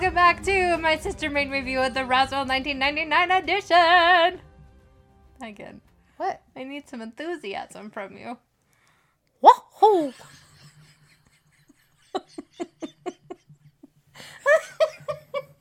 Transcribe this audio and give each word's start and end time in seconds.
welcome 0.00 0.14
back 0.14 0.42
to 0.42 0.78
my 0.78 0.96
sister 0.96 1.28
made 1.28 1.50
review 1.50 1.78
of 1.78 1.92
the 1.92 2.02
Roswell 2.06 2.46
1999 2.46 3.30
edition. 3.42 4.40
Again, 5.42 5.82
What? 6.16 6.40
I 6.56 6.64
need 6.64 6.88
some 6.88 7.02
enthusiasm 7.02 7.90
from 7.90 8.16
you. 8.16 8.38
Whoa! 9.42 10.14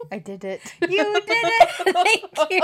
I 0.09 0.19
did 0.19 0.45
it. 0.45 0.61
You 0.87 1.21
did 1.21 1.23
it. 1.27 2.29
Thank 2.39 2.49
you. 2.49 2.61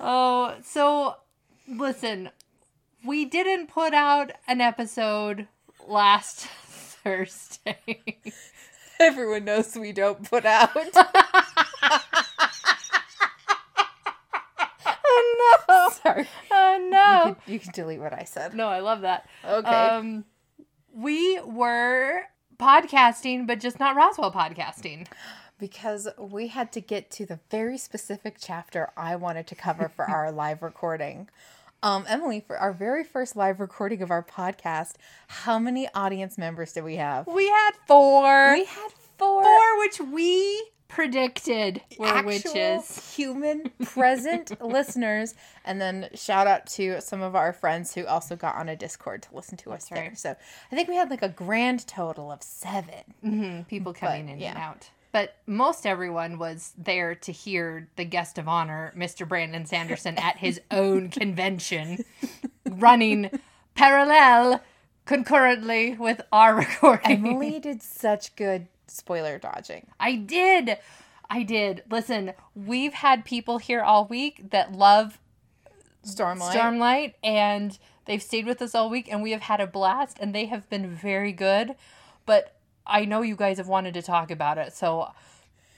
oh, 0.00 0.54
so 0.64 1.16
listen, 1.68 2.30
we 3.04 3.26
didn't 3.26 3.66
put 3.66 3.92
out 3.92 4.32
an 4.48 4.62
episode 4.62 5.48
last 5.86 6.46
Thursday. 7.04 8.16
Everyone 9.00 9.44
knows 9.46 9.74
we 9.76 9.92
don't 9.92 10.28
put 10.28 10.44
out. 10.44 10.70
oh 14.86 15.58
no. 15.68 15.88
Sorry. 16.02 16.28
Oh 16.50 16.76
You 16.80 16.90
no. 16.90 17.20
can, 17.24 17.52
you 17.52 17.58
can 17.60 17.72
delete 17.72 18.00
what 18.00 18.12
I 18.12 18.24
said. 18.24 18.54
No, 18.54 18.66
I 18.68 18.80
love 18.80 19.00
that. 19.02 19.26
Okay. 19.44 19.68
Um 19.68 20.24
we 20.92 21.40
were 21.40 22.22
podcasting, 22.58 23.46
but 23.46 23.60
just 23.60 23.78
not 23.80 23.96
Roswell 23.96 24.32
podcasting. 24.32 25.06
because 25.58 26.08
we 26.18 26.48
had 26.48 26.72
to 26.72 26.80
get 26.80 27.10
to 27.12 27.24
the 27.26 27.38
very 27.50 27.78
specific 27.78 28.36
chapter 28.40 28.90
I 28.96 29.14
wanted 29.16 29.46
to 29.48 29.54
cover 29.54 29.88
for 29.88 30.04
our 30.04 30.32
live 30.32 30.62
recording. 30.62 31.28
Um, 31.82 32.04
Emily, 32.08 32.40
for 32.40 32.58
our 32.58 32.72
very 32.72 33.04
first 33.04 33.36
live 33.36 33.58
recording 33.58 34.02
of 34.02 34.10
our 34.10 34.22
podcast, 34.22 34.94
how 35.28 35.58
many 35.58 35.88
audience 35.94 36.36
members 36.36 36.72
did 36.72 36.84
we 36.84 36.96
have? 36.96 37.26
We 37.26 37.48
had 37.48 37.70
four. 37.86 38.52
We 38.52 38.64
had 38.66 38.90
four. 39.18 39.42
four 39.42 39.78
which 39.80 40.00
we 40.00 40.62
predicted 40.88 41.80
were 41.98 42.06
actual 42.08 42.26
witches. 42.52 43.14
human 43.14 43.70
present 43.84 44.60
listeners 44.64 45.36
and 45.64 45.80
then 45.80 46.08
shout 46.14 46.48
out 46.48 46.66
to 46.66 47.00
some 47.00 47.22
of 47.22 47.36
our 47.36 47.52
friends 47.52 47.94
who 47.94 48.04
also 48.06 48.34
got 48.34 48.56
on 48.56 48.68
a 48.68 48.74
discord 48.74 49.22
to 49.22 49.32
listen 49.32 49.56
to 49.56 49.70
us 49.70 49.84
there 49.88 50.02
right. 50.08 50.18
so 50.18 50.34
i 50.72 50.74
think 50.74 50.88
we 50.88 50.96
had 50.96 51.08
like 51.08 51.22
a 51.22 51.28
grand 51.28 51.86
total 51.86 52.32
of 52.32 52.42
seven 52.42 53.04
Mhm, 53.24 53.68
People 53.68 53.92
coming 53.94 54.28
in 54.28 54.42
and 54.42 54.58
out. 54.58 54.90
But 55.12 55.36
most 55.46 55.86
everyone 55.86 56.38
was 56.38 56.72
there 56.78 57.14
to 57.16 57.32
hear 57.32 57.88
the 57.96 58.04
guest 58.04 58.38
of 58.38 58.46
honor, 58.48 58.92
Mr. 58.96 59.26
Brandon 59.26 59.66
Sanderson, 59.66 60.16
at 60.18 60.38
his 60.38 60.60
own 60.70 61.08
convention, 61.08 62.04
running 62.70 63.30
parallel 63.74 64.62
concurrently 65.06 65.96
with 65.96 66.20
our 66.30 66.54
recording. 66.54 67.26
emily 67.26 67.58
did 67.58 67.82
such 67.82 68.36
good 68.36 68.68
spoiler 68.86 69.38
dodging 69.38 69.86
I 69.98 70.14
did. 70.16 70.78
I 71.28 71.42
did. 71.44 71.84
Listen, 71.90 72.32
we've 72.54 72.92
had 72.92 73.24
people 73.24 73.58
here 73.58 73.82
all 73.82 74.04
week 74.06 74.50
that 74.50 74.72
love 74.72 75.18
stormlight 76.04 76.52
Stormlight 76.52 77.14
and 77.22 77.78
they've 78.06 78.22
stayed 78.22 78.46
with 78.46 78.60
us 78.62 78.74
all 78.74 78.90
week 78.90 79.10
and 79.10 79.22
we 79.22 79.30
have 79.32 79.42
had 79.42 79.60
a 79.60 79.66
blast 79.66 80.18
and 80.20 80.34
they 80.34 80.46
have 80.46 80.68
been 80.68 80.88
very 80.88 81.32
good. 81.32 81.74
But 82.26 82.56
I 82.90 83.04
know 83.04 83.22
you 83.22 83.36
guys 83.36 83.58
have 83.58 83.68
wanted 83.68 83.94
to 83.94 84.02
talk 84.02 84.30
about 84.30 84.58
it. 84.58 84.72
So 84.74 85.10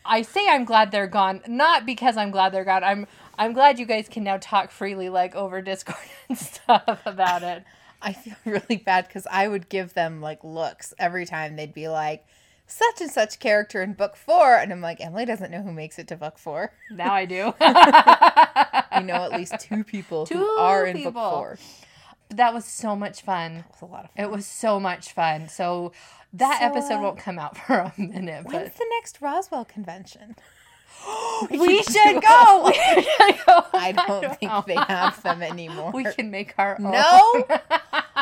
I 0.05 0.23
say 0.23 0.49
I'm 0.49 0.65
glad 0.65 0.91
they're 0.91 1.07
gone, 1.07 1.43
not 1.47 1.87
because 1.87 2.17
I'm 2.17 2.31
glad 2.31 2.53
they're 2.53 2.65
gone. 2.65 2.83
I'm 2.83 3.07
I'm 3.39 3.53
glad 3.53 3.79
you 3.79 3.87
guys 3.87 4.09
can 4.09 4.25
now 4.25 4.39
talk 4.39 4.71
freely 4.71 5.09
like 5.09 5.35
over 5.35 5.63
Discord 5.63 5.97
and 6.29 6.39
stuff 6.39 7.01
about 7.07 7.43
it. 7.43 7.65
I 8.01 8.13
feel 8.13 8.35
really 8.45 8.77
bad 8.79 9.07
because 9.07 9.27
I 9.31 9.47
would 9.47 9.69
give 9.69 9.95
them 9.95 10.21
like 10.21 10.43
looks 10.43 10.93
every 10.99 11.25
time 11.27 11.55
they'd 11.57 11.73
be 11.75 11.89
like, 11.89 12.27
such 12.67 13.01
and 13.01 13.11
such 13.11 13.39
character 13.39 13.81
in 13.83 13.93
book 13.93 14.17
four. 14.17 14.57
And 14.57 14.73
I'm 14.73 14.81
like, 14.81 15.01
Emily 15.01 15.25
doesn't 15.25 15.51
know 15.51 15.63
who 15.63 15.73
makes 15.73 15.99
it 15.99 16.09
to 16.09 16.17
book 16.17 16.39
four. 16.39 16.73
Now 16.91 17.13
I 17.15 17.27
do. 17.27 17.55
I 17.61 19.03
know 19.05 19.15
at 19.15 19.33
least 19.33 19.55
two 19.61 19.85
people 19.85 20.27
Two 20.27 20.39
who 20.39 20.49
are 20.59 20.87
in 20.87 20.97
people. 20.97 21.13
book 21.13 21.33
four. 21.33 21.59
That 22.37 22.53
was 22.55 22.65
so 22.65 22.95
much 22.97 23.23
fun. 23.23 23.57
It 23.57 23.65
was 23.71 23.83
a 23.83 23.87
lot 23.87 24.05
of 24.05 24.11
fun. 24.11 24.25
It 24.25 24.31
was 24.31 24.47
so 24.47 24.81
much 24.81 25.13
fun. 25.13 25.49
So 25.49 25.93
that 26.35 26.59
So, 26.61 26.67
episode 26.67 26.95
uh, 26.95 27.03
won't 27.03 27.19
come 27.19 27.39
out 27.39 27.57
for 27.67 27.75
a 27.79 27.93
minute, 27.99 28.45
When's 28.45 28.71
but 28.71 28.77
the 28.77 28.87
next 28.99 29.21
Roswell 29.21 29.65
convention? 29.65 30.37
we 31.51 31.83
should 31.83 32.23
go. 32.23 32.65
We 32.97 33.03
should 33.03 33.47
go. 33.47 33.65
I 33.75 33.93
don't 33.93 34.37
think 34.39 34.53
know. 34.53 34.65
they 34.67 34.75
have 34.77 35.23
them 35.23 35.43
anymore. 35.43 35.91
We 35.93 36.05
can 36.05 36.31
make 36.31 36.55
our 36.59 36.77
own. 36.79 36.93
No, 36.93 37.45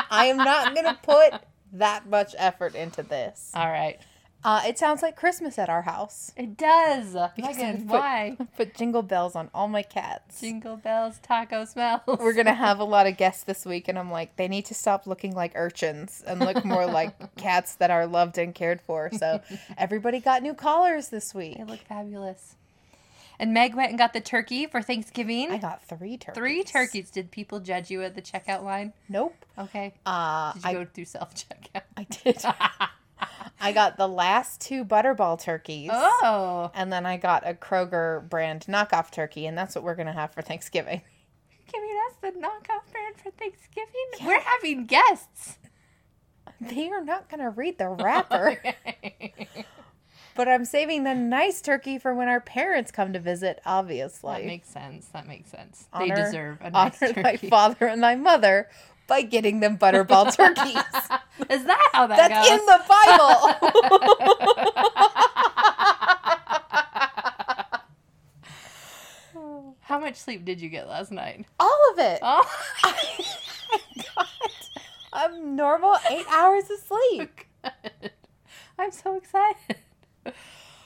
I 0.09 0.25
am 0.25 0.37
not 0.37 0.73
going 0.73 0.85
to 0.87 0.97
put 1.03 1.41
that 1.73 2.07
much 2.09 2.33
effort 2.37 2.75
into 2.75 3.03
this. 3.03 3.51
All 3.53 3.69
right. 3.69 3.99
Uh, 4.43 4.61
it 4.65 4.79
sounds 4.79 5.03
like 5.03 5.15
Christmas 5.15 5.59
at 5.59 5.69
our 5.69 5.83
house. 5.83 6.31
It 6.35 6.57
does. 6.57 7.15
Megan, 7.37 7.87
put- 7.87 7.87
why? 7.87 8.37
Put 8.57 8.73
jingle 8.73 9.03
bells 9.03 9.35
on 9.35 9.49
all 9.53 9.67
my 9.67 9.83
cats. 9.83 10.41
Jingle 10.41 10.77
bells, 10.77 11.19
taco 11.21 11.63
smells. 11.65 12.01
We're 12.07 12.33
gonna 12.33 12.53
have 12.67 12.79
a 12.79 12.83
lot 12.83 13.05
of 13.05 13.17
guests 13.17 13.43
this 13.43 13.65
week, 13.65 13.87
and 13.87 13.99
I'm 13.99 14.09
like, 14.09 14.35
they 14.37 14.47
need 14.47 14.65
to 14.65 14.73
stop 14.73 15.05
looking 15.05 15.35
like 15.35 15.51
urchins 15.55 16.23
and 16.25 16.39
look 16.39 16.65
more 16.65 16.85
like 16.91 17.35
cats 17.35 17.75
that 17.75 17.91
are 17.91 18.07
loved 18.07 18.37
and 18.37 18.55
cared 18.55 18.81
for. 18.81 19.11
So 19.11 19.41
everybody 19.77 20.19
got 20.19 20.41
new 20.41 20.53
collars 20.55 21.09
this 21.09 21.35
week. 21.35 21.57
They 21.57 21.63
look 21.63 21.81
fabulous. 21.81 22.55
And 23.39 23.53
Meg 23.55 23.73
went 23.75 23.89
and 23.89 23.97
got 23.97 24.13
the 24.13 24.21
turkey 24.21 24.67
for 24.67 24.81
Thanksgiving. 24.83 25.49
I 25.51 25.57
got 25.57 25.83
three 25.83 26.15
turkeys. 26.15 26.37
Three 26.39 26.63
turkeys. 26.63 27.09
Did 27.09 27.31
people 27.31 27.59
judge 27.59 27.89
you 27.89 28.03
at 28.03 28.13
the 28.13 28.21
checkout 28.21 28.63
line? 28.63 28.93
Nope. 29.09 29.35
Okay. 29.57 29.93
Uh, 30.05 30.53
Did 30.53 30.63
you 30.63 30.69
I, 30.69 30.73
go 30.73 30.85
through 30.85 31.05
self 31.05 31.33
checkout? 31.35 31.81
I 31.97 32.03
did. 32.03 32.43
I 33.61 33.71
got 33.71 33.97
the 33.97 34.07
last 34.07 34.59
two 34.61 34.83
butterball 34.83 35.39
turkeys. 35.41 35.91
Oh, 35.93 36.71
And 36.73 36.91
then 36.91 37.05
I 37.05 37.17
got 37.17 37.47
a 37.47 37.53
Kroger 37.53 38.27
brand 38.27 38.65
knockoff 38.67 39.11
turkey, 39.11 39.45
and 39.45 39.57
that's 39.57 39.75
what 39.75 39.83
we're 39.83 39.95
gonna 39.95 40.13
have 40.13 40.33
for 40.33 40.41
Thanksgiving. 40.41 41.01
giving 41.71 41.97
us 42.09 42.15
the 42.21 42.29
knockoff 42.39 42.91
brand 42.91 43.15
for 43.23 43.31
Thanksgiving. 43.31 44.25
We're 44.25 44.41
having 44.41 44.85
guests. 44.87 45.57
They 46.59 46.89
are 46.89 47.03
not 47.03 47.29
gonna 47.29 47.49
read 47.49 47.77
the 47.77 47.87
wrapper, 47.89 48.57
but 50.35 50.47
I'm 50.47 50.65
saving 50.65 51.03
the 51.03 51.13
nice 51.15 51.61
turkey 51.61 51.97
for 51.97 52.13
when 52.13 52.27
our 52.27 52.41
parents 52.41 52.91
come 52.91 53.13
to 53.13 53.19
visit. 53.19 53.61
Obviously, 53.65 54.33
That 54.33 54.45
makes 54.45 54.69
sense. 54.69 55.07
That 55.07 55.27
makes 55.27 55.49
sense. 55.49 55.87
Honor- 55.93 56.15
they 56.15 56.21
deserve 56.21 56.57
a 56.61 56.69
nice 56.69 57.01
honor 57.01 57.13
turkey. 57.13 57.21
my 57.23 57.49
father 57.49 57.87
and 57.87 58.01
my 58.01 58.15
mother 58.15 58.69
by 59.11 59.21
getting 59.23 59.59
them 59.59 59.77
butterball 59.77 60.33
turkeys. 60.37 60.77
Is 61.49 61.65
that 61.65 61.89
how 61.91 62.07
that 62.07 62.29
That's 62.29 62.47
goes? 62.49 62.59
in 62.59 62.65
the 62.65 62.79
Bible. 62.87 63.37
How 69.81 69.99
much 69.99 70.15
sleep 70.15 70.45
did 70.45 70.61
you 70.61 70.69
get 70.69 70.87
last 70.87 71.11
night? 71.11 71.45
All 71.59 71.77
of 71.91 71.99
it. 71.99 72.19
Oh, 72.21 72.49
I 72.85 72.93
got 74.15 75.31
a 75.33 75.37
normal 75.37 75.97
eight 76.09 76.25
hours 76.31 76.63
of 76.69 76.79
sleep. 76.79 77.41
good. 77.61 78.11
I'm 78.79 78.91
so 78.91 79.17
excited. 79.17 79.75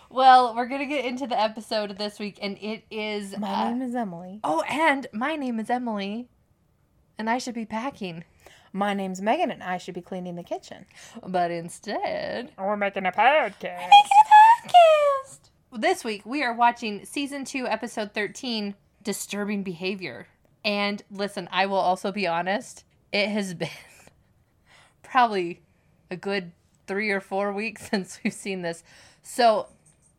Well, 0.10 0.56
we're 0.56 0.66
gonna 0.68 0.88
get 0.88 1.06
into 1.06 1.28
the 1.28 1.40
episode 1.40 1.96
this 2.00 2.18
week, 2.18 2.40
and 2.42 2.58
it 2.60 2.86
is. 2.90 3.38
My 3.38 3.66
uh, 3.66 3.70
name 3.70 3.84
is 3.84 3.94
Emily. 3.94 4.40
oh, 4.44 4.64
and 4.68 5.06
my 5.14 5.36
name 5.36 5.60
is 5.60 5.70
Emily, 5.70 6.28
and 7.18 7.30
I 7.30 7.38
should 7.38 7.56
be 7.56 7.66
packing, 7.66 8.24
My 8.74 8.94
name's 8.94 9.22
Megan, 9.22 9.52
and 9.52 9.64
I 9.64 9.78
should 9.78 9.94
be 9.96 10.02
cleaning 10.02 10.36
the 10.36 10.44
kitchen. 10.44 10.86
but 11.26 11.52
instead, 11.52 12.52
We're 12.58 12.78
making 12.78 13.06
a 13.06 13.12
podcast. 13.12 13.62
making 13.62 14.22
a 14.26 14.68
podcast. 14.68 15.40
This 15.74 16.04
week 16.04 16.26
we 16.26 16.44
are 16.44 16.54
watching 16.54 17.06
season 17.06 17.44
two, 17.46 17.68
episode 17.68 18.14
thirteen, 18.14 18.76
"Disturbing 19.04 19.64
Behavior." 19.64 20.28
And 20.64 21.04
listen, 21.12 21.48
I 21.52 21.66
will 21.66 21.78
also 21.78 22.12
be 22.12 22.26
honest; 22.28 22.84
it 23.12 23.28
has 23.30 23.54
been 23.54 23.70
probably 25.04 25.62
a 26.10 26.16
good 26.16 26.52
three 26.88 27.12
or 27.12 27.20
four 27.20 27.52
weeks 27.52 27.88
since 27.90 28.20
we've 28.24 28.34
seen 28.34 28.62
this, 28.62 28.84
so 29.22 29.68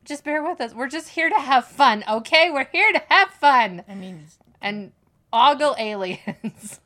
just 0.04 0.25
bear 0.25 0.43
with 0.43 0.60
us. 0.60 0.72
We're 0.75 0.88
just 0.88 1.08
here 1.10 1.28
to 1.28 1.34
have 1.40 1.64
fun, 1.66 2.04
okay? 2.08 2.50
We're 2.50 2.69
here 2.70 2.93
to 2.93 3.02
have 3.08 3.31
fun 3.31 3.82
I 3.88 3.94
mean, 3.94 4.26
and 4.60 4.93
ogle 5.32 5.75
aliens. 5.78 6.81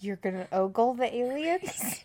you're 0.00 0.16
gonna 0.16 0.48
ogle 0.52 0.94
the 0.94 1.14
aliens? 1.14 2.02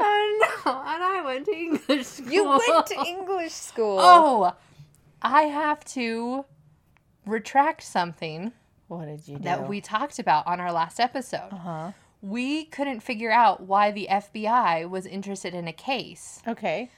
I 0.00 0.38
know, 0.64 0.82
and 0.86 1.02
I 1.02 1.22
went 1.24 1.46
to 1.46 1.52
English 1.54 2.06
school. 2.06 2.32
You 2.32 2.48
went 2.48 2.86
to 2.86 3.04
English 3.06 3.52
school. 3.52 3.98
Oh, 4.00 4.52
I 5.22 5.42
have 5.42 5.84
to 5.86 6.44
retract 7.24 7.82
something 7.82 8.52
what 8.88 9.06
did 9.06 9.26
you 9.26 9.36
do? 9.38 9.44
that 9.44 9.68
we 9.68 9.80
talked 9.80 10.18
about 10.18 10.46
on 10.46 10.60
our 10.60 10.72
last 10.72 11.00
episode. 11.00 11.48
Uh 11.52 11.56
huh. 11.56 11.92
We 12.20 12.66
couldn't 12.66 13.00
figure 13.00 13.30
out 13.32 13.62
why 13.62 13.90
the 13.90 14.06
FBI 14.10 14.88
was 14.88 15.06
interested 15.06 15.54
in 15.54 15.66
a 15.66 15.72
case. 15.72 16.42
Okay. 16.46 16.90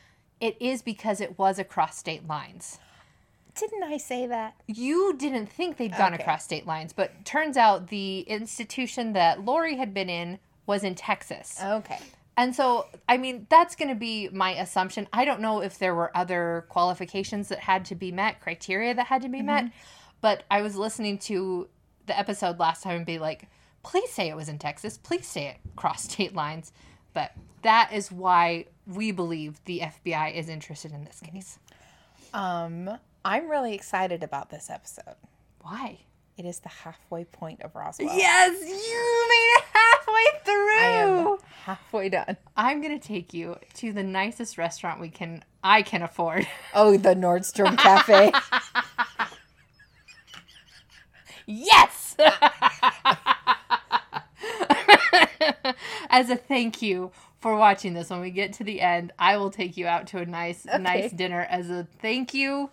It 0.45 0.59
is 0.61 0.83
because 0.83 1.23
it 1.23 1.39
was 1.39 1.59
across 1.59 1.97
state 1.97 2.29
lines. 2.29 2.79
Didn't 3.55 3.83
I 3.83 3.97
say 3.97 4.27
that? 4.27 4.55
You 4.67 5.15
didn't 5.17 5.47
think 5.47 5.79
they'd 5.79 5.97
gone 5.97 6.13
Okay. 6.13 6.23
across 6.23 6.45
state 6.45 6.67
lines, 6.67 6.93
but 6.93 7.25
turns 7.25 7.57
out 7.57 7.87
the 7.87 8.21
institution 8.21 9.15
that 9.15 9.43
Lori 9.43 9.77
had 9.77 9.95
been 9.95 10.11
in 10.11 10.39
was 10.67 10.85
in 10.85 10.97
Texas. 10.97 11.59
Okay. 11.63 11.99
And 12.37 12.55
so, 12.55 12.89
I 13.09 13.17
mean, 13.17 13.47
that's 13.49 13.75
going 13.75 13.89
to 13.89 13.95
be 13.95 14.29
my 14.33 14.51
assumption. 14.51 15.09
I 15.15 15.25
don't 15.25 15.41
know 15.41 15.63
if 15.63 15.79
there 15.79 15.95
were 15.95 16.15
other 16.15 16.67
qualifications 16.69 17.49
that 17.49 17.61
had 17.61 17.87
to 17.87 17.95
be 17.95 18.13
met, 18.13 18.41
criteria 18.43 18.93
that 18.93 19.07
had 19.07 19.23
to 19.23 19.31
be 19.31 19.41
met, 19.41 19.65
mm-hmm. 19.65 19.77
but 20.21 20.43
I 20.51 20.61
was 20.61 20.77
listening 20.77 21.17
to 21.21 21.69
the 22.05 22.19
episode 22.19 22.59
last 22.59 22.83
time 22.83 22.97
and 22.97 23.07
be 23.07 23.19
like, 23.19 23.49
please 23.83 24.11
say 24.11 24.29
it 24.29 24.37
was 24.37 24.51
in 24.51 24.59
Texas. 24.59 24.99
Please 24.99 25.27
say 25.27 25.47
it 25.47 25.57
crossed 25.75 26.11
state 26.11 26.35
lines. 26.35 26.71
But 27.15 27.33
that 27.63 27.93
is 27.93 28.13
why 28.13 28.67
we 28.87 29.11
believe 29.13 29.61
the 29.65 29.81
FBI 29.81 30.35
is 30.35 30.49
interested 30.49 30.93
in 30.93 31.05
this 31.05 31.21
case. 31.21 31.59
Um, 32.35 32.91
I'm 33.25 33.49
really 33.49 33.75
excited 33.75 34.23
about 34.23 34.51
this 34.51 34.69
episode. 34.69 35.15
Why? 35.63 36.01
It 36.37 36.45
is 36.45 36.59
the 36.59 36.69
halfway 36.69 37.25
point 37.25 37.63
of 37.63 37.75
Roswell. 37.77 38.15
Yes, 38.17 38.61
you 38.61 39.29
made 39.29 39.55
it 39.57 39.65
halfway 39.73 40.45
through. 40.45 40.81
I 40.81 41.31
am 41.31 41.39
halfway 41.65 42.09
done. 42.09 42.37
I'm 42.57 42.83
gonna 42.83 42.99
take 42.99 43.33
you 43.33 43.57
to 43.75 43.93
the 43.93 44.03
nicest 44.03 44.59
restaurant 44.59 45.01
we 45.01 45.11
can 45.11 45.45
I 45.63 45.83
can 45.83 46.03
afford. 46.03 46.47
Oh, 46.75 46.97
the 46.97 47.15
Nordstrom 47.15 47.79
Cafe. 47.79 48.33
Yes! 51.47 52.17
As 56.15 56.31
a 56.31 56.37
thank 56.37 56.81
you 56.81 57.11
for 57.41 57.57
watching 57.57 57.93
this, 57.93 58.09
when 58.09 58.21
we 58.21 58.31
get 58.31 58.53
to 58.53 58.65
the 58.65 58.81
end, 58.81 59.13
I 59.19 59.37
will 59.37 59.51
take 59.51 59.77
you 59.77 59.89
out 59.89 60.07
to 60.09 60.19
a 60.19 60.25
nice, 60.25 60.65
nice 60.65 61.11
dinner 61.11 61.41
as 61.51 61.71
a 61.71 61.89
thank 62.01 62.33
you 62.33 62.71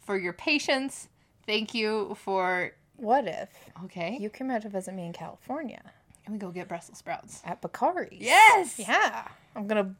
for 0.00 0.16
your 0.16 0.32
patience. 0.32 1.08
Thank 1.44 1.74
you 1.74 2.16
for 2.18 2.72
what 2.96 3.26
if 3.26 3.50
okay. 3.84 4.16
you 4.18 4.30
came 4.30 4.50
out 4.50 4.62
to 4.62 4.70
visit 4.70 4.94
me 4.94 5.04
in 5.04 5.12
California 5.12 5.82
Can 6.24 6.32
we 6.32 6.38
go 6.38 6.50
get 6.50 6.66
Brussels 6.66 6.96
sprouts? 6.96 7.42
at 7.44 7.60
Bacari's? 7.60 8.22
Yes. 8.22 8.78
Yeah. 8.78 9.28
I'm 9.54 9.66
gonna 9.66 9.94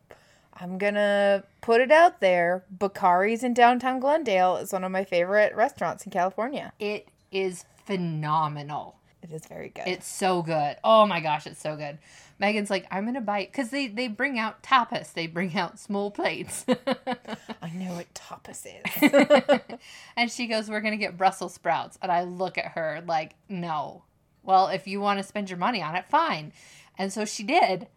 I'm 0.58 0.79
gonna 0.79 1.44
put 1.61 1.82
it 1.82 1.93
out 1.93 2.20
there. 2.20 2.64
Bacari's 2.75 3.44
in 3.44 3.52
downtown 3.52 4.00
Glendale 4.00 4.56
is 4.56 4.73
one 4.73 4.82
of 4.82 4.91
my 4.91 5.05
favorite 5.05 5.55
restaurants 5.55 6.06
in 6.06 6.11
California. 6.11 6.73
It 6.81 7.08
is 7.31 7.67
phenomenal. 7.84 8.96
It 9.23 9.31
is 9.31 9.44
very 9.44 9.69
good. 9.69 9.87
It's 9.87 10.06
so 10.06 10.41
good. 10.41 10.76
Oh 10.82 11.06
my 11.06 11.20
gosh, 11.20 11.46
it's 11.46 11.61
so 11.61 11.76
good. 11.76 11.99
Megan's 12.38 12.70
like, 12.70 12.87
I'm 12.90 13.05
gonna 13.05 13.20
bite 13.20 13.50
because 13.50 13.70
they 13.70 13.88
they 13.88 14.08
bring 14.08 14.38
out 14.38 14.62
tapas. 14.62 15.12
They 15.12 15.26
bring 15.26 15.56
out 15.56 15.79
small 15.79 16.11
plates. 16.11 16.64
I 17.62 17.70
know 17.75 17.94
what 17.94 18.12
tapas 18.14 18.64
is. 18.67 19.61
and 20.17 20.31
she 20.31 20.46
goes, 20.46 20.69
We're 20.70 20.81
going 20.81 20.93
to 20.93 20.99
get 21.05 21.17
Brussels 21.19 21.55
sprouts. 21.55 21.99
And 22.00 22.11
I 22.12 22.23
look 22.25 22.56
at 22.58 22.73
her 22.73 23.02
like, 23.06 23.35
No. 23.49 24.05
Well, 24.43 24.69
if 24.69 24.87
you 24.87 25.00
want 25.00 25.19
to 25.19 25.23
spend 25.25 25.50
your 25.50 25.58
money 25.58 25.82
on 25.82 25.94
it, 25.96 26.06
fine. 26.06 26.52
And 26.96 27.12
so 27.12 27.25
she 27.25 27.43
did. 27.43 27.88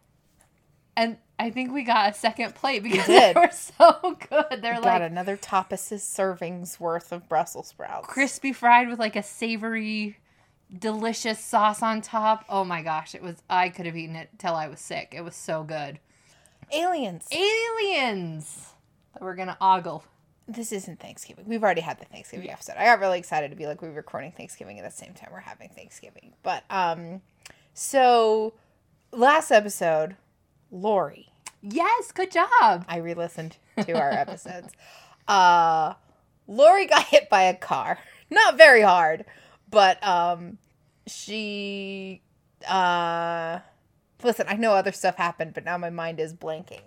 And 0.96 1.16
I 1.38 1.50
think 1.50 1.72
we 1.72 1.82
got 1.84 2.10
a 2.10 2.14
second 2.14 2.54
plate 2.54 2.82
because 2.82 3.06
they 3.08 3.32
were 3.34 3.50
so 3.50 4.16
good. 4.28 4.62
They're 4.62 4.74
Got 4.74 4.84
like 4.84 5.02
another 5.02 5.36
tapas's 5.36 6.02
servings 6.02 6.78
worth 6.78 7.12
of 7.12 7.28
Brussels 7.28 7.68
sprouts. 7.68 8.06
crispy 8.08 8.52
fried 8.52 8.88
with 8.88 8.98
like 8.98 9.16
a 9.16 9.22
savory, 9.22 10.18
delicious 10.76 11.38
sauce 11.38 11.82
on 11.82 12.00
top. 12.00 12.44
Oh 12.48 12.64
my 12.64 12.82
gosh. 12.82 13.14
It 13.14 13.22
was, 13.22 13.42
I 13.48 13.68
could 13.68 13.86
have 13.86 13.96
eaten 13.96 14.16
it 14.16 14.30
till 14.38 14.54
I 14.54 14.68
was 14.68 14.80
sick. 14.80 15.14
It 15.16 15.22
was 15.22 15.36
so 15.36 15.62
good. 15.62 15.98
Aliens. 16.72 17.28
Aliens 17.30 18.70
that 19.12 19.22
we're 19.22 19.34
going 19.34 19.48
to 19.48 19.56
ogle. 19.60 20.04
This 20.48 20.72
isn't 20.72 21.00
Thanksgiving. 21.00 21.44
We've 21.46 21.62
already 21.62 21.82
had 21.82 22.00
the 22.00 22.04
Thanksgiving 22.06 22.50
episode. 22.50 22.76
I 22.76 22.84
got 22.84 23.00
really 23.00 23.18
excited 23.18 23.50
to 23.50 23.56
be 23.56 23.66
like 23.66 23.80
we 23.80 23.88
were 23.88 23.94
recording 23.94 24.32
Thanksgiving 24.32 24.78
at 24.78 24.84
the 24.84 24.90
same 24.90 25.14
time 25.14 25.30
we're 25.32 25.40
having 25.40 25.68
Thanksgiving. 25.68 26.32
But 26.42 26.64
um 26.68 27.22
so 27.74 28.54
last 29.12 29.50
episode, 29.50 30.16
Lori. 30.70 31.28
Yes, 31.62 32.10
good 32.10 32.32
job. 32.32 32.84
I 32.88 32.96
re-listened 32.96 33.56
to 33.80 33.92
our 33.92 34.10
episodes. 34.10 34.72
Uh 35.28 35.94
Lori 36.48 36.86
got 36.86 37.04
hit 37.04 37.30
by 37.30 37.44
a 37.44 37.54
car. 37.54 38.00
Not 38.30 38.58
very 38.58 38.82
hard, 38.82 39.24
but 39.70 40.02
um 40.04 40.58
she 41.06 42.22
uh 42.68 43.60
listen, 44.22 44.46
I 44.48 44.54
know 44.54 44.72
other 44.72 44.92
stuff 44.92 45.16
happened, 45.16 45.54
but 45.54 45.64
now 45.64 45.76
my 45.78 45.90
mind 45.90 46.20
is 46.20 46.32
blanking. 46.32 46.82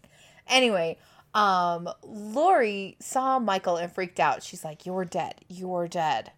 Anyway, 0.48 0.98
um 1.34 1.90
Lori 2.04 2.96
saw 3.00 3.40
Michael 3.40 3.78
and 3.78 3.92
freaked 3.92 4.20
out. 4.20 4.44
She's 4.44 4.64
like, 4.64 4.86
"You're 4.86 5.06
dead. 5.06 5.36
You're 5.48 5.88
dead." 5.88 6.32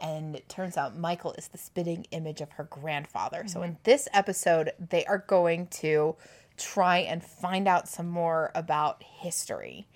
And 0.00 0.34
it 0.34 0.48
turns 0.48 0.76
out 0.76 0.96
Michael 0.96 1.32
is 1.38 1.46
the 1.48 1.58
spitting 1.58 2.06
image 2.10 2.40
of 2.40 2.50
her 2.52 2.64
grandfather. 2.64 3.44
So 3.46 3.62
in 3.62 3.76
this 3.84 4.08
episode, 4.12 4.72
they 4.90 5.04
are 5.04 5.18
going 5.18 5.68
to 5.68 6.16
try 6.56 6.98
and 6.98 7.22
find 7.24 7.68
out 7.68 7.88
some 7.88 8.08
more 8.08 8.50
about 8.54 9.02
history 9.04 9.86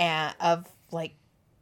and 0.00 0.34
of 0.40 0.66
like 0.90 1.14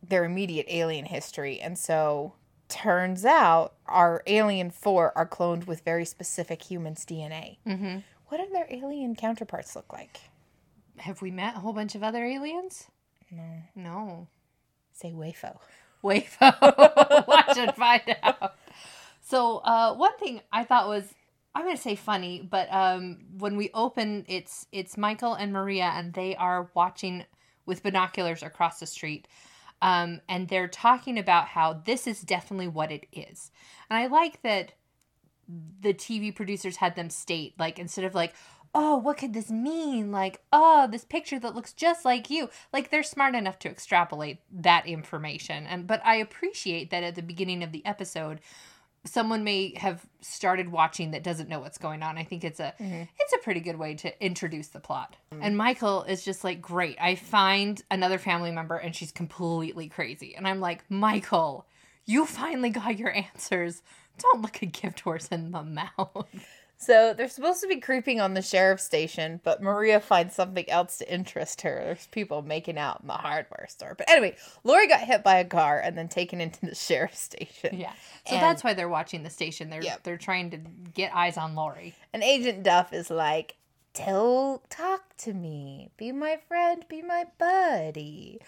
their 0.02 0.24
immediate 0.24 0.66
alien 0.70 1.04
history. 1.04 1.60
And 1.60 1.78
so 1.78 2.32
turns 2.72 3.24
out 3.26 3.74
our 3.86 4.22
alien 4.26 4.70
four 4.70 5.12
are 5.16 5.28
cloned 5.28 5.66
with 5.66 5.82
very 5.82 6.06
specific 6.06 6.62
humans' 6.62 7.04
DNA. 7.04 7.58
Mm-hmm. 7.66 7.98
What 8.28 8.38
do 8.38 8.50
their 8.50 8.66
alien 8.70 9.14
counterparts 9.14 9.76
look 9.76 9.92
like? 9.92 10.20
Have 10.96 11.20
we 11.20 11.30
met 11.30 11.56
a 11.56 11.58
whole 11.60 11.74
bunch 11.74 11.94
of 11.94 12.02
other 12.02 12.24
aliens? 12.24 12.88
No. 13.30 13.62
No. 13.74 14.28
Say 14.92 15.12
Wafo. 15.12 15.58
Wayfo. 16.02 17.26
Watch 17.28 17.58
and 17.58 17.74
find 17.74 18.16
out. 18.22 18.56
So, 19.20 19.58
uh, 19.58 19.94
one 19.94 20.16
thing 20.18 20.40
I 20.50 20.64
thought 20.64 20.88
was, 20.88 21.04
I'm 21.54 21.64
gonna 21.64 21.76
say 21.76 21.94
funny, 21.94 22.40
but 22.40 22.72
um, 22.72 23.18
when 23.38 23.56
we 23.56 23.70
open, 23.74 24.24
it's 24.26 24.66
it's 24.72 24.96
Michael 24.96 25.34
and 25.34 25.52
Maria, 25.52 25.92
and 25.94 26.14
they 26.14 26.34
are 26.34 26.70
watching 26.74 27.24
with 27.66 27.82
binoculars 27.82 28.42
across 28.42 28.80
the 28.80 28.86
street, 28.86 29.28
um, 29.82 30.20
and 30.28 30.48
they're 30.48 30.68
talking 30.68 31.18
about 31.18 31.48
how 31.48 31.82
this 31.84 32.06
is 32.06 32.22
definitely 32.22 32.68
what 32.68 32.90
it 32.90 33.06
is, 33.12 33.50
and 33.90 33.98
I 33.98 34.06
like 34.06 34.40
that 34.42 34.72
the 35.80 35.92
TV 35.92 36.34
producers 36.34 36.76
had 36.76 36.96
them 36.96 37.10
state 37.10 37.54
like 37.58 37.78
instead 37.78 38.04
of 38.04 38.14
like. 38.14 38.34
Oh, 38.74 38.96
what 38.96 39.18
could 39.18 39.34
this 39.34 39.50
mean? 39.50 40.10
Like, 40.10 40.40
oh, 40.50 40.88
this 40.90 41.04
picture 41.04 41.38
that 41.38 41.54
looks 41.54 41.74
just 41.74 42.06
like 42.06 42.30
you. 42.30 42.48
Like 42.72 42.88
they're 42.88 43.02
smart 43.02 43.34
enough 43.34 43.58
to 43.58 43.68
extrapolate 43.68 44.38
that 44.50 44.86
information. 44.86 45.66
And 45.66 45.86
but 45.86 46.00
I 46.06 46.14
appreciate 46.14 46.88
that 46.88 47.02
at 47.02 47.14
the 47.14 47.20
beginning 47.20 47.62
of 47.62 47.72
the 47.72 47.84
episode 47.84 48.40
someone 49.04 49.42
may 49.42 49.74
have 49.76 50.06
started 50.20 50.70
watching 50.70 51.10
that 51.10 51.22
doesn't 51.22 51.48
know 51.48 51.60
what's 51.60 51.78
going 51.78 52.02
on. 52.02 52.16
I 52.16 52.24
think 52.24 52.44
it's 52.44 52.60
a 52.60 52.74
mm-hmm. 52.80 53.02
it's 53.18 53.32
a 53.32 53.38
pretty 53.38 53.60
good 53.60 53.76
way 53.76 53.94
to 53.96 54.24
introduce 54.24 54.68
the 54.68 54.80
plot. 54.80 55.16
And 55.40 55.56
Michael 55.56 56.04
is 56.04 56.24
just 56.24 56.44
like, 56.44 56.60
"Great. 56.60 56.96
I 57.00 57.16
find 57.16 57.82
another 57.90 58.18
family 58.18 58.52
member 58.52 58.76
and 58.76 58.94
she's 58.94 59.12
completely 59.12 59.88
crazy." 59.88 60.34
And 60.36 60.46
I'm 60.46 60.60
like, 60.60 60.88
"Michael, 60.90 61.66
you 62.06 62.26
finally 62.26 62.70
got 62.70 62.98
your 62.98 63.14
answers. 63.14 63.82
Don't 64.18 64.42
look 64.42 64.62
a 64.62 64.66
gift 64.66 65.00
horse 65.00 65.28
in 65.28 65.50
the 65.50 65.62
mouth." 65.98 66.28
So 66.84 67.14
they're 67.14 67.28
supposed 67.28 67.60
to 67.60 67.68
be 67.68 67.76
creeping 67.76 68.20
on 68.20 68.34
the 68.34 68.42
sheriff's 68.42 68.82
station, 68.82 69.40
but 69.44 69.62
Maria 69.62 70.00
finds 70.00 70.34
something 70.34 70.68
else 70.68 70.98
to 70.98 71.12
interest 71.12 71.60
her. 71.62 71.80
There's 71.84 72.08
people 72.08 72.42
making 72.42 72.76
out 72.76 73.00
in 73.02 73.06
the 73.06 73.12
hardware 73.12 73.66
store. 73.68 73.94
But 73.96 74.10
anyway, 74.10 74.36
Lori 74.64 74.88
got 74.88 75.00
hit 75.00 75.22
by 75.22 75.36
a 75.36 75.44
car 75.44 75.78
and 75.78 75.96
then 75.96 76.08
taken 76.08 76.40
into 76.40 76.66
the 76.66 76.74
sheriff's 76.88 77.20
station. 77.20 77.78
Yeah. 77.78 77.92
So 78.26 78.34
And- 78.34 78.42
that's 78.42 78.64
why 78.64 78.74
they're 78.74 78.88
watching 78.88 79.22
the 79.22 79.30
station. 79.30 79.70
They're 79.70 79.82
Yep. 79.82 80.02
they're 80.02 80.16
trying 80.18 80.50
to 80.50 80.56
get 80.92 81.14
eyes 81.14 81.36
on 81.36 81.54
Lori. 81.54 81.94
And 82.12 82.22
Agent 82.22 82.62
Duff 82.64 82.92
is 82.92 83.10
like, 83.10 83.54
Tell, 83.94 84.62
talk 84.70 85.16
to 85.18 85.34
me. 85.34 85.90
Be 85.98 86.12
my 86.12 86.38
friend. 86.48 86.84
Be 86.88 87.02
my 87.02 87.26
buddy. 87.38 88.40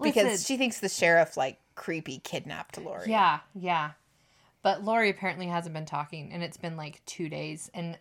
Because 0.00 0.24
Listen. 0.24 0.44
she 0.44 0.56
thinks 0.58 0.78
the 0.80 0.90
sheriff, 0.90 1.36
like, 1.38 1.58
creepy 1.74 2.18
kidnapped 2.18 2.76
Lori. 2.78 3.10
Yeah, 3.10 3.40
yeah. 3.54 3.92
But 4.62 4.84
Lori 4.84 5.08
apparently 5.08 5.46
hasn't 5.46 5.74
been 5.74 5.86
talking, 5.86 6.32
and 6.32 6.42
it's 6.42 6.56
been 6.56 6.76
like 6.76 7.04
two 7.06 7.28
days. 7.28 7.70
And 7.72 7.98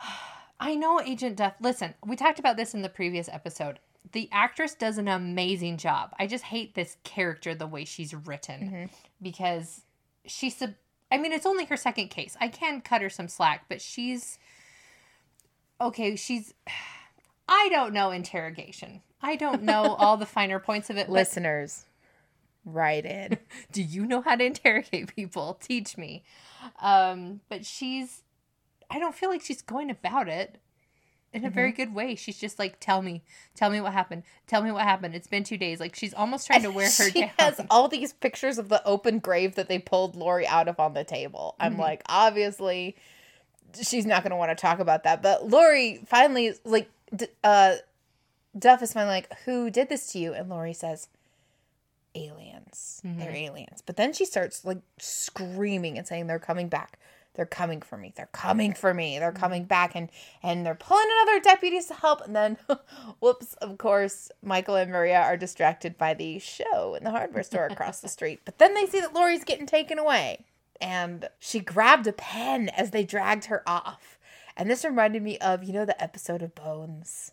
I 0.60 0.74
know 0.74 1.00
Agent 1.00 1.36
Duff. 1.36 1.54
Listen, 1.60 1.94
we 2.04 2.16
talked 2.16 2.38
about 2.38 2.56
this 2.56 2.74
in 2.74 2.82
the 2.82 2.88
previous 2.88 3.28
episode. 3.28 3.78
The 4.12 4.28
actress 4.32 4.74
does 4.74 4.98
an 4.98 5.08
amazing 5.08 5.76
job. 5.76 6.14
I 6.18 6.26
just 6.26 6.44
hate 6.44 6.74
this 6.74 6.96
character 7.04 7.54
the 7.54 7.66
way 7.66 7.84
she's 7.84 8.14
written 8.14 8.60
mm-hmm. 8.60 8.84
because 9.22 9.82
she's. 10.26 10.56
sub- 10.56 10.74
I 11.12 11.18
mean, 11.18 11.32
it's 11.32 11.46
only 11.46 11.64
her 11.64 11.76
second 11.76 12.08
case. 12.08 12.36
I 12.40 12.48
can 12.48 12.80
cut 12.82 13.02
her 13.02 13.10
some 13.10 13.28
slack, 13.28 13.64
but 13.68 13.80
she's 13.80 14.38
okay. 15.80 16.16
She's. 16.16 16.54
I 17.52 17.68
don't 17.68 17.92
know 17.92 18.12
interrogation. 18.12 19.02
I 19.20 19.34
don't 19.34 19.64
know 19.64 19.82
all 19.98 20.16
the 20.16 20.26
finer 20.26 20.60
points 20.60 20.88
of 20.88 20.96
it. 20.96 21.08
Listeners, 21.08 21.84
write 22.64 23.04
in. 23.06 23.38
do 23.72 23.82
you 23.82 24.04
know 24.06 24.20
how 24.20 24.36
to 24.36 24.44
interrogate 24.44 25.14
people 25.14 25.54
teach 25.60 25.96
me 25.96 26.22
um 26.82 27.40
but 27.48 27.64
she's 27.64 28.22
i 28.90 28.98
don't 28.98 29.14
feel 29.14 29.30
like 29.30 29.42
she's 29.42 29.62
going 29.62 29.90
about 29.90 30.28
it 30.28 30.58
in 31.32 31.44
a 31.44 31.50
very 31.50 31.70
good 31.70 31.94
way. 31.94 32.16
She's 32.16 32.38
just 32.38 32.58
like, 32.58 32.80
"Tell 32.80 33.02
me, 33.02 33.22
tell 33.54 33.70
me 33.70 33.80
what 33.80 33.92
happened. 33.92 34.24
Tell 34.48 34.62
me 34.64 34.72
what 34.72 34.82
happened. 34.82 35.14
It's 35.14 35.28
been 35.28 35.44
two 35.44 35.56
days." 35.56 35.78
Like 35.78 35.94
she's 35.94 36.12
almost 36.12 36.44
trying 36.48 36.64
to 36.64 36.72
wear 36.72 36.86
her 36.98 37.08
she 37.08 37.20
down. 37.20 37.30
has 37.38 37.60
all 37.70 37.86
these 37.86 38.12
pictures 38.12 38.58
of 38.58 38.68
the 38.68 38.84
open 38.84 39.20
grave 39.20 39.54
that 39.54 39.68
they 39.68 39.78
pulled 39.78 40.16
Lori 40.16 40.44
out 40.44 40.66
of 40.66 40.80
on 40.80 40.92
the 40.94 41.04
table. 41.04 41.54
I'm 41.60 41.74
Mm-hmm. 41.74 41.82
like, 41.82 42.02
obviously, 42.08 42.96
she's 43.80 44.04
not 44.06 44.24
going 44.24 44.32
to 44.32 44.36
want 44.36 44.50
to 44.50 44.60
talk 44.60 44.80
about 44.80 45.04
that. 45.04 45.22
But 45.22 45.48
Lori 45.48 46.00
finally, 46.04 46.52
like, 46.64 46.90
uh, 47.44 47.76
Duff 48.58 48.82
is 48.82 48.92
finally 48.92 49.14
like, 49.14 49.32
"Who 49.44 49.70
did 49.70 49.88
this 49.88 50.10
to 50.10 50.18
you?" 50.18 50.34
And 50.34 50.48
Lori 50.48 50.72
says, 50.72 51.06
"Aliens. 52.14 53.00
Mm-hmm. 53.04 53.18
They're 53.20 53.34
aliens." 53.34 53.82
But 53.84 53.96
then 53.96 54.12
she 54.12 54.24
starts 54.24 54.64
like 54.64 54.78
screaming 54.98 55.98
and 55.98 56.06
saying, 56.06 56.26
"They're 56.26 56.38
coming 56.38 56.68
back." 56.68 56.98
They're 57.34 57.46
coming 57.46 57.80
for 57.80 57.96
me. 57.96 58.12
They're 58.16 58.28
coming 58.32 58.74
for 58.74 58.92
me. 58.92 59.18
They're 59.18 59.30
Mm-hmm. 59.30 59.40
coming 59.40 59.64
back 59.64 59.94
and 59.94 60.10
and 60.42 60.66
they're 60.66 60.74
pulling 60.74 61.06
another 61.22 61.40
deputies 61.40 61.86
to 61.86 61.94
help. 61.94 62.22
And 62.22 62.34
then 62.34 62.56
whoops, 63.20 63.54
of 63.54 63.78
course, 63.78 64.32
Michael 64.42 64.74
and 64.74 64.90
Maria 64.90 65.20
are 65.20 65.36
distracted 65.36 65.96
by 65.96 66.12
the 66.12 66.40
show 66.40 66.96
in 66.96 67.04
the 67.04 67.12
hardware 67.12 67.44
store 67.44 67.66
across 67.66 68.00
the 68.00 68.08
street. 68.16 68.40
But 68.44 68.58
then 68.58 68.74
they 68.74 68.84
see 68.86 69.00
that 69.00 69.14
Lori's 69.14 69.44
getting 69.44 69.66
taken 69.66 69.96
away. 69.98 70.44
And 70.80 71.28
she 71.38 71.60
grabbed 71.60 72.08
a 72.08 72.12
pen 72.12 72.68
as 72.70 72.90
they 72.90 73.04
dragged 73.04 73.44
her 73.44 73.62
off. 73.66 74.18
And 74.56 74.68
this 74.68 74.84
reminded 74.84 75.22
me 75.22 75.38
of, 75.38 75.62
you 75.62 75.72
know, 75.72 75.84
the 75.84 76.02
episode 76.02 76.42
of 76.42 76.54
Bones 76.56 77.30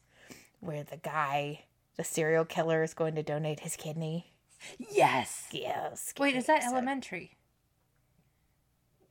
where 0.60 0.84
the 0.84 0.98
guy, 0.98 1.64
the 1.98 2.04
serial 2.04 2.46
killer, 2.46 2.84
is 2.84 2.94
going 2.94 3.16
to 3.16 3.24
donate 3.24 3.62
his 3.62 3.76
kidney. 3.76 4.32
Yes. 4.78 5.48
Yes. 5.52 6.14
Wait, 6.20 6.36
is 6.36 6.46
that 6.48 6.64
elementary? 6.64 7.38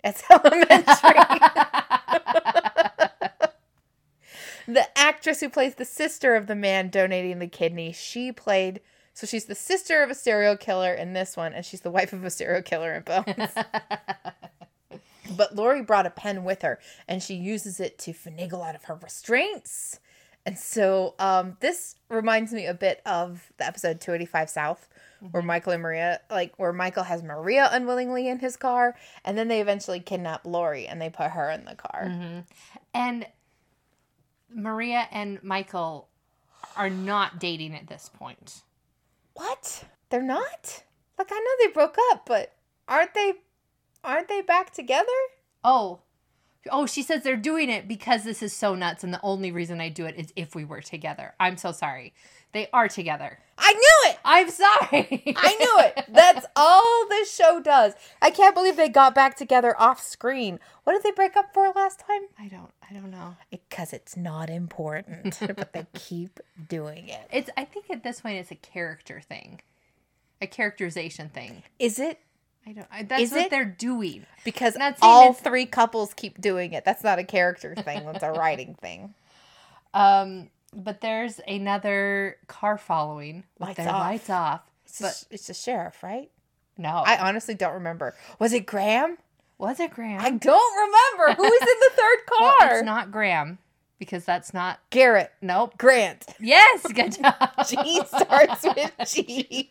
It's 0.05 0.23
elementary. 0.31 1.41
the 4.69 4.87
actress 4.97 5.41
who 5.41 5.49
plays 5.49 5.75
the 5.75 5.85
sister 5.85 6.35
of 6.37 6.47
the 6.47 6.55
man 6.55 6.89
donating 6.91 7.39
the 7.39 7.49
kidney, 7.49 7.93
she 7.93 8.33
played. 8.33 8.81
So 9.15 9.27
she's 9.27 9.47
the 9.47 9.55
sister 9.55 10.03
of 10.03 10.11
a 10.11 10.15
serial 10.15 10.57
killer 10.57 10.93
in 10.93 11.13
this 11.13 11.37
one, 11.37 11.55
and 11.55 11.65
she's 11.65 11.81
the 11.81 11.91
wife 11.91 12.13
of 12.13 12.25
a 12.25 12.31
serial 12.31 12.63
killer 12.63 12.95
in 12.95 13.03
Bones. 13.03 13.51
but 15.37 15.57
Lori 15.57 15.83
brought 15.83 16.07
a 16.07 16.11
pen 16.11 16.45
with 16.45 16.63
her, 16.63 16.79
and 17.09 17.23
she 17.23 17.35
uses 17.35 17.81
it 17.81 17.99
to 18.01 18.13
finagle 18.13 18.67
out 18.67 18.75
of 18.75 18.85
her 18.85 18.95
restraints. 18.95 20.01
And 20.47 20.57
so 20.57 21.17
um, 21.19 21.57
this 21.59 21.97
reminds 22.09 22.53
me 22.53 22.67
a 22.67 22.75
bit 22.75 23.03
of 23.05 23.53
the 23.59 23.67
episode 23.67 24.01
285 24.01 24.49
South, 24.49 24.89
where 25.33 25.43
Michael 25.43 25.73
and 25.73 25.83
Maria, 25.83 26.21
like 26.31 26.57
where 26.57 26.73
Michael 26.73 27.03
has 27.03 27.23
Maria 27.25 27.69
unwillingly 27.73 28.29
in 28.29 28.39
his 28.39 28.57
car, 28.57 28.95
and 29.25 29.37
then 29.37 29.49
they 29.49 29.61
eventually 29.61 29.99
kidnap 29.99 30.47
Lori 30.47 30.87
and 30.87 31.03
they 31.03 31.11
put 31.11 31.33
her 31.33 31.51
in 31.51 31.65
the 31.65 31.75
car. 31.75 32.45
And 32.95 33.27
Maria 34.49 35.09
and 35.11 35.43
Michael 35.43 36.09
are 36.77 36.91
not 36.91 37.41
dating 37.41 37.75
at 37.75 37.89
this 37.89 38.09
point. 38.15 38.63
What? 39.35 39.85
They're 40.11 40.23
not? 40.23 40.85
Like 41.19 41.29
I 41.33 41.39
know 41.39 41.67
they 41.67 41.73
broke 41.73 41.97
up, 42.13 42.25
but 42.27 42.53
aren't 42.87 43.15
they? 43.15 43.33
Aren't 44.05 44.29
they 44.29 44.43
back 44.43 44.73
together? 44.73 45.09
Oh. 45.65 46.01
Oh, 46.71 46.87
she 46.87 47.03
says 47.03 47.23
they're 47.23 47.37
doing 47.37 47.71
it 47.71 47.89
because 47.89 48.25
this 48.25 48.43
is 48.43 48.53
so 48.53 48.75
nuts, 48.75 49.05
and 49.05 49.13
the 49.13 49.21
only 49.23 49.53
reason 49.53 49.81
I 49.81 49.89
do 49.89 50.07
it 50.07 50.17
is 50.17 50.33
if 50.37 50.55
we 50.55 50.65
were 50.65 50.81
together. 50.81 51.35
I'm 51.39 51.57
so 51.57 51.73
sorry. 51.73 52.13
They 52.53 52.69
are 52.73 52.89
together. 52.89 53.39
I 53.59 53.73
knew 53.73 54.11
it. 54.11 54.19
I'm 54.25 54.51
sorry. 54.51 55.35
I 55.37 55.57
knew 55.57 55.79
it. 55.81 56.05
That's 56.09 56.47
all 56.57 57.07
this 57.09 57.35
show 57.35 57.61
does. 57.61 57.93
I 58.23 58.31
can't 58.31 58.55
believe 58.55 58.77
they 58.77 58.89
got 58.89 59.15
back 59.15 59.37
together 59.37 59.79
off 59.79 60.03
screen. 60.03 60.59
What 60.85 60.95
did 60.95 61.03
they 61.03 61.11
break 61.11 61.37
up 61.37 61.53
for 61.53 61.71
last 61.75 62.01
time? 62.01 62.23
I 62.39 62.49
don't. 62.49 62.71
I 62.89 62.95
don't 62.95 63.11
know. 63.11 63.37
Because 63.51 63.93
it's 63.93 64.17
not 64.17 64.49
important, 64.49 65.39
but 65.57 65.73
they 65.73 65.87
keep 65.95 66.41
doing 66.69 67.09
it. 67.09 67.29
It's. 67.33 67.51
I 67.57 67.65
think 67.65 67.91
at 67.91 68.03
this 68.03 68.21
point 68.21 68.39
it's 68.39 68.51
a 68.51 68.57
character 68.57 69.21
thing, 69.21 69.61
a 70.41 70.47
characterization 70.47 71.29
thing. 71.29 71.63
Is 71.79 71.99
it? 71.99 72.21
I 72.67 72.73
don't. 72.73 72.87
I, 72.91 73.03
that's 73.05 73.23
Is 73.23 73.31
what 73.33 73.43
it? 73.43 73.51
they're 73.51 73.65
doing. 73.65 74.27
Because 74.45 74.77
all 75.01 75.33
three 75.33 75.67
couples 75.67 76.13
keep 76.15 76.41
doing 76.41 76.73
it. 76.73 76.85
That's 76.85 77.05
not 77.05 77.19
a 77.19 77.25
character 77.25 77.75
thing. 77.75 78.05
That's 78.07 78.25
a 78.25 78.33
writing 78.33 78.75
thing. 78.75 79.15
Um. 79.95 80.51
But 80.75 81.01
there's 81.01 81.41
another 81.49 82.37
car 82.49 82.77
following 82.77 83.45
with 83.59 83.69
Lights 83.69 83.77
their 83.79 83.89
off. 83.89 84.01
lights 84.01 84.29
off. 84.31 84.61
It's, 84.85 85.01
But 85.01 85.25
the, 85.31 85.35
it's 85.37 85.47
the 85.47 85.55
sheriff, 85.55 86.03
right? 86.03 86.31
no, 86.77 86.89
I 87.07 87.17
honestly 87.29 87.55
don't 87.55 87.73
remember. 87.75 88.15
Was 88.39 88.53
it 88.53 88.67
Graham? 88.67 89.17
was 89.59 89.81
it 89.81 89.93
Graham? 89.93 90.21
I 90.21 90.29
don't 90.31 90.77
remember. 91.17 91.35
Who 91.37 91.45
was 91.45 91.63
in 91.63 91.81
the 91.81 91.91
third 91.97 92.19
Well, 92.39 92.55
car? 92.59 92.75
it's 92.75 92.85
not 92.85 93.11
Graham 93.11 93.57
because 93.99 94.25
that's 94.25 94.53
not. 94.55 94.81
Garrett. 94.91 95.33
Nope. 95.41 95.77
Grant. 95.79 96.25
Yes, 96.41 96.87
good 96.93 97.13
job. 97.23 97.35
G 97.69 98.01
starts 98.07 98.65
with 98.65 98.93
G. 99.09 99.71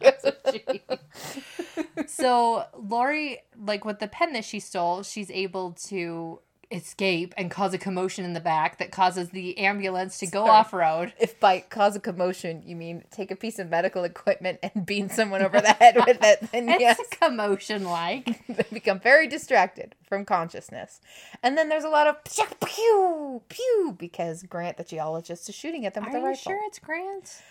so 2.08 2.65
Lori, 2.77 3.39
like 3.60 3.86
with 3.86 4.00
the 4.00 4.08
pen 4.08 4.34
that 4.34 4.46
she 4.46 4.60
stole, 4.60 5.03
she's 5.03 5.32
able 5.32 5.72
to 5.88 6.39
escape 6.75 7.34
and 7.38 7.50
cause 7.50 7.74
a 7.74 7.77
commotion 7.77 8.25
in 8.25 8.34
the 8.34 8.39
back 8.39 8.77
that 8.77 8.91
causes 8.91 9.29
the 9.29 9.58
ambulance 9.58 10.17
to 10.20 10.27
go 10.27 10.46
Sorry. 10.46 10.50
off 10.50 10.74
road. 10.74 11.13
if 11.20 11.39
by 11.39 11.62
cause 11.62 11.96
a 11.96 12.00
commotion 12.00 12.62
you 12.65 12.75
mean 12.75 13.03
take 13.12 13.32
a 13.32 13.36
piece 13.36 13.58
of 13.60 13.70
medical 13.70 14.03
equipment 14.03 14.60
and 14.62 14.86
beam 14.86 15.10
someone 15.10 15.41
over 15.41 15.62
the 15.62 15.74
head 15.74 15.96
with 15.96 16.24
it, 16.24 16.51
then 16.51 16.70
It's 16.75 16.82
yes, 16.82 17.00
a 17.00 17.15
commotion 17.15 17.86
like. 17.86 18.46
they 18.48 18.65
become 18.72 19.00
very 19.00 19.27
distracted 19.27 19.96
from 20.03 20.25
consciousness. 20.25 21.00
And 21.41 21.58
then 21.58 21.70
there's 21.70 21.84
a 21.84 21.89
lot 21.89 22.08
of 22.08 22.24
pew 22.24 22.46
pew 22.65 23.41
pew 23.50 23.96
because 23.98 24.44
Grant, 24.44 24.77
the 24.77 24.84
geologist, 24.84 25.48
is 25.50 25.55
shooting 25.55 25.86
at 25.86 25.94
them 25.94 26.05
Are 26.05 26.13
with 26.13 26.24
a 26.24 26.29
you 26.29 26.36
sure 26.36 26.60
it's 26.65 26.79
Grant? 26.79 27.41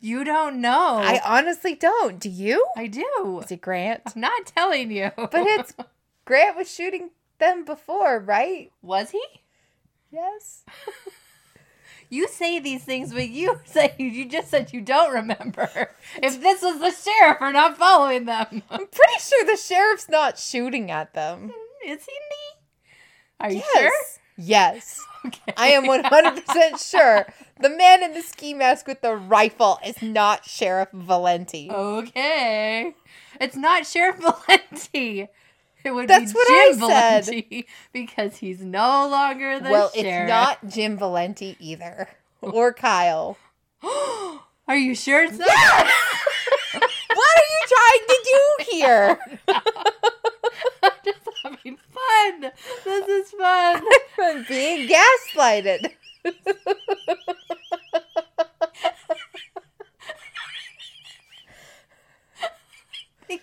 You 0.00 0.22
don't 0.22 0.60
know. 0.60 1.00
I 1.02 1.20
honestly 1.24 1.74
don't. 1.74 2.20
Do 2.20 2.28
you? 2.28 2.66
I 2.76 2.88
do. 2.88 3.40
Is 3.42 3.50
it 3.50 3.62
Grant? 3.62 4.02
I'm 4.14 4.20
not 4.20 4.46
telling 4.46 4.90
you. 4.90 5.10
But 5.16 5.32
it's 5.34 5.74
Grant 6.26 6.56
was 6.56 6.70
shooting 6.70 7.10
them 7.44 7.64
before, 7.64 8.18
right? 8.18 8.70
was 8.82 9.10
he? 9.10 9.22
Yes. 10.10 10.64
You 12.10 12.28
say 12.28 12.60
these 12.60 12.84
things, 12.84 13.12
but 13.12 13.28
you 13.28 13.58
say 13.64 13.94
you 13.98 14.28
just 14.28 14.48
said 14.48 14.72
you 14.72 14.82
don't 14.82 15.12
remember. 15.12 15.90
If 16.22 16.40
this 16.40 16.62
was 16.62 16.78
the 16.78 16.92
sheriff 16.92 17.38
or 17.40 17.50
not 17.52 17.76
following 17.76 18.26
them, 18.26 18.62
I'm 18.70 18.86
pretty 18.86 19.18
sure 19.20 19.44
the 19.44 19.56
sheriff's 19.56 20.08
not 20.08 20.38
shooting 20.38 20.90
at 20.90 21.14
them. 21.14 21.50
is 21.86 22.04
he? 22.04 22.12
Are 23.40 23.50
you 23.50 23.56
Yes. 23.56 23.72
sure? 23.74 24.20
Yes. 24.36 25.00
Okay. 25.26 25.54
I 25.56 25.68
am 25.68 25.84
100% 25.84 26.90
sure. 26.90 27.26
The 27.60 27.70
man 27.70 28.02
in 28.04 28.12
the 28.12 28.20
ski 28.22 28.52
mask 28.54 28.86
with 28.86 29.00
the 29.00 29.16
rifle 29.16 29.78
is 29.84 30.00
not 30.02 30.44
Sheriff 30.44 30.90
Valenti. 30.92 31.68
Okay. 31.70 32.94
It's 33.40 33.56
not 33.56 33.86
Sheriff 33.86 34.16
Valenti. 34.18 35.28
It 35.84 35.90
would 35.94 36.08
That's 36.08 36.32
be 36.32 36.36
what 36.36 36.48
Jim 36.48 36.84
I 36.84 36.88
said. 36.88 37.24
Valenti 37.26 37.66
because 37.92 38.36
he's 38.38 38.62
no 38.62 39.06
longer 39.08 39.60
the 39.60 39.70
well, 39.70 39.90
sheriff. 39.90 40.22
it's 40.22 40.28
not 40.28 40.66
Jim 40.68 40.96
Valenti 40.96 41.56
either. 41.60 42.08
Or 42.40 42.72
Kyle. 42.74 43.36
Are 43.82 44.76
you 44.76 44.94
sure 44.94 45.22
it's 45.24 45.38
not? 45.38 45.46
what 45.48 47.36
are 47.36 47.48
you 47.50 47.62
trying 47.68 48.06
to 48.08 48.18
do 48.24 48.64
here? 48.72 49.18
I'm 50.82 50.90
just 51.04 51.28
having 51.42 51.76
fun. 51.76 52.50
This 52.84 53.08
is 53.08 53.30
fun. 53.32 53.82
I'm 54.18 54.44
being 54.48 54.88
gaslighted. 54.88 55.90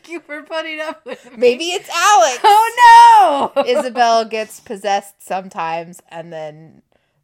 Thank 0.04 0.10
you 0.10 0.20
for 0.20 0.42
putting 0.44 0.80
up 0.80 1.06
with 1.06 1.24
me. 1.32 1.38
Maybe 1.38 1.66
it's 1.66 1.90
Alex. 1.90 2.40
Oh 2.44 3.52
no! 3.56 3.64
Isabel 3.68 4.26
gets 4.26 4.60
possessed 4.60 5.22
sometimes 5.26 6.02
and 6.10 6.32
then 6.34 6.82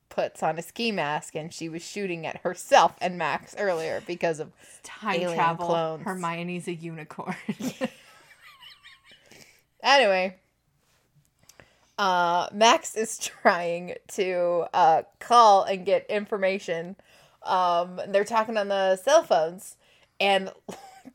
puts 0.10 0.42
on 0.44 0.58
a 0.58 0.62
ski 0.62 0.92
mask 0.92 1.36
and 1.36 1.54
she 1.54 1.70
was 1.70 1.84
shooting 1.84 2.26
at 2.26 2.38
herself 2.42 2.96
and 3.02 3.18
Max 3.18 3.56
earlier 3.58 4.02
because 4.08 4.40
of 4.40 4.52
Time 4.84 5.16
alien 5.16 5.36
travel. 5.36 5.68
clones. 5.68 6.04
Hermione's 6.06 6.68
a 6.68 6.74
unicorn. 6.74 7.36
Anyway, 9.84 10.36
uh, 11.98 12.48
Max 12.52 12.96
is 12.96 13.18
trying 13.20 13.94
to 14.10 14.66
uh, 14.74 15.04
call 15.20 15.64
and 15.64 15.86
get 15.86 16.06
information. 16.10 16.96
Um, 17.44 18.02
they're 18.08 18.26
talking 18.26 18.58
on 18.58 18.68
the 18.68 18.98
cell 18.98 19.24
phones, 19.24 19.78
and 20.20 20.52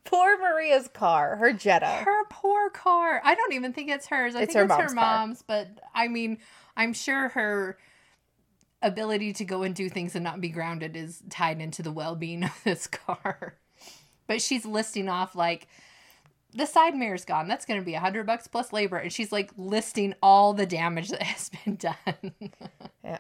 poor 0.05 0.39
Maria's 0.39 0.89
car, 0.89 1.37
her 1.37 1.53
Jetta. 1.53 1.87
her 1.87 2.25
poor 2.31 2.71
car. 2.71 3.21
I 3.25 3.35
don't 3.35 3.53
even 3.53 3.73
think 3.73 3.91
it's 3.91 4.07
hers. 4.07 4.35
I 4.35 4.43
It's 4.43 4.53
think 4.55 4.59
her 4.59 4.65
it's 4.65 4.69
mom's 4.69 4.91
her 4.93 4.97
car. 5.01 5.19
mom's, 5.19 5.43
but 5.43 5.69
I 5.95 6.09
mean, 6.09 6.39
I'm 6.77 6.93
sure 6.93 7.29
her 7.31 7.79
ability 8.83 9.33
to 9.35 9.45
go 9.45 9.63
and 9.63 9.75
do 9.75 9.89
things 9.89 10.15
and 10.15 10.25
not 10.25 10.41
be 10.41 10.49
grounded 10.49 10.97
is 10.97 11.23
tied 11.31 11.61
into 11.61 11.83
the 11.83 11.93
well-being 11.93 12.45
of 12.45 12.61
this 12.65 12.87
car. 12.87 13.57
But 14.27 14.41
she's 14.43 14.65
listing 14.65 15.09
off 15.09 15.35
like 15.35 15.69
the 16.55 16.67
side 16.67 16.95
mirror's 16.95 17.25
gone. 17.25 17.49
That's 17.49 17.65
going 17.65 17.81
to 17.81 17.85
be 17.87 17.95
a 17.95 18.01
hundred 18.01 18.27
bucks 18.27 18.47
plus 18.47 18.73
labor, 18.73 18.97
and 18.97 19.13
she's 19.13 19.33
like 19.33 19.51
listing 19.57 20.15
all 20.23 20.53
the 20.53 20.67
damage 20.67 21.09
that 21.11 21.23
has 21.23 21.51
been 21.65 21.77
done. 21.77 22.33
Yeah. 23.05 23.19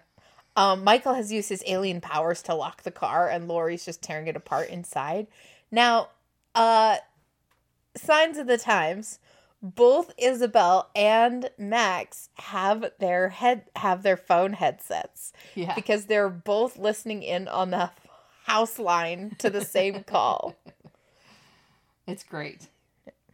Um, 0.54 0.84
Michael 0.84 1.14
has 1.14 1.32
used 1.32 1.48
his 1.48 1.62
alien 1.66 2.00
powers 2.02 2.42
to 2.42 2.54
lock 2.54 2.82
the 2.82 2.90
car, 2.90 3.28
and 3.28 3.48
Lori's 3.48 3.84
just 3.86 4.02
tearing 4.02 4.26
it 4.26 4.36
apart 4.36 4.68
inside. 4.68 5.26
Now, 5.70 6.10
uh, 6.54 6.96
signs 7.96 8.38
of 8.38 8.46
the 8.46 8.58
times. 8.58 9.18
Both 9.64 10.12
Isabel 10.18 10.90
and 10.96 11.48
Max 11.56 12.30
have 12.34 12.84
their 12.98 13.28
head 13.28 13.66
have 13.76 14.02
their 14.02 14.16
phone 14.16 14.54
headsets 14.54 15.32
Yeah. 15.54 15.72
because 15.76 16.06
they're 16.06 16.28
both 16.28 16.76
listening 16.76 17.22
in 17.22 17.46
on 17.46 17.70
the 17.70 17.92
house 18.44 18.80
line 18.80 19.36
to 19.38 19.50
the 19.50 19.64
same 19.64 20.02
call. 20.06 20.56
It's 22.08 22.24
great. 22.24 22.68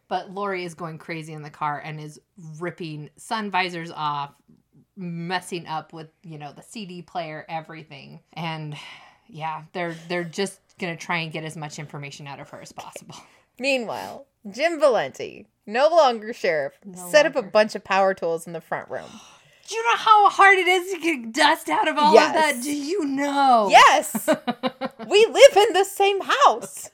But 0.07 0.29
Lori 0.31 0.63
is 0.65 0.75
going 0.75 0.99
crazy 0.99 1.33
in 1.33 1.41
the 1.41 1.49
car 1.49 1.81
and 1.83 1.99
is 1.99 2.19
ripping 2.59 3.09
sun 3.17 3.49
visors 3.49 3.91
off, 3.91 4.31
messing 4.95 5.65
up 5.65 5.93
with, 5.93 6.09
you 6.23 6.37
know, 6.37 6.51
the 6.53 6.61
CD 6.61 7.01
player, 7.01 7.43
everything. 7.49 8.19
And 8.33 8.75
yeah, 9.27 9.63
they're 9.73 9.95
they're 10.07 10.23
just 10.23 10.59
gonna 10.79 10.95
try 10.97 11.17
and 11.17 11.31
get 11.31 11.43
as 11.43 11.55
much 11.57 11.77
information 11.79 12.25
out 12.27 12.39
of 12.39 12.49
her 12.49 12.61
as 12.61 12.71
possible. 12.71 13.15
Meanwhile, 13.59 14.25
Jim 14.49 14.79
Valenti, 14.79 15.47
no 15.67 15.89
longer 15.89 16.33
sheriff, 16.33 16.73
No 16.85 17.09
set 17.09 17.25
up 17.25 17.35
a 17.35 17.41
bunch 17.43 17.75
of 17.75 17.83
power 17.83 18.13
tools 18.13 18.47
in 18.47 18.53
the 18.53 18.61
front 18.61 18.89
room. 18.89 19.09
Do 19.67 19.75
you 19.75 19.83
know 19.83 19.97
how 19.97 20.29
hard 20.31 20.57
it 20.57 20.67
is 20.67 20.91
to 20.93 20.99
get 20.99 21.31
dust 21.31 21.69
out 21.69 21.87
of 21.87 21.95
all 21.97 22.13
Yes. 22.15 22.29
of 22.29 22.33
that? 22.33 22.63
Do 22.63 22.75
you 22.75 23.05
know? 23.05 23.67
Yes, 23.69 24.27
we 25.07 25.25
live 25.27 25.67
in 25.67 25.73
the 25.73 25.83
same 25.85 26.21
house. 26.21 26.89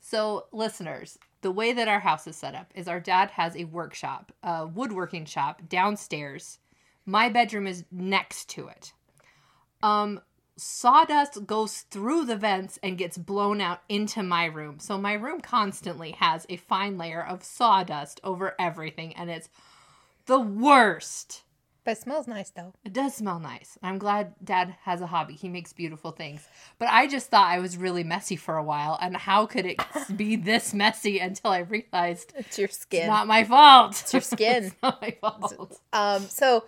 So, 0.00 0.46
listeners, 0.50 1.18
the 1.42 1.52
way 1.52 1.72
that 1.72 1.86
our 1.86 2.00
house 2.00 2.26
is 2.26 2.34
set 2.34 2.56
up 2.56 2.72
is 2.74 2.88
our 2.88 2.98
dad 2.98 3.30
has 3.32 3.54
a 3.54 3.62
workshop, 3.62 4.32
a 4.42 4.66
woodworking 4.66 5.24
shop 5.24 5.62
downstairs. 5.68 6.58
My 7.06 7.28
bedroom 7.28 7.68
is 7.68 7.84
next 7.92 8.48
to 8.50 8.66
it. 8.66 8.92
Um, 9.82 10.20
sawdust 10.60 11.46
goes 11.46 11.80
through 11.90 12.24
the 12.26 12.36
vents 12.36 12.78
and 12.82 12.98
gets 12.98 13.16
blown 13.18 13.60
out 13.60 13.82
into 13.88 14.22
my 14.22 14.44
room. 14.44 14.78
So 14.78 14.98
my 14.98 15.14
room 15.14 15.40
constantly 15.40 16.12
has 16.12 16.46
a 16.48 16.56
fine 16.56 16.98
layer 16.98 17.24
of 17.24 17.42
sawdust 17.42 18.20
over 18.22 18.54
everything, 18.58 19.14
and 19.16 19.30
it's 19.30 19.48
the 20.26 20.38
worst. 20.38 21.42
But 21.82 21.92
it 21.92 21.98
smells 22.02 22.26
nice 22.28 22.50
though. 22.50 22.74
It 22.84 22.92
does 22.92 23.14
smell 23.14 23.40
nice. 23.40 23.78
I'm 23.82 23.96
glad 23.98 24.34
dad 24.44 24.76
has 24.82 25.00
a 25.00 25.06
hobby. 25.06 25.32
He 25.34 25.48
makes 25.48 25.72
beautiful 25.72 26.10
things. 26.10 26.46
But 26.78 26.88
I 26.90 27.06
just 27.06 27.30
thought 27.30 27.48
I 27.48 27.58
was 27.58 27.78
really 27.78 28.04
messy 28.04 28.36
for 28.36 28.58
a 28.58 28.62
while. 28.62 28.98
And 29.00 29.16
how 29.16 29.46
could 29.46 29.64
it 29.64 29.80
be 30.16 30.36
this 30.36 30.74
messy 30.74 31.18
until 31.18 31.50
I 31.52 31.60
realized 31.60 32.34
It's 32.36 32.58
your 32.58 32.68
skin. 32.68 33.00
it's 33.04 33.08
not 33.08 33.26
my 33.26 33.44
fault? 33.44 33.98
it's 34.02 34.12
your 34.12 34.20
skin. 34.34 34.64
It's 34.64 34.74
not 34.82 35.00
my 35.00 35.16
fault. 35.22 35.80
Um, 35.94 36.20
so 36.24 36.64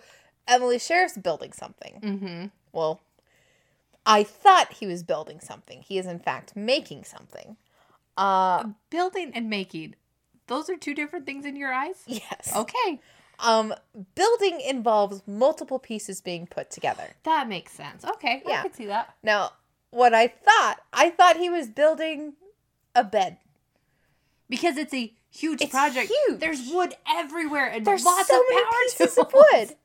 Emily 0.47 0.79
Sheriff's 0.79 1.15
building 1.17 1.53
something. 1.53 1.99
Mm-hmm. 2.03 2.45
Well, 2.71 2.99
I 4.05 4.23
thought 4.23 4.73
he 4.73 4.87
was 4.87 5.03
building 5.03 5.39
something. 5.39 5.81
He 5.81 5.97
is 5.97 6.05
in 6.05 6.19
fact 6.19 6.55
making 6.55 7.03
something. 7.05 7.57
Uh 8.17 8.65
Building 8.89 9.31
and 9.33 9.49
making. 9.49 9.95
Those 10.47 10.69
are 10.69 10.77
two 10.77 10.93
different 10.93 11.25
things 11.25 11.45
in 11.45 11.55
your 11.55 11.71
eyes? 11.73 12.03
yes. 12.05 12.51
Okay. 12.55 12.99
Um 13.39 13.73
building 14.15 14.61
involves 14.61 15.23
multiple 15.27 15.79
pieces 15.79 16.21
being 16.21 16.45
put 16.47 16.69
together. 16.69 17.15
That 17.23 17.47
makes 17.47 17.71
sense. 17.71 18.03
Okay. 18.05 18.43
Yeah. 18.45 18.59
I 18.59 18.63
can 18.63 18.73
see 18.73 18.85
that. 18.87 19.15
Now, 19.23 19.53
what 19.89 20.13
I 20.13 20.27
thought, 20.27 20.77
I 20.91 21.09
thought 21.09 21.37
he 21.37 21.49
was 21.49 21.67
building 21.69 22.33
a 22.95 23.03
bed. 23.03 23.37
Because 24.49 24.77
it's 24.77 24.93
a 24.93 25.11
huge 25.31 25.61
It's 25.61 25.71
project. 25.71 26.11
huge. 26.27 26.39
There's 26.39 26.69
wood 26.71 26.93
everywhere 27.09 27.67
and 27.67 27.85
There's 27.85 28.05
lots 28.05 28.27
so 28.27 28.39
of 28.39 28.43
many 28.49 28.65
pieces 28.83 29.15
tools. 29.15 29.27
of 29.27 29.33
wood. 29.33 29.75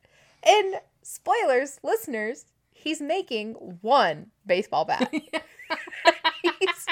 And 0.43 0.75
spoilers, 1.01 1.79
listeners, 1.83 2.45
he's 2.79 3.01
making 3.01 3.53
one 3.81 4.27
baseball 4.45 4.85
bat. 4.85 5.11
he's 5.13 6.85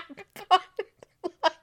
like, 0.51 1.53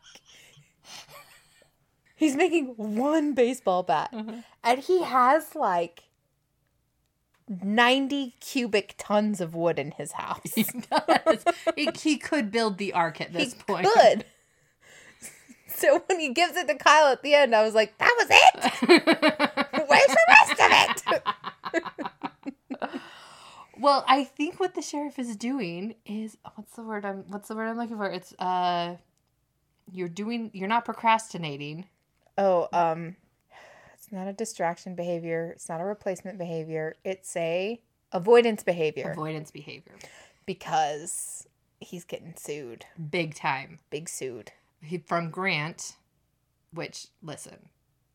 he's 2.17 2.37
making 2.37 2.75
one 2.77 3.35
baseball 3.35 3.83
bat. 3.83 4.11
Mhm. 4.13 4.45
And 4.63 4.81
he 4.81 5.03
has 5.03 5.55
like 5.55 6.05
90 7.49 8.35
cubic 8.41 8.95
tons 8.97 9.41
of 9.41 9.55
wood 9.55 9.79
in 9.79 9.91
his 9.93 10.13
house. 10.13 10.53
He 10.55 10.63
does. 10.65 11.45
he, 11.77 11.89
he 12.01 12.17
could 12.17 12.51
build 12.51 12.79
the 12.79 12.93
ark 12.95 13.21
at 13.21 13.33
this 13.33 13.53
he 13.53 13.59
point. 13.63 13.87
could. 13.87 14.25
So 15.69 16.03
when 16.07 16.21
he 16.21 16.29
gives 16.33 16.57
it 16.57 16.69
to 16.69 16.77
Kyle 16.77 17.09
at 17.13 17.23
the 17.23 17.35
end, 17.35 17.55
I 17.55 17.63
was 17.65 17.75
like, 17.75 17.99
that 17.99 18.15
was 18.17 18.29
it? 18.31 18.73
Where's 19.89 20.07
the 20.07 20.27
rest 20.29 21.05
of 21.05 21.13
it? 21.75 22.07
well, 23.85 24.05
I 24.09 24.25
think 24.25 24.59
what 24.59 24.75
the 24.75 24.83
sheriff 24.83 25.19
is 25.19 25.37
doing 25.37 25.95
is 26.07 26.39
what's 26.55 26.75
the 26.75 26.83
word 26.83 27.05
I'm 27.05 27.25
what's 27.29 27.49
the 27.49 27.55
word 27.55 27.69
I'm 27.69 27.77
looking 27.77 27.99
for? 27.99 28.07
It's 28.07 28.33
uh 28.39 28.97
you're 29.93 30.09
doing 30.09 30.51
you're 30.55 30.69
not 30.69 30.87
procrastinating. 30.87 31.87
Oh, 32.39 32.69
um, 32.73 33.17
it's 33.93 34.11
not 34.11 34.27
a 34.27 34.33
distraction 34.33 34.95
behavior. 34.95 35.53
It's 35.55 35.69
not 35.69 35.81
a 35.81 35.85
replacement 35.85 36.39
behavior. 36.39 36.97
It's 37.05 37.37
a 37.37 37.81
avoidance 38.11 38.63
behavior 38.63 39.11
Avoidance 39.11 39.51
behavior. 39.51 39.97
because 40.47 41.47
he's 41.81 42.05
getting 42.05 42.35
sued. 42.37 42.87
Big 43.11 43.35
time. 43.35 43.79
Big 43.91 44.09
sued. 44.09 44.53
He, 44.81 44.99
from 44.99 45.31
Grant, 45.31 45.97
which 46.73 47.09
listen, 47.23 47.69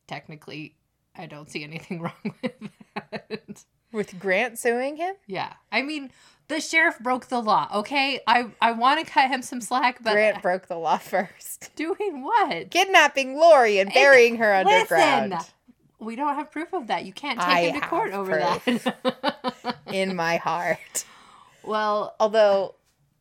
technically 0.07 0.75
I 1.15 1.27
don't 1.27 1.49
see 1.49 1.63
anything 1.63 2.01
wrong 2.01 2.33
with 2.41 2.53
that. 2.95 3.63
With 3.91 4.19
Grant 4.19 4.59
suing 4.59 4.97
him? 4.97 5.15
Yeah. 5.27 5.53
I 5.71 5.81
mean, 5.81 6.11
the 6.47 6.59
sheriff 6.59 6.99
broke 6.99 7.27
the 7.27 7.41
law, 7.41 7.67
okay? 7.73 8.19
I 8.27 8.47
I 8.61 8.71
want 8.71 9.05
to 9.05 9.11
cut 9.11 9.29
him 9.29 9.41
some 9.41 9.61
slack, 9.61 10.03
but 10.03 10.13
Grant 10.13 10.41
broke 10.41 10.67
the 10.67 10.77
law 10.77 10.97
first. 10.99 11.71
doing 11.75 12.23
what? 12.23 12.69
Kidnapping 12.71 13.35
Lori 13.35 13.79
and 13.79 13.91
burying 13.93 14.37
her 14.37 14.53
underground. 14.53 15.31
Listen, 15.31 15.45
we 15.99 16.15
don't 16.15 16.35
have 16.35 16.51
proof 16.51 16.73
of 16.73 16.87
that. 16.87 17.05
You 17.05 17.13
can't 17.13 17.39
take 17.39 17.47
I 17.49 17.61
him 17.69 17.81
to 17.81 17.87
court 17.87 18.11
over 18.13 18.31
that. 18.37 19.75
In 19.93 20.15
my 20.15 20.37
heart. 20.37 21.05
well, 21.63 22.15
Although 22.19 22.75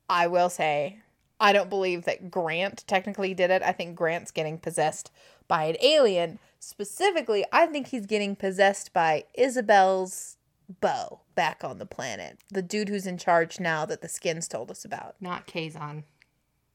I 0.09 0.27
will 0.29 0.49
say, 0.49 0.99
I 1.41 1.53
don't 1.53 1.69
believe 1.69 2.05
that 2.05 2.31
Grant 2.31 2.85
technically 2.87 3.35
did 3.35 3.51
it. 3.51 3.63
I 3.63 3.73
think 3.73 3.95
Grant's 3.97 4.31
getting 4.31 4.59
possessed 4.59 5.11
by 5.49 5.65
an 5.65 5.77
alien. 5.83 6.39
Specifically, 6.61 7.45
I 7.53 7.67
think 7.67 7.89
he's 7.89 8.07
getting 8.07 8.35
possessed 8.37 8.93
by 8.93 9.25
Isabel's 9.35 10.37
bow 10.81 11.21
back 11.35 11.65
on 11.65 11.79
the 11.79 11.87
planet. 11.87 12.39
The 12.51 12.63
dude 12.63 12.89
who's 12.89 13.07
in 13.07 13.19
charge 13.19 13.59
now 13.61 13.85
that 13.87 14.01
the 14.03 14.09
skins 14.09 14.49
told 14.49 14.71
us 14.71 14.85
about. 14.85 15.17
not 15.21 15.47
Kazon. 15.47 16.05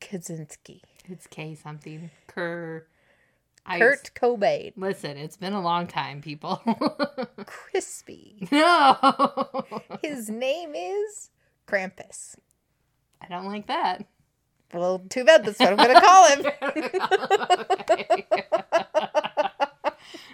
Kaczynski. 0.02 0.82
It's 1.06 1.28
K 1.28 1.56
something. 1.56 2.10
Kerr. 2.28 2.86
I- 3.66 3.80
Kurt 3.80 4.12
Cobain. 4.16 4.74
Listen, 4.76 5.16
it's 5.18 5.38
been 5.38 5.54
a 5.54 5.62
long 5.62 5.88
time, 5.88 6.22
people. 6.22 6.62
Crispy. 7.46 8.48
no. 8.52 9.66
His 10.02 10.30
name 10.30 10.74
is 10.76 11.30
Krampus. 11.68 12.36
I 13.22 13.28
don't 13.30 13.46
like 13.46 13.68
that. 13.68 14.06
Well, 14.74 15.00
too 15.10 15.24
bad 15.24 15.46
that's 15.46 15.60
what 15.60 15.70
I'm 15.70 15.78
going 15.78 15.96
to 15.96 16.02
call 16.02 16.28
him. 16.36 16.46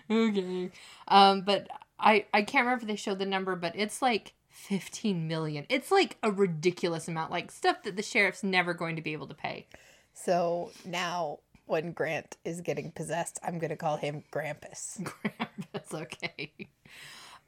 okay. 0.29 0.71
Um, 1.07 1.41
but 1.41 1.67
I 1.99 2.25
I 2.33 2.41
can't 2.43 2.65
remember 2.65 2.83
if 2.83 2.87
they 2.87 2.95
showed 2.95 3.19
the 3.19 3.25
number, 3.25 3.55
but 3.55 3.73
it's 3.75 4.01
like 4.01 4.33
15 4.49 5.27
million. 5.27 5.65
It's 5.69 5.91
like 5.91 6.17
a 6.23 6.31
ridiculous 6.31 7.07
amount, 7.07 7.31
like 7.31 7.51
stuff 7.51 7.83
that 7.83 7.95
the 7.95 8.03
sheriff's 8.03 8.43
never 8.43 8.73
going 8.73 8.95
to 8.95 9.01
be 9.01 9.13
able 9.13 9.27
to 9.27 9.33
pay. 9.33 9.67
So 10.13 10.71
now, 10.85 11.39
when 11.65 11.91
Grant 11.91 12.37
is 12.43 12.61
getting 12.61 12.91
possessed, 12.91 13.39
I'm 13.43 13.59
going 13.59 13.69
to 13.69 13.77
call 13.77 13.97
him 13.97 14.23
Grampus. 14.31 15.09
That's 15.71 15.93
okay. 15.93 16.51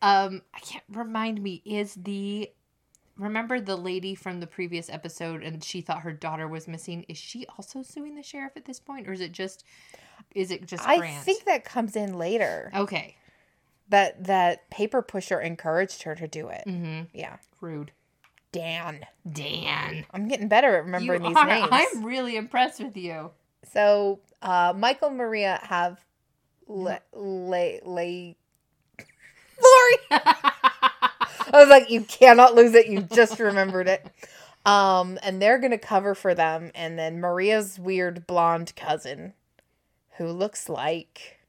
Um, 0.01 0.41
I 0.53 0.59
can't 0.59 0.83
remind 0.89 1.41
me. 1.41 1.61
Is 1.65 1.95
the 1.95 2.49
remember 3.17 3.59
the 3.59 3.75
lady 3.75 4.15
from 4.15 4.39
the 4.39 4.47
previous 4.47 4.89
episode, 4.89 5.43
and 5.43 5.63
she 5.63 5.81
thought 5.81 6.01
her 6.01 6.13
daughter 6.13 6.47
was 6.47 6.67
missing? 6.67 7.05
Is 7.07 7.17
she 7.17 7.45
also 7.57 7.83
suing 7.83 8.15
the 8.15 8.23
sheriff 8.23 8.53
at 8.55 8.65
this 8.65 8.79
point, 8.79 9.07
or 9.07 9.13
is 9.13 9.21
it 9.21 9.31
just 9.31 9.63
is 10.33 10.51
it 10.51 10.65
just 10.65 10.87
I 10.87 11.11
think 11.11 11.45
that 11.45 11.65
comes 11.65 11.95
in 11.95 12.17
later. 12.17 12.71
okay. 12.75 13.15
That 13.91 14.23
that 14.25 14.69
paper 14.69 15.01
pusher 15.01 15.39
encouraged 15.39 16.03
her 16.03 16.15
to 16.15 16.27
do 16.27 16.47
it. 16.47 16.63
Mm-hmm. 16.65 17.03
Yeah. 17.13 17.37
Rude. 17.59 17.91
Dan. 18.51 19.05
Dan. 19.31 20.05
I'm 20.13 20.27
getting 20.27 20.47
better 20.47 20.75
at 20.77 20.85
remembering 20.85 21.23
you 21.23 21.29
these 21.29 21.37
are. 21.37 21.45
names. 21.45 21.69
I'm 21.71 22.03
really 22.03 22.35
impressed 22.35 22.81
with 22.81 22.97
you. 22.97 23.31
So, 23.71 24.19
uh, 24.41 24.73
Michael 24.75 25.09
and 25.09 25.17
Maria 25.17 25.59
have 25.63 25.99
lay 26.67 26.99
lay 27.13 27.81
lay. 27.85 28.37
Lori. 29.61 29.97
I 30.11 31.51
was 31.53 31.69
like, 31.69 31.89
you 31.89 32.01
cannot 32.01 32.55
lose 32.55 32.73
it. 32.73 32.87
You 32.87 33.01
just 33.01 33.39
remembered 33.39 33.87
it. 33.87 34.07
Um, 34.65 35.19
and 35.23 35.41
they're 35.41 35.59
gonna 35.59 35.77
cover 35.77 36.15
for 36.15 36.33
them, 36.33 36.71
and 36.75 36.97
then 36.97 37.19
Maria's 37.19 37.79
weird 37.79 38.25
blonde 38.27 38.75
cousin, 38.75 39.33
who 40.17 40.27
looks 40.27 40.69
like 40.69 41.39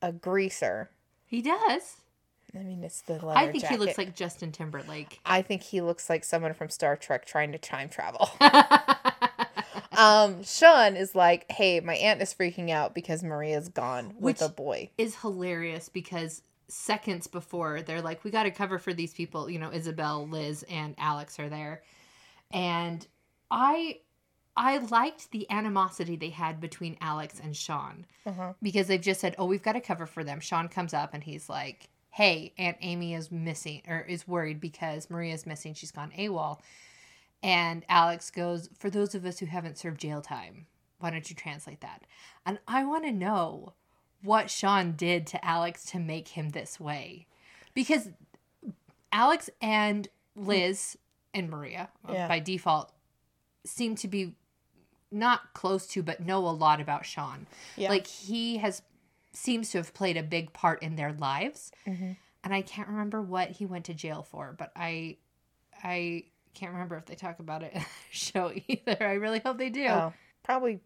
a 0.00 0.12
greaser. 0.12 0.90
He 1.32 1.40
does. 1.40 1.96
I 2.54 2.58
mean, 2.58 2.84
it's 2.84 3.00
the 3.00 3.14
leather 3.14 3.38
I 3.38 3.50
think 3.50 3.64
he 3.64 3.78
looks 3.78 3.96
like 3.96 4.14
Justin 4.14 4.52
Timberlake. 4.52 5.18
I 5.24 5.40
think 5.40 5.62
he 5.62 5.80
looks 5.80 6.10
like 6.10 6.24
someone 6.24 6.52
from 6.52 6.68
Star 6.68 6.94
Trek 6.94 7.24
trying 7.24 7.52
to 7.52 7.58
time 7.58 7.88
travel. 7.88 8.28
um, 9.96 10.44
Sean 10.44 10.94
is 10.94 11.14
like, 11.14 11.50
"Hey, 11.50 11.80
my 11.80 11.94
aunt 11.94 12.20
is 12.20 12.34
freaking 12.34 12.68
out 12.68 12.94
because 12.94 13.22
Maria's 13.22 13.70
gone 13.70 14.08
with 14.20 14.40
Which- 14.40 14.42
a 14.42 14.52
boy." 14.52 14.90
is 14.98 15.16
hilarious 15.16 15.88
because 15.88 16.42
seconds 16.68 17.26
before 17.26 17.80
they're 17.80 18.02
like, 18.02 18.24
we 18.24 18.30
got 18.30 18.42
to 18.42 18.50
cover 18.50 18.78
for 18.78 18.92
these 18.92 19.14
people. 19.14 19.48
You 19.48 19.58
know, 19.58 19.72
Isabel, 19.72 20.28
Liz, 20.28 20.64
and 20.68 20.94
Alex 20.98 21.38
are 21.40 21.48
there, 21.48 21.82
and 22.50 23.06
I, 23.50 24.00
I 24.56 24.78
liked 24.78 25.30
the 25.30 25.50
animosity 25.50 26.16
they 26.16 26.28
had 26.30 26.60
between 26.60 26.98
Alex 27.00 27.40
and 27.42 27.56
Sean 27.56 28.04
Uh-huh. 28.26 28.52
because 28.62 28.86
they've 28.86 29.00
just 29.00 29.20
said, 29.20 29.34
oh, 29.38 29.46
we've 29.46 29.62
got 29.62 29.76
a 29.76 29.80
cover 29.80 30.04
for 30.06 30.22
them. 30.24 30.40
Sean 30.40 30.68
comes 30.68 30.92
up 30.92 31.14
and 31.14 31.24
he's 31.24 31.48
like, 31.48 31.88
hey, 32.10 32.52
Aunt 32.58 32.76
Amy 32.82 33.14
is 33.14 33.30
missing 33.30 33.80
or 33.88 34.00
is 34.00 34.28
worried 34.28 34.60
because 34.60 35.08
Maria's 35.08 35.46
missing. 35.46 35.72
She's 35.72 35.90
gone 35.90 36.12
AWOL. 36.18 36.60
And 37.42 37.84
Alex 37.88 38.30
goes, 38.30 38.68
for 38.78 38.90
those 38.90 39.14
of 39.14 39.24
us 39.24 39.38
who 39.38 39.46
haven't 39.46 39.78
served 39.78 40.00
jail 40.00 40.20
time, 40.20 40.66
why 40.98 41.10
don't 41.10 41.28
you 41.30 41.34
translate 41.34 41.80
that? 41.80 42.02
And 42.44 42.58
I 42.68 42.84
want 42.84 43.04
to 43.04 43.12
know 43.12 43.72
what 44.22 44.50
Sean 44.50 44.92
did 44.92 45.26
to 45.28 45.44
Alex 45.44 45.84
to 45.86 45.98
make 45.98 46.28
him 46.28 46.50
this 46.50 46.78
way. 46.78 47.26
Because 47.74 48.10
Alex 49.10 49.50
and 49.60 50.08
Liz 50.36 50.96
and 51.34 51.48
Maria, 51.50 51.88
Yeah. 52.08 52.28
by 52.28 52.38
default, 52.38 52.92
seem 53.64 53.94
to 53.96 54.08
be 54.08 54.34
not 55.12 55.52
close 55.54 55.86
to, 55.88 56.02
but 56.02 56.20
know 56.20 56.38
a 56.46 56.50
lot 56.50 56.80
about 56.80 57.04
Sean. 57.06 57.46
Yeah. 57.76 57.88
Like 57.90 58.06
he 58.06 58.58
has 58.58 58.82
seems 59.32 59.70
to 59.70 59.78
have 59.78 59.94
played 59.94 60.16
a 60.16 60.22
big 60.22 60.52
part 60.52 60.82
in 60.82 60.96
their 60.96 61.12
lives. 61.12 61.72
Mhm. 61.86 62.16
And 62.44 62.52
I 62.54 62.62
can't 62.62 62.88
remember 62.88 63.22
what 63.22 63.50
he 63.50 63.66
went 63.66 63.84
to 63.86 63.94
jail 63.94 64.22
for, 64.22 64.54
but 64.58 64.72
I 64.76 65.16
I 65.82 66.24
can't 66.54 66.72
remember 66.72 66.96
if 66.96 67.06
they 67.06 67.14
talk 67.14 67.38
about 67.38 67.62
it 67.62 67.72
in 67.74 67.80
the 67.80 67.86
show 68.10 68.52
either. 68.68 68.96
I 69.00 69.14
really 69.14 69.38
hope 69.38 69.58
they 69.58 69.70
do. 69.70 69.86
Oh, 69.88 70.12
probably 70.42 70.80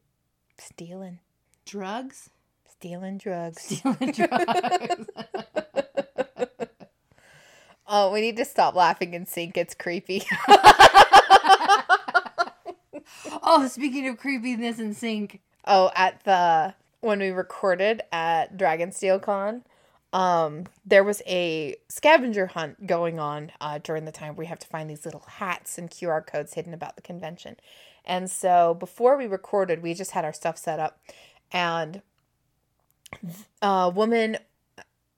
stealing, 0.58 1.18
Drugs? 1.64 2.30
stealing 2.68 3.16
drugs. 3.18 3.62
Stealing 3.62 4.12
drugs. 4.12 5.06
Oh, 7.88 8.12
we 8.12 8.20
need 8.20 8.36
to 8.36 8.44
stop 8.44 8.74
laughing 8.74 9.14
in 9.14 9.26
sync. 9.26 9.56
It's 9.56 9.74
creepy. 9.74 10.24
oh, 13.42 13.66
speaking 13.68 14.08
of 14.08 14.18
creepiness 14.18 14.78
and 14.78 14.96
sync. 14.96 15.40
oh, 15.66 15.90
at 15.94 16.24
the 16.24 16.74
when 17.00 17.20
we 17.20 17.28
recorded 17.28 18.02
at 18.10 18.56
Dragonsteel 18.56 19.22
Con, 19.22 19.62
um, 20.12 20.64
there 20.84 21.04
was 21.04 21.22
a 21.26 21.76
scavenger 21.88 22.46
hunt 22.46 22.86
going 22.86 23.20
on 23.20 23.52
uh, 23.60 23.78
during 23.78 24.06
the 24.06 24.12
time 24.12 24.34
we 24.34 24.46
have 24.46 24.58
to 24.58 24.66
find 24.66 24.88
these 24.88 25.04
little 25.04 25.24
hats 25.26 25.78
and 25.78 25.90
QR 25.90 26.26
codes 26.26 26.54
hidden 26.54 26.72
about 26.72 26.96
the 26.96 27.02
convention. 27.02 27.56
And 28.04 28.30
so 28.30 28.74
before 28.74 29.16
we 29.16 29.26
recorded, 29.26 29.82
we 29.82 29.94
just 29.94 30.12
had 30.12 30.24
our 30.24 30.32
stuff 30.32 30.56
set 30.56 30.78
up, 30.80 31.00
and 31.52 32.02
a 33.60 33.90
woman 33.90 34.38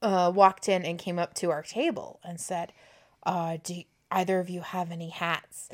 uh, 0.02 0.32
walked 0.34 0.68
in 0.68 0.84
and 0.84 0.98
came 0.98 1.18
up 1.18 1.34
to 1.34 1.50
our 1.50 1.62
table 1.62 2.18
and 2.24 2.40
said, 2.40 2.72
uh, 3.24 3.58
"Do 3.62 3.82
either 4.10 4.40
of 4.40 4.48
you 4.48 4.62
have 4.62 4.90
any 4.90 5.10
hats?" 5.10 5.68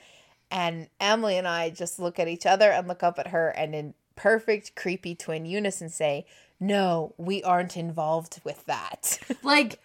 And 0.55 0.87
Emily 1.01 1.37
and 1.37 1.49
I 1.49 1.71
just 1.71 1.99
look 1.99 2.21
at 2.21 2.29
each 2.29 2.47
other 2.47 2.71
and 2.71 2.87
look 2.87 3.03
up 3.03 3.19
at 3.19 3.27
her, 3.29 3.49
and 3.49 3.75
in 3.75 3.93
perfect 4.15 4.77
creepy 4.77 5.17
twin 5.17 5.47
unison 5.47 5.89
say, 5.89 6.27
"No, 6.61 7.13
we 7.19 7.43
aren't 7.43 7.77
involved 7.77 8.41
with 8.45 8.65
that." 8.67 9.19
Like 9.43 9.81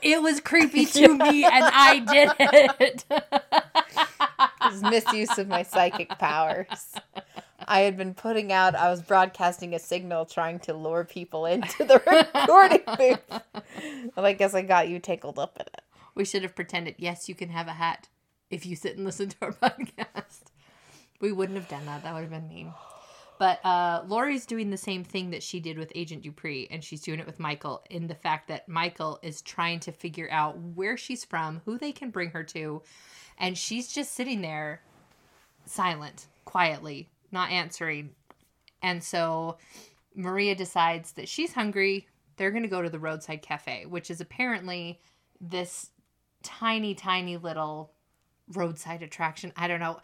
it 0.00 0.22
was 0.22 0.40
creepy 0.40 0.86
to 0.98 1.08
me 1.08 1.44
and 1.44 1.64
I 1.64 1.98
did 1.98 2.30
it. 2.40 3.04
It 3.10 4.72
was 4.72 4.82
misuse 4.82 5.36
of 5.38 5.48
my 5.48 5.62
psychic 5.62 6.18
powers. 6.18 6.94
I 7.66 7.80
had 7.80 7.96
been 7.96 8.14
putting 8.14 8.52
out, 8.52 8.74
I 8.74 8.90
was 8.90 9.02
broadcasting 9.02 9.74
a 9.74 9.78
signal 9.78 10.24
trying 10.26 10.60
to 10.60 10.74
lure 10.74 11.04
people 11.04 11.46
into 11.46 11.84
the 11.84 12.02
recording 12.34 12.82
booth. 12.98 13.40
Well, 14.16 14.26
I 14.26 14.32
guess 14.32 14.54
I 14.54 14.62
got 14.62 14.88
you 14.88 14.98
tangled 14.98 15.38
up 15.38 15.56
in 15.56 15.62
it. 15.62 15.82
we 16.14 16.24
should 16.24 16.42
have 16.42 16.54
pretended, 16.54 16.96
yes, 16.98 17.28
you 17.28 17.34
can 17.34 17.50
have 17.50 17.68
a 17.68 17.72
hat 17.72 18.08
if 18.50 18.66
you 18.66 18.76
sit 18.76 18.96
and 18.96 19.04
listen 19.04 19.28
to 19.28 19.36
our 19.42 19.52
podcast. 19.52 20.42
We 21.20 21.32
wouldn't 21.32 21.58
have 21.58 21.68
done 21.68 21.86
that. 21.86 22.02
That 22.02 22.14
would 22.14 22.22
have 22.22 22.30
been 22.30 22.48
mean. 22.48 22.72
But 23.38 23.64
uh, 23.64 24.04
Lori's 24.06 24.46
doing 24.46 24.70
the 24.70 24.76
same 24.76 25.02
thing 25.02 25.30
that 25.30 25.42
she 25.42 25.58
did 25.58 25.78
with 25.78 25.92
Agent 25.94 26.22
Dupree, 26.22 26.68
and 26.70 26.84
she's 26.84 27.02
doing 27.02 27.18
it 27.18 27.26
with 27.26 27.40
Michael 27.40 27.82
in 27.90 28.06
the 28.06 28.14
fact 28.14 28.48
that 28.48 28.68
Michael 28.68 29.18
is 29.22 29.42
trying 29.42 29.80
to 29.80 29.92
figure 29.92 30.28
out 30.30 30.58
where 30.58 30.96
she's 30.96 31.24
from, 31.24 31.60
who 31.64 31.76
they 31.76 31.92
can 31.92 32.10
bring 32.10 32.30
her 32.30 32.44
to, 32.44 32.82
and 33.38 33.58
she's 33.58 33.92
just 33.92 34.14
sitting 34.14 34.40
there 34.40 34.82
silent, 35.66 36.26
quietly, 36.44 37.10
not 37.32 37.50
answering. 37.50 38.10
And 38.82 39.02
so 39.02 39.58
Maria 40.14 40.54
decides 40.54 41.12
that 41.12 41.28
she's 41.28 41.52
hungry. 41.52 42.06
They're 42.36 42.50
going 42.50 42.62
to 42.62 42.68
go 42.68 42.82
to 42.82 42.90
the 42.90 42.98
roadside 42.98 43.42
cafe, 43.42 43.86
which 43.86 44.10
is 44.10 44.20
apparently 44.20 45.00
this 45.40 45.90
tiny, 46.42 46.94
tiny 46.94 47.36
little 47.36 47.93
roadside 48.52 49.02
attraction. 49.02 49.52
I 49.56 49.68
don't 49.68 49.80
know. 49.80 50.00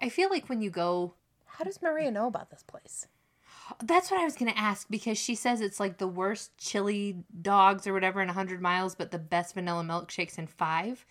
I 0.00 0.08
feel 0.08 0.30
like 0.30 0.48
when 0.48 0.62
you 0.62 0.70
go 0.70 1.14
How 1.44 1.64
does 1.64 1.82
Maria 1.82 2.10
know 2.10 2.26
about 2.26 2.50
this 2.50 2.62
place? 2.62 3.06
That's 3.82 4.10
what 4.10 4.20
I 4.20 4.24
was 4.24 4.34
going 4.34 4.50
to 4.50 4.58
ask 4.58 4.88
because 4.90 5.18
she 5.18 5.34
says 5.34 5.60
it's 5.60 5.78
like 5.78 5.98
the 5.98 6.08
worst 6.08 6.56
chili 6.58 7.22
dogs 7.40 7.86
or 7.86 7.92
whatever 7.92 8.20
in 8.20 8.28
100 8.28 8.60
miles, 8.60 8.94
but 8.94 9.10
the 9.10 9.18
best 9.18 9.54
vanilla 9.54 9.84
milkshakes 9.84 10.38
in 10.38 10.46
five. 10.46 11.04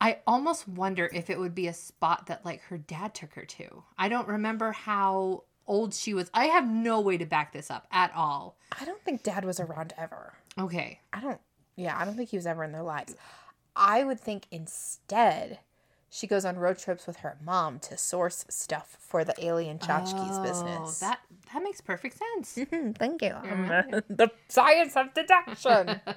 I 0.00 0.18
almost 0.26 0.68
wonder 0.68 1.10
if 1.12 1.30
it 1.30 1.38
would 1.38 1.54
be 1.54 1.66
a 1.68 1.72
spot 1.74 2.26
that 2.26 2.44
like 2.44 2.60
her 2.62 2.78
dad 2.78 3.14
took 3.14 3.34
her 3.34 3.44
to. 3.44 3.82
I 3.98 4.08
don't 4.08 4.28
remember 4.28 4.72
how 4.72 5.44
old 5.66 5.94
she 5.94 6.14
was. 6.14 6.30
I 6.34 6.46
have 6.46 6.68
no 6.68 7.00
way 7.00 7.16
to 7.18 7.26
back 7.26 7.52
this 7.52 7.70
up 7.70 7.86
at 7.90 8.12
all. 8.14 8.56
I 8.78 8.84
don't 8.84 9.02
think 9.02 9.22
dad 9.22 9.44
was 9.44 9.58
around 9.58 9.94
ever. 9.96 10.34
Okay. 10.58 11.00
I 11.12 11.20
don't, 11.20 11.40
yeah, 11.76 11.98
I 11.98 12.04
don't 12.04 12.14
think 12.16 12.28
he 12.28 12.36
was 12.36 12.46
ever 12.46 12.62
in 12.62 12.72
their 12.72 12.82
lives. 12.82 13.16
I 13.76 14.02
would 14.04 14.18
think 14.18 14.46
instead 14.50 15.58
she 16.08 16.26
goes 16.26 16.44
on 16.46 16.56
road 16.58 16.78
trips 16.78 17.06
with 17.06 17.18
her 17.18 17.36
mom 17.44 17.78
to 17.80 17.96
source 17.98 18.44
stuff 18.48 18.96
for 18.98 19.22
the 19.24 19.34
alien 19.44 19.78
tchotchkes 19.78 20.40
business. 20.40 21.00
Oh, 21.02 21.06
That 21.06 21.20
that 21.52 21.62
makes 21.62 21.80
perfect 21.80 22.16
sense. 22.18 22.56
Mhm, 22.56 22.96
Thank 22.96 23.20
you. 23.22 23.34
the 24.08 24.30
science 24.48 24.96
of 24.96 25.12
deduction. 25.14 26.00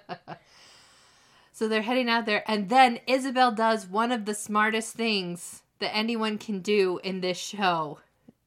So 1.51 1.67
they're 1.67 1.81
heading 1.81 2.09
out 2.09 2.25
there, 2.25 2.43
and 2.49 2.69
then 2.69 2.99
Isabel 3.05 3.51
does 3.51 3.85
one 3.85 4.13
of 4.13 4.23
the 4.25 4.33
smartest 4.33 4.95
things 4.95 5.61
that 5.79 5.93
anyone 5.93 6.37
can 6.37 6.59
do 6.61 6.99
in 7.03 7.19
this 7.21 7.37
show. 7.37 7.99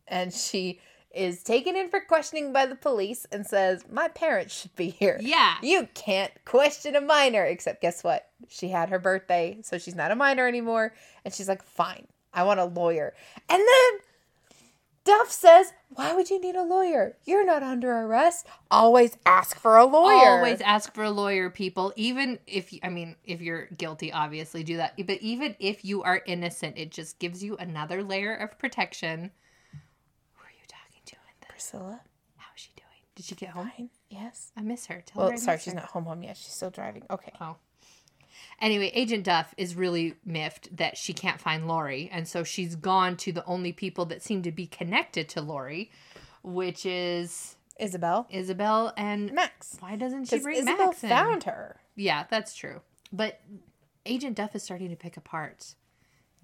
and 0.09 0.33
she 0.33 0.81
is 1.15 1.43
taken 1.43 1.77
in 1.77 1.89
for 1.89 2.01
questioning 2.01 2.53
by 2.53 2.67
the 2.67 2.75
police 2.75 3.27
and 3.31 3.47
says, 3.47 3.85
My 3.91 4.09
parents 4.09 4.61
should 4.61 4.75
be 4.77 4.89
here. 4.89 5.19
Yeah. 5.21 5.55
You 5.63 5.89
can't 5.95 6.33
question 6.45 6.97
a 6.97 7.01
minor. 7.01 7.45
Except, 7.45 7.83
guess 7.83 8.03
what? 8.03 8.29
She 8.49 8.69
had 8.69 8.91
her 8.91 8.99
birthday, 8.99 9.59
so 9.63 9.79
she's 9.79 9.95
not 9.95 10.11
a 10.11 10.17
minor 10.17 10.47
anymore. 10.47 10.95
And 11.25 11.33
she's 11.33 11.49
like, 11.49 11.63
Fine, 11.63 12.07
I 12.33 12.45
want 12.45 12.61
a 12.61 12.65
lawyer. 12.65 13.15
And 13.49 13.61
then 13.61 14.01
Duff 15.05 15.31
says, 15.33 15.73
Why 15.89 16.15
would 16.15 16.31
you 16.31 16.41
need 16.41 16.55
a 16.55 16.63
lawyer? 16.63 17.17
You're 17.25 17.45
not 17.45 17.63
under 17.63 17.91
arrest. 17.91 18.47
Always 18.71 19.17
ask 19.27 19.59
for 19.59 19.77
a 19.77 19.85
lawyer. 19.85 20.39
Always 20.39 20.61
ask 20.61 20.95
for 20.95 21.03
a 21.03 21.11
lawyer, 21.11 21.51
people. 21.51 21.93
Even 21.97 22.39
if 22.47 22.73
I 22.83 22.89
mean, 22.89 23.17
if 23.25 23.41
you're 23.41 23.67
guilty, 23.77 24.13
obviously 24.13 24.63
do 24.63 24.77
that. 24.77 24.95
But 25.05 25.21
even 25.21 25.57
if 25.59 25.85
you 25.85 26.03
are 26.05 26.23
innocent, 26.27 26.79
it 26.79 26.93
just 26.93 27.19
gives 27.19 27.43
you 27.43 27.57
another 27.57 28.03
layer 28.03 28.35
of 28.35 28.59
protection. 28.59 29.33
Who 30.35 30.45
are 30.45 30.53
you 30.53 30.67
talking 30.69 31.03
to 31.07 31.17
in 31.17 31.49
this? 31.49 31.52
Priscilla. 31.63 32.01
How 32.39 32.49
is 32.57 32.61
she 32.63 32.71
doing? 32.77 32.89
Did 33.15 33.25
she 33.25 33.35
get 33.37 33.51
home? 33.51 33.71
Fine. 33.77 33.91
Yes. 34.11 34.51
I 34.57 34.63
miss 34.63 34.87
her. 34.87 35.03
Tell 35.07 35.23
her. 35.23 35.29
Well, 35.29 35.33
I 35.35 35.37
sorry, 35.37 35.57
miss 35.57 35.65
she's 35.65 35.73
her. 35.75 35.79
not 35.81 35.89
home 35.91 36.05
home 36.05 36.23
yet. 36.25 36.37
She's 36.37 36.53
still 36.53 36.71
driving. 36.71 37.05
Okay. 37.09 37.33
Oh. 37.41 37.57
Anyway, 38.61 38.91
Agent 38.95 39.25
Duff 39.25 39.55
is 39.57 39.75
really 39.77 40.15
miffed 40.25 40.77
that 40.77 40.97
she 40.97 41.13
can't 41.13 41.41
find 41.41 41.69
Lori, 41.69 42.09
and 42.13 42.27
so 42.27 42.43
she's 42.43 42.75
gone 42.75 43.17
to 43.19 43.33
the 43.33 43.45
only 43.45 43.73
people 43.73 44.05
that 44.07 44.23
seem 44.23 44.43
to 44.43 44.51
be 44.53 44.67
connected 44.67 45.29
to 45.31 45.41
Lori, 45.41 45.91
which 46.43 46.85
is 46.85 47.57
Isabel. 47.79 48.27
Isabel 48.31 48.93
and 48.97 49.33
Max. 49.33 49.77
Why 49.81 49.95
doesn't 49.97 50.25
she 50.25 50.31
Because 50.37 50.43
bring 50.45 50.57
Isabel 50.59 50.87
Max 50.89 51.05
in? 51.05 51.11
found 51.11 51.45
her. 51.45 51.77
Yeah, 51.95 52.25
that's 52.29 52.55
true. 52.55 52.81
But 53.13 53.41
Agent 54.07 54.37
Duff 54.37 54.55
is 54.57 54.63
starting 54.65 54.91
to 54.91 54.97
pick 54.97 55.17
apart 55.17 55.75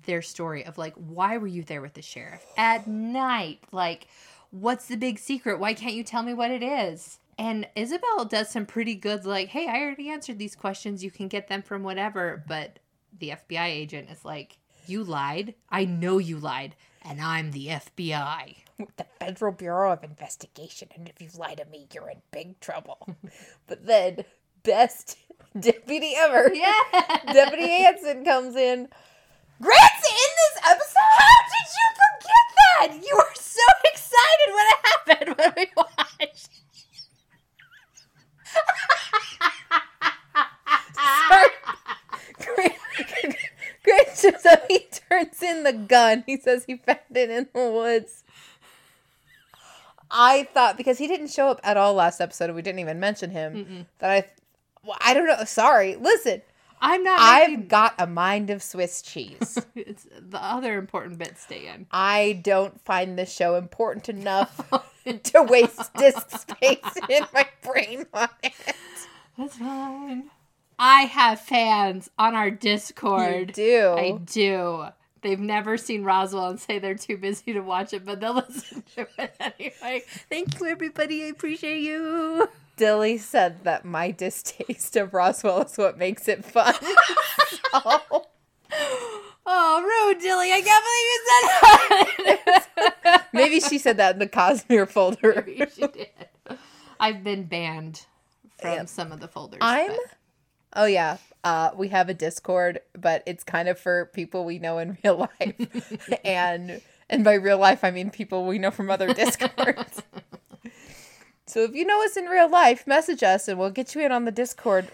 their 0.07 0.23
story 0.23 0.65
of 0.65 0.79
like, 0.79 0.95
why 0.95 1.39
were 1.39 1.47
you 1.49 1.63
there 1.65 1.83
with 1.83 1.95
the 1.95 2.03
sheriff 2.03 2.45
at 2.57 2.87
night? 2.87 3.59
Like, 3.73 4.07
what's 4.51 4.87
the 4.87 4.97
big 4.97 5.19
secret? 5.19 5.59
Why 5.59 5.75
can't 5.75 5.95
you 5.95 6.03
tell 6.05 6.23
me 6.23 6.35
what 6.35 6.51
it 6.51 6.63
is? 6.63 7.19
And 7.39 7.69
Isabel 7.77 8.25
does 8.25 8.51
some 8.51 8.67
pretty 8.67 8.95
good, 8.97 9.25
like, 9.25 9.49
hey, 9.49 9.69
I 9.69 9.81
already 9.81 10.09
answered 10.09 10.39
these 10.39 10.57
questions. 10.57 11.05
You 11.05 11.11
can 11.11 11.29
get 11.29 11.49
them 11.49 11.63
from 11.63 11.83
whatever. 11.85 12.43
But 12.49 12.81
the 13.17 13.31
FBI 13.31 13.67
agent 13.67 14.11
is 14.11 14.25
like, 14.25 14.59
you 14.87 15.05
lied. 15.05 15.55
I 15.71 15.85
know 15.85 16.19
you 16.19 16.39
lied. 16.39 16.75
And 17.03 17.21
I'm 17.21 17.53
the 17.53 17.69
FBI. 17.69 18.57
the 18.97 19.07
Federal 19.21 19.53
Bureau 19.53 19.93
of 19.93 20.03
Investigation, 20.05 20.89
and 20.95 21.09
if 21.09 21.21
you 21.21 21.29
lie 21.39 21.55
to 21.55 21.65
me, 21.67 21.87
you're 21.93 22.09
in 22.11 22.23
big 22.33 22.59
trouble. 22.61 23.09
but 23.67 23.87
then, 23.87 24.25
best 24.63 25.17
Deputy 25.59 26.15
ever. 26.17 26.51
Yeah. 26.55 27.33
Deputy 27.33 27.69
Hanson 27.69 28.25
comes 28.25 28.57
in. 28.57 28.89
Grant's 29.61 30.09
in 30.09 30.31
this 30.37 30.63
episode? 30.71 31.19
How 31.19 31.39
did 31.51 31.69
you 31.75 31.89
that? 32.81 32.93
You 32.95 33.15
were 33.17 33.35
so 33.35 33.63
excited 33.85 34.49
when 34.49 34.67
it 34.67 34.79
happened 34.85 35.37
when 35.39 35.53
we 35.57 35.67
watched. 35.77 36.49
Sorry. 40.95 41.49
Grant, 42.39 43.37
Grant 43.85 44.09
shows 44.17 44.47
up. 44.47 44.65
He 44.69 44.87
turns 45.11 45.43
in 45.43 45.65
the 45.65 45.73
gun. 45.73 46.25
He 46.27 46.37
says 46.39 46.65
he 46.65 46.77
found 46.77 46.99
it 47.15 47.31
in 47.31 47.49
the 47.55 47.71
woods. 47.71 48.25
I 50.11 50.45
thought 50.55 50.77
because 50.77 50.99
he 50.99 51.07
didn't 51.07 51.29
show 51.29 51.49
up 51.49 51.61
at 51.63 51.77
all 51.77 51.93
last 51.95 52.21
episode, 52.21 52.55
we 52.55 52.63
didn't 52.63 52.79
even 52.79 52.99
mention 52.99 53.31
him. 53.31 53.87
That 53.99 54.11
I, 54.11 54.25
well, 54.83 54.97
I 55.01 55.13
don't 55.15 55.27
know. 55.27 55.45
Sorry. 55.45 55.97
Listen, 55.97 56.41
I'm 56.81 57.03
not. 57.03 57.19
I've 57.21 57.51
making- 57.51 57.69
got 57.69 57.95
a 57.99 58.07
mind 58.07 58.51
of 58.51 58.63
Swiss 58.63 59.03
cheese. 59.03 59.59
It's 59.75 60.07
the 60.19 60.43
other 60.43 60.77
important 60.79 61.19
bits 61.19 61.43
stay 61.43 61.67
in. 61.69 61.87
I 61.91 62.41
don't 62.43 62.81
find 62.85 63.19
this 63.19 63.33
show 63.35 63.55
important 63.57 64.09
enough 64.09 64.61
oh, 64.73 64.85
to 65.13 65.43
waste 65.43 65.95
disk 65.95 66.31
space 66.31 66.97
in 67.09 67.25
my 67.33 67.47
brain 67.63 68.07
on 68.13 68.29
it. 68.43 68.53
That's 69.37 69.57
fine. 69.57 70.31
I 70.79 71.03
have 71.03 71.41
fans 71.41 72.11
on 72.19 72.35
our 72.35 72.51
Discord. 72.51 73.49
You 73.49 73.55
do. 73.55 73.95
I 73.97 74.19
do. 74.25 74.87
They've 75.21 75.41
never 75.41 75.77
seen 75.77 76.05
Roswell 76.05 76.47
and 76.49 76.61
say 76.61 76.79
they're 76.79 76.95
too 76.95 77.17
busy 77.17 77.53
to 77.53 77.61
watch 77.61 77.93
it, 77.93 78.05
but 78.05 78.21
they'll 78.21 78.35
listen 78.49 78.83
to 78.97 79.07
it 79.19 79.35
anyway. 79.41 80.05
Thank 80.31 80.61
you, 80.61 80.67
everybody. 80.67 81.25
I 81.25 81.27
appreciate 81.27 81.81
you. 81.81 82.49
Dilly 82.77 83.19
said 83.19 83.65
that 83.65 83.85
my 83.85 84.13
distaste 84.13 84.97
of 84.97 85.13
Roswell 85.13 85.63
is 85.63 85.77
what 85.77 85.99
makes 85.99 86.29
it 86.29 86.45
fun. 86.45 86.75
So, 87.73 88.27
Oh, 89.51 89.81
rude, 89.83 90.21
Dilly. 90.23 90.53
I 90.53 90.61
can't 90.61 90.85
believe 90.85 92.37
you 92.37 92.45
said 92.77 92.97
that. 93.05 93.27
maybe 93.33 93.61
she 93.61 93.79
said 93.79 93.97
that 93.97 94.13
in 94.15 94.19
the 94.19 94.29
Cosmere 94.29 94.87
folder. 94.89 95.43
Maybe 95.47 95.65
she 95.75 95.87
did. 95.87 96.09
I've 97.01 97.25
been 97.25 97.45
banned 97.45 98.05
from 98.61 98.73
Yep. 98.73 98.89
some 98.89 99.11
of 99.11 99.21
the 99.21 99.29
folders. 99.29 99.59
I'm. 99.63 99.89
but- 99.93 99.99
Oh 100.75 100.87
yeah, 100.87 101.17
uh, 101.45 101.71
we 101.77 101.89
have 101.89 102.09
a 102.09 102.15
Discord, 102.15 102.81
but 102.99 103.23
it's 103.27 103.45
kind 103.45 103.69
of 103.69 103.79
for 103.79 104.07
people 104.07 104.45
we 104.45 104.59
know 104.59 104.79
in 104.79 104.99
real 105.03 105.29
life, 105.41 106.19
and 106.25 106.81
and 107.09 107.25
by 107.25 107.35
real 107.35 107.59
life 107.59 107.85
I 107.85 107.91
mean 107.91 108.11
people 108.11 108.47
we 108.47 108.59
know 108.59 108.71
from 108.71 108.91
other 108.91 109.13
Discords. 109.15 110.03
so 111.47 111.65
if 111.65 111.75
you 111.75 111.85
know 111.85 112.05
us 112.05 112.17
in 112.17 112.27
real 112.27 112.51
life, 112.51 112.87
message 112.87 113.23
us 113.23 113.49
and 113.49 113.59
we'll 113.59 113.71
get 113.71 113.95
you 113.95 114.03
in 114.03 114.13
on 114.13 114.25
the 114.25 114.33
Discord 114.33 114.89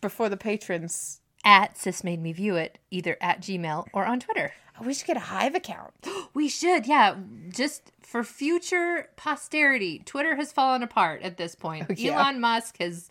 before 0.00 0.28
the 0.28 0.36
patrons. 0.36 1.20
at 1.44 1.76
sis 1.76 2.02
made 2.02 2.22
me 2.22 2.32
view 2.32 2.56
it 2.56 2.78
either 2.90 3.16
at 3.20 3.40
Gmail 3.40 3.86
or 3.92 4.06
on 4.06 4.20
Twitter. 4.20 4.52
Oh, 4.80 4.84
we 4.84 4.94
should 4.94 5.06
get 5.06 5.16
a 5.16 5.20
Hive 5.20 5.54
account. 5.54 5.92
We 6.34 6.48
should, 6.48 6.86
yeah. 6.86 7.16
Just 7.48 7.90
for 8.00 8.22
future 8.22 9.08
posterity, 9.16 10.02
Twitter 10.04 10.36
has 10.36 10.52
fallen 10.52 10.84
apart 10.84 11.22
at 11.22 11.36
this 11.36 11.56
point. 11.56 11.86
Oh, 11.90 11.94
yeah. 11.96 12.12
Elon 12.12 12.40
Musk 12.40 12.76
has 12.78 13.10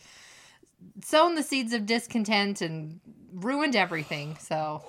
sown 1.04 1.36
the 1.36 1.44
seeds 1.44 1.74
of 1.74 1.86
discontent 1.86 2.62
and 2.62 3.00
ruined 3.34 3.76
everything. 3.76 4.38
So, 4.40 4.84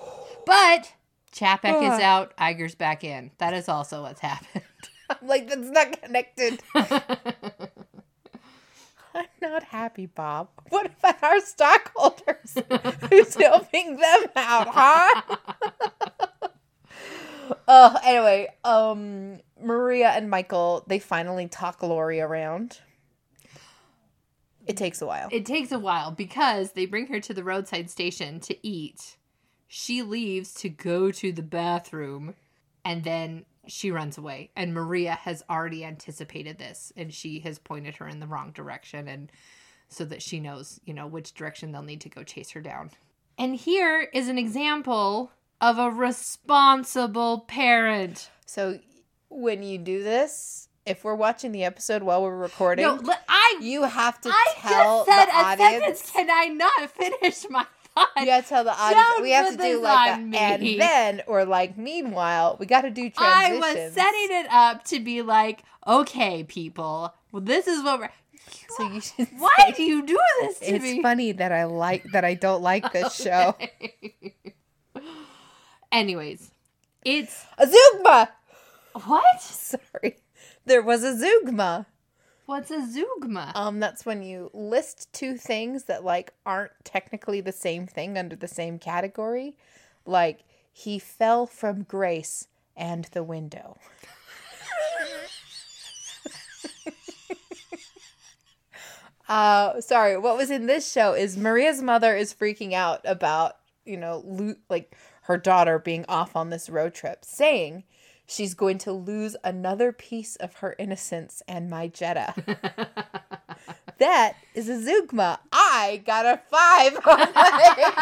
but 0.45 0.93
Chapek 1.33 1.83
is 1.83 1.99
Ah. 1.99 2.03
out, 2.03 2.37
Iger's 2.37 2.75
back 2.75 3.03
in. 3.03 3.31
That 3.37 3.53
is 3.53 3.69
also 3.69 4.01
what's 4.03 4.21
happened. 4.21 4.63
I'm 5.09 5.17
like 5.27 5.47
that's 5.47 5.69
not 5.69 6.01
connected. 6.01 6.61
I'm 9.15 9.25
not 9.41 9.63
happy, 9.63 10.05
Bob. 10.05 10.49
What 10.69 10.85
about 10.85 11.21
our 11.23 11.39
stockholders? 11.41 12.55
Who's 13.09 13.35
helping 13.35 13.97
them 13.97 14.23
out, 14.35 14.67
huh? 14.69 15.21
Oh, 17.67 17.97
anyway, 18.03 18.47
um, 18.63 19.39
Maria 19.61 20.09
and 20.09 20.29
Michael 20.29 20.83
they 20.87 20.99
finally 20.99 21.47
talk 21.47 21.81
Lori 21.81 22.21
around. 22.21 22.79
It 24.69 24.77
takes 24.77 25.01
a 25.01 25.05
while. 25.07 25.29
it 25.31 25.45
takes 25.45 25.71
a 25.71 25.79
while 25.79 26.11
because 26.11 26.73
they 26.73 26.85
bring 26.85 27.07
her 27.07 27.19
to 27.19 27.33
the 27.33 27.43
roadside 27.43 27.89
station 27.89 28.39
to 28.41 28.55
eat. 28.65 29.17
She 29.67 30.03
leaves 30.03 30.53
to 30.55 30.69
go 30.69 31.11
to 31.11 31.31
the 31.31 31.41
bathroom 31.41 32.35
and 32.85 33.03
then 33.03 33.45
she 33.67 33.89
runs 33.91 34.17
away. 34.17 34.51
And 34.55 34.73
Maria 34.73 35.13
has 35.13 35.43
already 35.49 35.83
anticipated 35.83 36.59
this 36.59 36.93
and 36.95 37.11
she 37.11 37.39
has 37.39 37.57
pointed 37.57 37.95
her 37.97 38.07
in 38.07 38.19
the 38.19 38.27
wrong 38.27 38.51
direction 38.51 39.07
and 39.07 39.31
so 39.89 40.05
that 40.05 40.21
she 40.21 40.39
knows, 40.39 40.79
you 40.85 40.93
know, 40.93 41.07
which 41.07 41.33
direction 41.33 41.71
they'll 41.71 41.81
need 41.81 42.01
to 42.01 42.09
go 42.09 42.23
chase 42.23 42.51
her 42.51 42.61
down. 42.61 42.91
And 43.39 43.55
here 43.55 44.07
is 44.13 44.27
an 44.27 44.37
example 44.37 45.31
of 45.59 45.79
a 45.79 45.89
responsible 45.89 47.39
parent. 47.47 48.29
So 48.45 48.79
when 49.29 49.63
you 49.63 49.79
do 49.79 50.03
this, 50.03 50.68
if 50.85 51.03
we're 51.03 51.15
watching 51.15 51.51
the 51.51 51.63
episode 51.63 52.03
while 52.03 52.21
we're 52.23 52.35
recording, 52.37 52.85
No, 52.85 52.99
I 53.27 53.59
you 53.61 53.83
have 53.83 54.19
to 54.21 54.29
I 54.29 54.53
tell 54.57 55.05
just 55.05 55.17
said 55.17 55.25
the 55.25 55.31
a 55.31 55.43
audience. 55.43 55.99
sentence. 55.99 56.11
Can 56.11 56.29
I 56.31 56.45
not 56.47 56.89
finish 56.91 57.45
my 57.49 57.65
thought? 57.95 58.09
You 58.17 58.25
gotta 58.25 58.47
tell 58.47 58.63
the 58.63 58.71
audience. 58.73 59.07
Don't 59.07 59.21
we 59.23 59.31
have 59.31 59.49
to 59.51 59.57
do 59.57 59.81
like 59.81 60.11
a, 60.17 60.37
and 60.37 60.79
then 60.79 61.21
or 61.27 61.45
like 61.45 61.77
meanwhile. 61.77 62.57
We 62.59 62.65
got 62.65 62.81
to 62.81 62.89
do 62.89 63.09
transitions. 63.09 63.63
I 63.63 63.73
was 63.83 63.93
setting 63.93 64.27
it 64.31 64.47
up 64.51 64.83
to 64.85 64.99
be 64.99 65.21
like, 65.21 65.63
okay, 65.85 66.43
people, 66.43 67.13
well, 67.31 67.41
this 67.41 67.67
is 67.67 67.83
what 67.83 67.99
we're. 67.99 68.09
So 68.77 68.83
you 68.89 69.01
should. 69.01 69.27
Why 69.37 69.49
say, 69.59 69.71
do 69.73 69.83
you 69.83 70.05
do 70.05 70.17
this 70.41 70.59
to 70.59 70.75
It's 70.75 70.83
me? 70.83 71.01
funny 71.03 71.33
that 71.33 71.51
I 71.51 71.65
like 71.65 72.03
that 72.13 72.25
I 72.25 72.33
don't 72.33 72.63
like 72.63 72.91
this 72.93 73.15
show. 73.23 73.55
Anyways, 75.91 76.51
it's 77.03 77.45
A 77.57 77.65
Zeugma. 77.65 78.29
what? 79.05 79.41
Sorry, 79.41 80.17
there 80.69 80.81
was 80.81 81.03
a 81.03 81.13
Zeugma. 81.13 81.85
What's 82.49 82.71
a 82.71 82.79
zeugma? 82.79 83.55
Um, 83.55 83.79
that's 83.79 84.07
when 84.07 84.23
you 84.23 84.49
list 84.55 85.13
two 85.13 85.37
things 85.37 85.83
that 85.83 86.03
like 86.03 86.33
aren't 86.47 86.71
technically 86.83 87.41
the 87.41 87.51
same 87.51 87.85
thing 87.85 88.17
under 88.17 88.35
the 88.35 88.47
same 88.47 88.79
category. 88.79 89.55
Like 90.03 90.39
he 90.71 90.97
fell 90.97 91.45
from 91.45 91.83
grace 91.83 92.47
and 92.75 93.05
the 93.11 93.21
window. 93.21 93.77
uh 99.29 99.79
sorry, 99.79 100.17
what 100.17 100.35
was 100.35 100.49
in 100.49 100.65
this 100.65 100.91
show 100.91 101.13
is 101.13 101.37
Maria's 101.37 101.83
mother 101.83 102.15
is 102.15 102.33
freaking 102.33 102.73
out 102.73 103.01
about, 103.05 103.57
you 103.85 103.97
know, 103.97 104.23
lo- 104.25 104.55
like 104.71 104.97
her 105.21 105.37
daughter 105.37 105.77
being 105.77 106.03
off 106.09 106.35
on 106.35 106.49
this 106.49 106.67
road 106.67 106.95
trip, 106.95 107.23
saying 107.23 107.83
she's 108.29 108.53
going 108.53 108.77
to 108.79 108.91
lose 108.93 109.35
another 109.43 109.91
piece 109.91 110.35
of 110.37 110.55
her 110.55 110.75
innocence 110.79 111.41
and 111.47 111.69
my 111.69 111.87
Jetta. 111.87 112.33
That 113.99 114.35
is 114.55 114.69
a 114.69 114.77
Zeugma. 114.77 115.39
I 115.51 116.01
got 116.05 116.25
a 116.25 116.39
five 116.49 116.95
on 117.05 117.19
my 117.35 117.97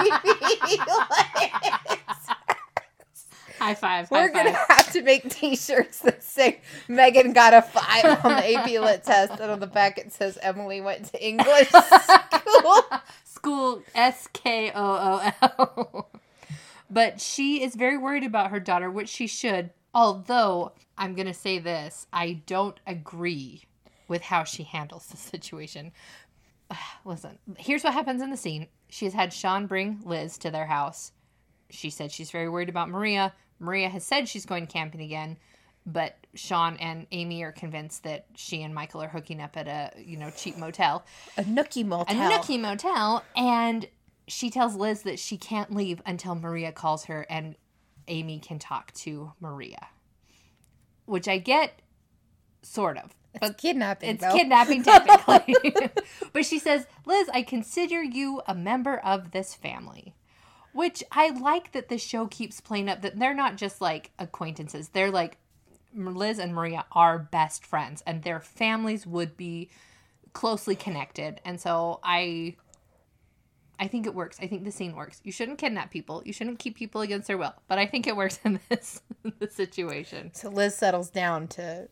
High 3.58 3.74
five. 3.74 4.12
We're 4.12 4.30
gonna 4.30 4.56
have 4.70 4.92
to 4.92 5.02
make 5.02 5.28
T-shirts 5.32 6.02
that 6.02 6.22
say 6.24 6.62
Megan 6.88 7.34
got 7.34 7.56
a 7.56 7.64
five 7.64 8.24
on 8.24 8.36
the 8.36 8.56
AP 8.56 8.70
Lit 8.80 9.04
test, 9.04 9.40
and 9.40 9.50
on 9.52 9.60
the 9.60 9.66
back 9.66 9.98
it 9.98 10.14
says 10.14 10.38
Emily 10.44 10.80
went 10.82 11.06
to 11.06 11.26
English 11.26 11.70
school. 11.70 12.82
School 13.24 13.82
S 13.94 14.28
K 14.34 14.72
O 14.74 14.76
O 14.76 15.32
L. 15.58 16.10
But 16.90 17.22
she 17.22 17.64
is 17.64 17.76
very 17.76 17.98
worried 17.98 18.24
about 18.24 18.52
her 18.52 18.60
daughter, 18.60 18.90
which 18.90 19.10
she 19.10 19.28
should. 19.28 19.72
Although, 19.98 20.74
I'm 20.96 21.16
going 21.16 21.26
to 21.26 21.34
say 21.34 21.58
this 21.58 22.06
I 22.14 22.44
don't 22.46 22.80
agree 22.86 23.64
with 24.08 24.22
how 24.22 24.44
she 24.44 24.62
handles 24.62 25.08
the 25.08 25.18
situation. 25.18 25.92
Listen, 27.06 27.40
here's 27.58 27.84
what 27.84 27.94
happens 27.94 28.22
in 28.22 28.30
the 28.30 28.38
scene. 28.38 28.68
She 28.90 29.06
has 29.06 29.16
had 29.16 29.34
Sean 29.34 29.66
bring 29.66 30.00
Liz 30.06 30.38
to 30.38 30.52
their 30.52 30.68
house. 30.68 31.14
She 31.72 31.90
said 31.90 32.12
she's 32.12 32.30
very 32.30 32.48
worried 32.48 32.70
about 32.70 32.90
Maria. 32.90 33.34
Maria 33.60 33.90
has 33.90 34.06
said 34.06 34.30
she's 34.30 34.46
going 34.46 34.68
camping 34.68 35.02
again, 35.02 35.36
but 35.88 36.16
Sean 36.36 36.78
and 36.78 37.08
Amy 37.12 37.42
are 37.42 37.52
convinced 37.52 38.04
that 38.04 38.28
she 38.36 38.62
and 38.62 38.76
Michael 38.76 39.02
are 39.02 39.08
hooking 39.08 39.42
up 39.42 39.58
at 39.58 39.68
a, 39.68 40.00
you 40.00 40.16
know, 40.16 40.30
cheap 40.30 40.58
motel 40.58 41.06
A 41.38 41.44
nookie 41.44 41.84
motel. 41.84 42.16
a 42.16 42.32
nookie 42.32 42.60
motel 42.60 43.24
and 43.36 43.88
she 44.28 44.52
tells 44.52 44.76
liz 44.76 45.02
that 45.04 45.18
she 45.18 45.38
can't 45.38 45.74
leave 45.74 46.02
until 46.06 46.36
maria 46.36 46.70
calls 46.70 47.06
her 47.06 47.26
and 47.30 47.56
amy 48.08 48.40
can 48.40 48.60
talk 48.60 48.92
to 48.94 49.34
maria 49.40 49.88
which 51.06 51.28
i 51.28 51.38
get 51.38 51.82
sort 52.62 52.98
of 52.98 53.16
It's 53.42 53.62
kidnapping. 53.62 54.10
it's 54.12 54.22
though. 54.24 54.34
kidnapping 54.34 54.84
technically 54.84 55.56
but 56.34 56.46
she 56.46 56.60
says 56.60 56.86
liz 57.06 57.30
i 57.34 57.42
consider 57.42 58.02
you 58.04 58.42
a 58.48 58.56
member 58.56 58.98
of 58.98 59.32
this 59.32 59.54
family 59.54 60.16
which 60.74 61.04
i 61.12 61.30
like 61.30 61.72
that 61.72 61.90
the 61.90 61.98
show 61.98 62.28
keeps 62.28 62.60
playing 62.62 62.90
up 62.90 63.02
that 63.02 63.18
they're 63.20 63.34
not 63.34 63.56
just 63.56 63.80
like 63.82 64.12
acquaintances 64.20 64.90
they're 64.90 65.12
like 65.12 65.38
liz 65.96 66.40
and 66.40 66.54
maria 66.54 66.86
are 66.92 67.18
best 67.20 67.66
friends 67.66 68.04
and 68.06 68.24
their 68.24 68.40
families 68.40 69.08
would 69.08 69.36
be 69.38 69.70
closely 70.34 70.76
connected 70.76 71.40
and 71.46 71.60
so 71.60 72.00
i 72.04 72.56
I 73.80 73.88
think 73.88 74.06
it 74.06 74.16
works. 74.16 74.38
I 74.42 74.48
think 74.48 74.64
the 74.64 74.72
scene 74.72 74.96
works. 74.96 75.22
You 75.24 75.32
shouldn't 75.32 75.58
kidnap 75.60 75.92
people. 75.92 76.24
You 76.26 76.34
shouldn't 76.34 76.60
keep 76.60 76.76
people 76.76 77.02
against 77.02 77.28
their 77.28 77.38
will. 77.38 77.54
But 77.68 77.78
I 77.78 77.86
think 77.86 78.08
it 78.08 78.16
works 78.16 78.40
in 78.44 78.60
this, 78.70 79.02
this 79.40 79.54
situation. 79.54 80.32
So 80.34 80.50
Liz 80.50 80.76
settles 80.76 81.10
down 81.10 81.48
to 81.50 81.88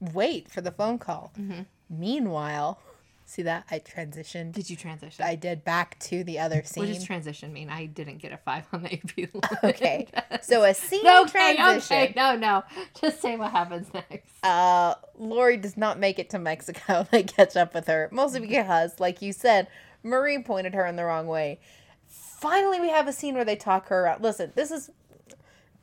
wait 0.00 0.50
for 0.50 0.60
the 0.60 0.72
phone 0.72 0.98
call. 0.98 1.32
Mm-hmm. 1.38 1.62
Meanwhile, 1.90 2.80
see 3.24 3.42
that 3.42 3.64
I 3.70 3.78
transitioned. 3.78 4.52
Did 4.52 4.68
you 4.70 4.76
transition? 4.76 5.24
I 5.24 5.34
did 5.36 5.64
back 5.64 5.98
to 6.00 6.24
the 6.24 6.38
other 6.38 6.62
scene. 6.64 6.82
what 6.84 6.92
does 6.92 7.04
transition 7.04 7.52
mean? 7.52 7.70
I 7.70 7.86
didn't 7.86 8.18
get 8.18 8.32
a 8.32 8.36
five 8.38 8.66
on 8.72 8.82
the 8.82 8.92
AP. 8.94 9.62
okay, 9.64 10.06
so 10.42 10.64
a 10.64 10.74
scene 10.74 11.04
No, 11.04 11.22
okay, 11.22 11.56
transition. 11.56 11.96
okay, 11.96 12.12
no, 12.16 12.36
no. 12.36 12.64
Just 13.00 13.20
say 13.22 13.36
what 13.36 13.52
happens 13.52 13.92
next. 13.94 14.32
Uh, 14.42 14.94
Lori 15.16 15.56
does 15.56 15.76
not 15.76 15.98
make 15.98 16.18
it 16.18 16.30
to 16.30 16.38
Mexico. 16.38 17.06
They 17.12 17.22
catch 17.22 17.56
up 17.56 17.74
with 17.74 17.86
her, 17.86 18.08
mostly 18.12 18.40
because, 18.40 18.98
like 18.98 19.22
you 19.22 19.32
said, 19.32 19.68
Marie 20.08 20.42
pointed 20.42 20.74
her 20.74 20.86
in 20.86 20.96
the 20.96 21.04
wrong 21.04 21.26
way. 21.26 21.60
Finally, 22.06 22.80
we 22.80 22.88
have 22.88 23.08
a 23.08 23.12
scene 23.12 23.34
where 23.34 23.44
they 23.44 23.56
talk 23.56 23.88
her 23.88 24.04
around. 24.04 24.22
Listen, 24.22 24.52
this 24.54 24.70
is 24.70 24.90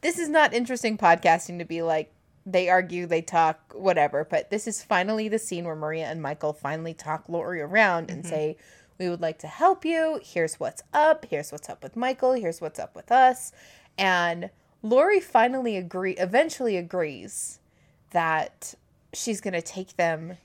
this 0.02 0.20
is 0.20 0.30
not 0.30 0.54
interesting 0.54 0.98
podcasting 0.98 1.60
to 1.60 1.66
be 1.66 1.82
like 1.82 2.12
they 2.46 2.70
argue, 2.70 3.08
they 3.08 3.22
talk, 3.22 3.74
whatever. 3.74 4.24
But 4.24 4.52
this 4.52 4.68
is 4.68 4.84
finally 4.84 5.28
the 5.28 5.40
scene 5.40 5.66
where 5.66 5.76
Maria 5.76 6.06
and 6.06 6.22
Michael 6.22 6.54
finally 6.54 6.94
talk 6.94 7.28
Lori 7.28 7.62
around 7.62 8.12
and 8.12 8.22
mm-hmm. 8.22 8.30
say, 8.30 8.58
"We 9.00 9.10
would 9.10 9.22
like 9.22 9.40
to 9.40 9.48
help 9.48 9.84
you. 9.84 10.20
Here's 10.24 10.60
what's 10.60 10.84
up. 10.94 11.26
Here's 11.30 11.52
what's 11.52 11.70
up 11.70 11.84
with 11.84 11.96
Michael. 11.96 12.34
Here's 12.34 12.62
what's 12.62 12.80
up 12.80 12.96
with 12.96 13.12
us." 13.12 13.52
And 13.98 14.50
Lori 14.84 15.20
finally 15.20 15.78
agree, 15.78 16.14
eventually 16.14 16.78
agrees 16.78 17.60
that 18.12 18.76
she's 19.14 19.42
going 19.42 19.54
to 19.54 19.62
take 19.62 19.96
them 19.96 20.38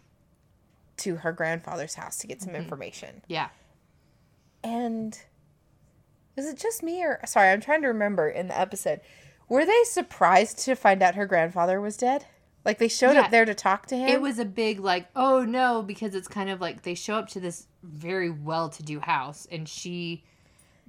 to 0.99 1.17
her 1.17 1.33
grandfather's 1.33 1.95
house 1.95 2.19
to 2.19 2.27
get 2.27 2.41
some 2.41 2.53
mm-hmm. 2.53 2.63
information. 2.63 3.23
Yeah. 3.29 3.49
And 4.63 5.19
is 6.37 6.47
it 6.47 6.59
just 6.59 6.83
me 6.83 7.03
or 7.05 7.21
sorry, 7.27 7.51
I'm 7.51 7.61
trying 7.61 7.83
to 7.83 7.89
remember 7.89 8.29
in 8.29 8.49
the 8.49 8.59
episode. 8.59 9.01
Were 9.49 9.65
they 9.67 9.83
surprised 9.85 10.59
to 10.61 10.75
find 10.77 11.03
out 11.03 11.15
her 11.17 11.27
grandfather 11.27 11.81
was 11.81 11.97
dead? 11.97 12.27
Like 12.65 12.79
they 12.79 12.89
showed 12.89 13.15
Yeah. 13.15 13.23
up 13.23 13.31
there 13.31 13.45
to 13.45 13.55
talk 13.55 13.87
to 13.87 13.97
him? 13.97 14.09
It 14.09 14.21
was 14.21 14.39
a 14.39 14.45
big 14.45 14.81
like, 14.81 15.09
oh 15.17 15.45
no, 15.45 15.83
because 15.83 16.15
it's 16.15 16.29
kind 16.29 16.51
of 16.51 16.61
like 16.61 16.83
they 16.83 16.95
show 16.95 17.15
up 17.17 17.29
to 17.31 17.41
this 17.41 17.67
very 17.83 18.29
well-to-do 18.31 19.01
house, 19.01 19.49
and 19.51 19.67
she, 19.67 20.23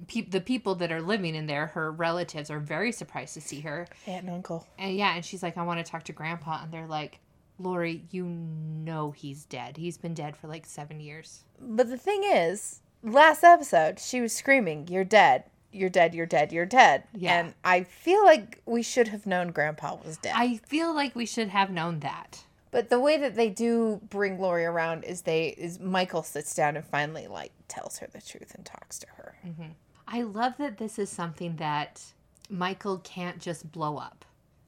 pe- 0.06 0.26
the 0.26 0.42
people 0.42 0.74
that 0.76 0.92
are 0.92 1.00
living 1.00 1.34
in 1.34 1.46
there, 1.46 1.68
her 1.68 1.90
relatives 1.90 2.50
are 2.50 2.60
very 2.60 2.92
surprised 2.92 3.32
to 3.34 3.40
see 3.40 3.60
her, 3.60 3.86
aunt 4.06 4.26
and 4.26 4.34
uncle. 4.34 4.66
and 4.78 4.94
yeah, 4.94 5.14
and 5.14 5.24
she's 5.24 5.42
like, 5.42 5.56
I 5.56 5.62
want 5.62 5.84
to 5.84 5.90
talk 5.90 6.02
to 6.04 6.12
Grandpa, 6.12 6.60
and 6.62 6.70
they're 6.70 6.86
like, 6.86 7.20
Lori, 7.58 8.04
you 8.10 8.26
know 8.26 9.10
he's 9.12 9.46
dead. 9.46 9.78
He's 9.78 9.96
been 9.96 10.12
dead 10.12 10.36
for 10.36 10.48
like 10.48 10.66
seven 10.66 11.00
years. 11.00 11.44
But 11.58 11.88
the 11.88 11.96
thing 11.96 12.22
is, 12.24 12.81
last 13.02 13.44
episode 13.44 13.98
she 13.98 14.20
was 14.20 14.34
screaming, 14.34 14.88
"You're 14.88 15.04
dead. 15.04 15.44
You're 15.72 15.90
dead. 15.90 16.14
You're 16.14 16.26
dead. 16.26 16.52
You're 16.52 16.66
dead." 16.66 17.04
Yeah. 17.14 17.38
And 17.38 17.54
I 17.64 17.84
feel 17.84 18.24
like 18.24 18.60
we 18.66 18.82
should 18.82 19.08
have 19.08 19.26
known 19.26 19.48
grandpa 19.48 19.96
was 20.04 20.16
dead. 20.16 20.34
I 20.36 20.56
feel 20.56 20.94
like 20.94 21.14
we 21.14 21.26
should 21.26 21.48
have 21.48 21.70
known 21.70 22.00
that. 22.00 22.44
But 22.70 22.88
the 22.88 22.98
way 22.98 23.18
that 23.18 23.34
they 23.34 23.50
do 23.50 24.00
bring 24.08 24.38
Lori 24.40 24.64
around 24.64 25.04
is 25.04 25.22
they 25.22 25.48
is 25.48 25.78
Michael 25.78 26.22
sits 26.22 26.54
down 26.54 26.76
and 26.76 26.84
finally 26.84 27.26
like 27.26 27.52
tells 27.68 27.98
her 27.98 28.08
the 28.10 28.20
truth 28.20 28.54
and 28.54 28.64
talks 28.64 28.98
to 29.00 29.06
her. 29.16 29.36
Mm-hmm. 29.46 29.72
I 30.08 30.22
love 30.22 30.56
that 30.58 30.78
this 30.78 30.98
is 30.98 31.10
something 31.10 31.56
that 31.56 32.02
Michael 32.48 32.98
can't 32.98 33.38
just 33.40 33.72
blow 33.72 33.98
up 33.98 34.24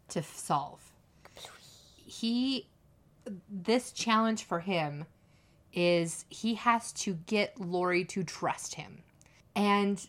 to 0.09 0.21
f- 0.21 0.37
solve. 0.37 0.81
He, 2.07 2.67
this 3.51 3.91
challenge 3.91 4.45
for 4.45 4.61
him 4.61 5.07
is 5.75 6.25
he 6.29 6.55
has 6.55 6.93
to 6.93 7.15
get 7.27 7.61
Lori 7.61 8.05
to 8.07 8.23
trust 8.23 8.75
him. 8.75 9.03
And 9.55 10.07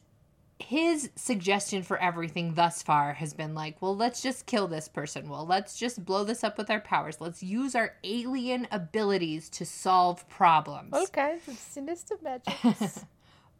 his 0.59 1.09
suggestion 1.15 1.83
for 1.83 1.97
everything 1.97 2.53
thus 2.53 2.81
far 2.81 3.13
has 3.13 3.33
been 3.33 3.53
like, 3.53 3.81
well, 3.81 3.95
let's 3.95 4.21
just 4.21 4.45
kill 4.45 4.67
this 4.67 4.87
person. 4.87 5.27
Well, 5.27 5.45
let's 5.45 5.77
just 5.77 6.05
blow 6.05 6.23
this 6.23 6.43
up 6.43 6.57
with 6.57 6.69
our 6.69 6.79
powers. 6.79 7.19
Let's 7.19 7.43
use 7.43 7.75
our 7.75 7.95
alien 8.03 8.67
abilities 8.71 9.49
to 9.49 9.65
solve 9.65 10.27
problems 10.29 10.93
Okay, 10.93 11.39
sinister 11.57 12.15
magic. 12.23 12.53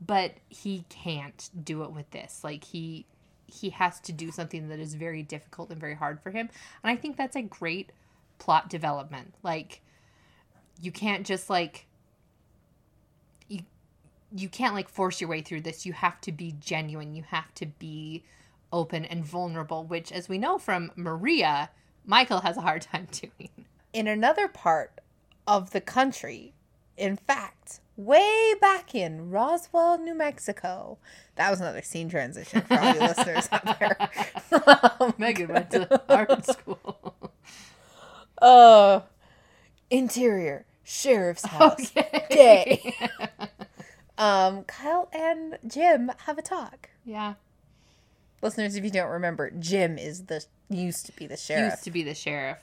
but 0.06 0.34
he 0.50 0.86
can't 0.90 1.50
do 1.64 1.84
it 1.84 1.92
with 1.92 2.10
this 2.12 2.44
like 2.44 2.64
he 2.64 3.06
he 3.48 3.70
has 3.70 4.00
to 4.00 4.12
do 4.12 4.32
something 4.32 4.68
that 4.70 4.80
is 4.80 4.96
very 4.96 5.24
difficult 5.24 5.70
and 5.70 5.80
very 5.80 5.96
hard 5.96 6.20
for 6.22 6.32
him 6.32 6.50
and 6.84 6.92
i 6.92 6.96
think 6.96 7.16
that's 7.16 7.36
a 7.36 7.42
great 7.42 7.92
plot 8.38 8.70
development 8.70 9.34
like 9.44 9.82
you 10.82 10.92
can't 10.92 11.26
just 11.26 11.50
like 11.50 11.86
you 14.36 14.50
can't 14.50 14.76
like 14.76 14.90
force 14.90 15.22
your 15.22 15.30
way 15.30 15.42
through 15.42 15.62
this 15.62 15.86
you 15.86 15.94
have 15.94 16.20
to 16.22 16.32
be 16.32 16.56
genuine 16.60 17.16
you 17.16 17.24
have 17.24 17.54
to 17.54 17.66
be 17.66 18.24
open 18.72 19.06
and 19.06 19.26
vulnerable 19.26 19.84
which 19.84 20.12
as 20.12 20.28
we 20.28 20.38
know 20.38 20.58
from 20.58 20.92
maria 20.96 21.70
michael 22.06 22.42
has 22.42 22.58
a 22.58 22.62
hard 22.62 22.82
time 22.94 23.08
doing 23.12 23.50
in 23.96 24.08
another 24.08 24.50
part 24.50 25.00
of 25.48 25.72
the 25.72 25.80
country, 25.80 26.54
in 26.98 27.16
fact, 27.16 27.80
way 27.96 28.54
back 28.60 28.94
in 28.94 29.30
Roswell, 29.30 29.98
New 29.98 30.14
Mexico. 30.14 30.98
That 31.36 31.50
was 31.50 31.62
another 31.62 31.82
scene 31.82 32.10
transition 32.10 32.62
for 32.62 32.78
all 32.78 32.94
you 32.94 33.00
listeners 33.00 33.48
out 33.54 33.80
there. 33.80 33.98
Um, 35.00 35.14
megan 35.18 35.48
went 35.48 35.72
to 35.72 36.02
art 36.10 36.46
school 36.46 37.32
uh, 38.42 39.00
interior 39.90 40.66
sheriff's 40.84 41.46
house 41.46 41.92
okay 41.96 42.28
day. 42.30 43.50
Um, 44.18 44.64
Kyle 44.64 45.10
and 45.14 45.58
Jim 45.68 46.12
have 46.26 46.38
a 46.38 46.42
talk. 46.42 46.90
yeah 47.04 47.36
Listeners, 48.42 48.76
if 48.76 48.84
you 48.84 48.92
don't 48.92 49.10
remember, 49.10 49.50
Jim 49.50 49.98
is 49.98 50.26
the 50.26 50.46
used 50.70 51.06
to 51.08 51.12
be 51.14 51.26
the 51.26 51.38
sheriff. 51.38 51.74
used 51.74 51.84
to 51.86 51.92
be 51.92 52.04
the 52.04 52.14
sheriff. 52.14 52.60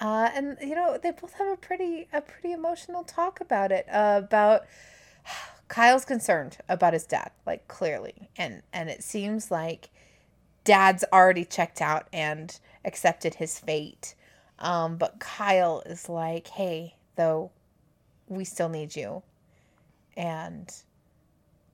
Uh, 0.00 0.30
and 0.34 0.56
you 0.60 0.74
know 0.74 0.98
they 1.00 1.10
both 1.10 1.34
have 1.34 1.48
a 1.48 1.56
pretty 1.56 2.08
a 2.12 2.20
pretty 2.20 2.52
emotional 2.52 3.04
talk 3.04 3.40
about 3.40 3.70
it. 3.72 3.86
Uh, 3.90 4.20
about 4.24 4.64
Kyle's 5.68 6.04
concerned 6.04 6.58
about 6.68 6.94
his 6.94 7.04
dad, 7.04 7.30
like 7.46 7.68
clearly, 7.68 8.28
and 8.36 8.62
and 8.72 8.88
it 8.88 9.02
seems 9.02 9.50
like 9.50 9.90
Dad's 10.64 11.04
already 11.12 11.44
checked 11.44 11.80
out 11.80 12.08
and 12.12 12.58
accepted 12.84 13.34
his 13.34 13.58
fate. 13.58 14.14
Um, 14.58 14.96
but 14.96 15.20
Kyle 15.20 15.82
is 15.86 16.08
like, 16.08 16.48
hey, 16.48 16.96
though, 17.16 17.52
we 18.26 18.44
still 18.44 18.68
need 18.68 18.96
you, 18.96 19.22
and 20.18 20.70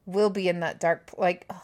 we'll 0.07 0.31
be 0.31 0.49
in 0.49 0.61
that 0.61 0.79
dark 0.79 1.11
like. 1.19 1.47
Oh, 1.51 1.63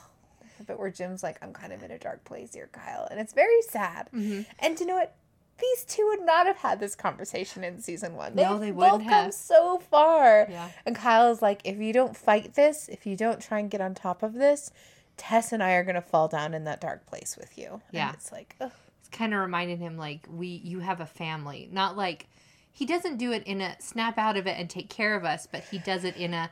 if 0.58 0.68
it 0.68 0.78
were 0.78 0.90
Jim's 0.90 1.22
like, 1.22 1.38
I'm 1.42 1.52
kind 1.52 1.72
of 1.72 1.82
in 1.82 1.90
a 1.90 1.98
dark 1.98 2.24
place 2.24 2.52
here, 2.54 2.68
Kyle, 2.72 3.08
and 3.10 3.18
it's 3.18 3.32
very 3.32 3.62
sad. 3.62 4.08
Mm-hmm. 4.14 4.42
And 4.58 4.78
you 4.78 4.86
know 4.86 4.96
what? 4.96 5.14
These 5.58 5.84
two 5.84 6.06
would 6.08 6.24
not 6.24 6.46
have 6.46 6.56
had 6.56 6.80
this 6.80 6.94
conversation 6.94 7.64
in 7.64 7.80
season 7.80 8.14
one. 8.14 8.34
No, 8.34 8.52
They've 8.58 8.68
they 8.68 8.72
wouldn't 8.72 9.02
come 9.04 9.10
have. 9.10 9.34
so 9.34 9.78
far. 9.90 10.46
Yeah. 10.50 10.70
And 10.86 10.96
Kyle's 10.96 11.42
like, 11.42 11.60
if 11.64 11.78
you 11.78 11.92
don't 11.92 12.16
fight 12.16 12.54
this, 12.54 12.88
if 12.88 13.06
you 13.06 13.14
don't 13.16 13.40
try 13.40 13.58
and 13.58 13.70
get 13.70 13.80
on 13.82 13.94
top 13.94 14.22
of 14.22 14.34
this, 14.34 14.70
Tess 15.16 15.52
and 15.52 15.62
I 15.62 15.72
are 15.72 15.84
gonna 15.84 16.00
fall 16.00 16.28
down 16.28 16.54
in 16.54 16.64
that 16.64 16.80
dark 16.80 17.06
place 17.06 17.36
with 17.38 17.58
you. 17.58 17.80
Yeah. 17.92 18.08
And 18.08 18.16
it's 18.16 18.32
like, 18.32 18.56
ugh. 18.60 18.70
It's 19.00 19.08
kind 19.08 19.34
of 19.34 19.40
reminding 19.40 19.78
him 19.78 19.96
like 19.96 20.26
we 20.30 20.46
you 20.46 20.80
have 20.80 21.00
a 21.00 21.06
family, 21.06 21.68
not 21.72 21.96
like 21.96 22.26
he 22.72 22.86
doesn't 22.86 23.16
do 23.16 23.32
it 23.32 23.42
in 23.44 23.60
a 23.60 23.76
snap 23.80 24.18
out 24.18 24.36
of 24.36 24.46
it 24.46 24.58
and 24.58 24.68
take 24.68 24.88
care 24.88 25.16
of 25.16 25.24
us, 25.24 25.46
but 25.50 25.64
he 25.70 25.78
does 25.78 26.04
it 26.04 26.16
in 26.16 26.32
a 26.34 26.50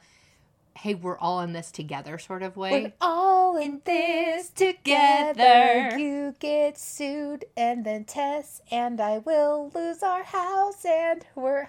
hey, 0.78 0.94
we're 0.94 1.18
all 1.18 1.40
in 1.40 1.52
this 1.52 1.70
together 1.70 2.18
sort 2.18 2.42
of 2.42 2.56
way. 2.56 2.82
we're 2.82 2.92
all 3.00 3.56
in 3.56 3.80
this 3.84 4.48
together. 4.50 5.98
You 5.98 6.34
get 6.38 6.78
sued, 6.78 7.44
and 7.56 7.84
then 7.84 8.04
Tess 8.04 8.60
and 8.70 9.00
I 9.00 9.18
will 9.18 9.70
lose 9.74 10.02
our 10.02 10.22
house, 10.22 10.84
and 10.84 11.24
we're. 11.34 11.68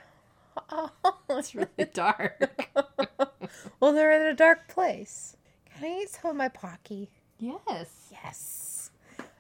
all 0.70 0.91
It's 1.30 1.55
really 1.55 1.89
dark. 1.93 2.51
well, 3.80 3.93
they're 3.93 4.12
in 4.22 4.28
a 4.28 4.36
dark 4.36 4.68
place. 4.68 5.38
Can 5.66 5.86
I 5.86 6.01
eat 6.03 6.10
some 6.10 6.32
of 6.32 6.38
my 6.38 6.49
Pocky? 6.49 7.10
yes. 7.39 8.12
Yes. 8.12 8.91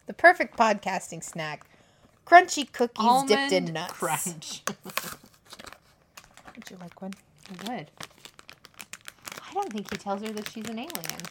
The 0.07 0.13
perfect 0.13 0.57
podcasting 0.57 1.23
snack. 1.23 1.65
Crunchy 2.25 2.71
cookies 2.71 3.23
dipped 3.27 3.51
in 3.51 3.69
Almond 3.69 3.73
nuts. 3.73 3.93
crunch. 3.93 4.63
Would 6.55 6.69
you 6.69 6.77
like 6.79 7.01
one? 7.01 7.13
I 7.49 7.71
would. 7.71 7.91
I 9.49 9.53
don't 9.53 9.71
think 9.73 9.89
he 9.91 9.97
tells 9.97 10.21
her 10.21 10.29
that 10.31 10.49
she's 10.49 10.67
an 10.69 10.79
alien. 10.79 11.21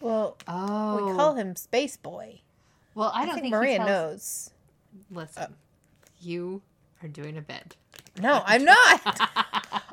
Well, 0.00 0.36
Oh. 0.48 1.06
we 1.06 1.12
call 1.16 1.34
him 1.34 1.54
Space 1.56 1.96
Boy. 1.96 2.40
well, 2.94 3.10
I 3.14 3.22
I, 3.22 3.26
don't 3.26 3.34
think, 3.34 3.44
think, 3.44 3.54
he 3.54 3.58
Maria 3.58 3.76
tells- 3.78 3.88
knows. 3.88 4.50
Listen, 5.10 5.54
you 6.20 6.60
are 7.02 7.08
doing 7.08 7.36
a 7.36 7.40
bit. 7.40 7.76
No, 8.20 8.42
I'm 8.46 8.64
not. 8.64 9.00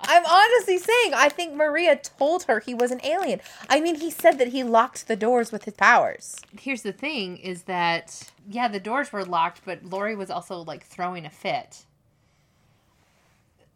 I'm 0.01 0.25
honestly 0.25 0.77
saying 0.77 1.13
I 1.13 1.29
think 1.29 1.53
Maria 1.53 1.95
told 1.95 2.43
her 2.43 2.59
he 2.59 2.73
was 2.73 2.91
an 2.91 2.99
alien. 3.05 3.39
I 3.69 3.79
mean, 3.79 3.95
he 3.95 4.09
said 4.11 4.37
that 4.39 4.49
he 4.49 4.63
locked 4.63 5.07
the 5.07 5.15
doors 5.15 5.51
with 5.51 5.63
his 5.65 5.75
powers. 5.75 6.35
Here's 6.59 6.81
the 6.81 6.91
thing 6.91 7.37
is 7.37 7.63
that 7.63 8.29
yeah, 8.49 8.67
the 8.67 8.79
doors 8.79 9.13
were 9.13 9.23
locked, 9.23 9.61
but 9.63 9.85
Lori 9.85 10.15
was 10.15 10.29
also 10.29 10.57
like 10.63 10.83
throwing 10.85 11.25
a 11.25 11.29
fit. 11.29 11.85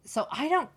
So 0.04 0.26
I 0.30 0.48
don't 0.48 0.68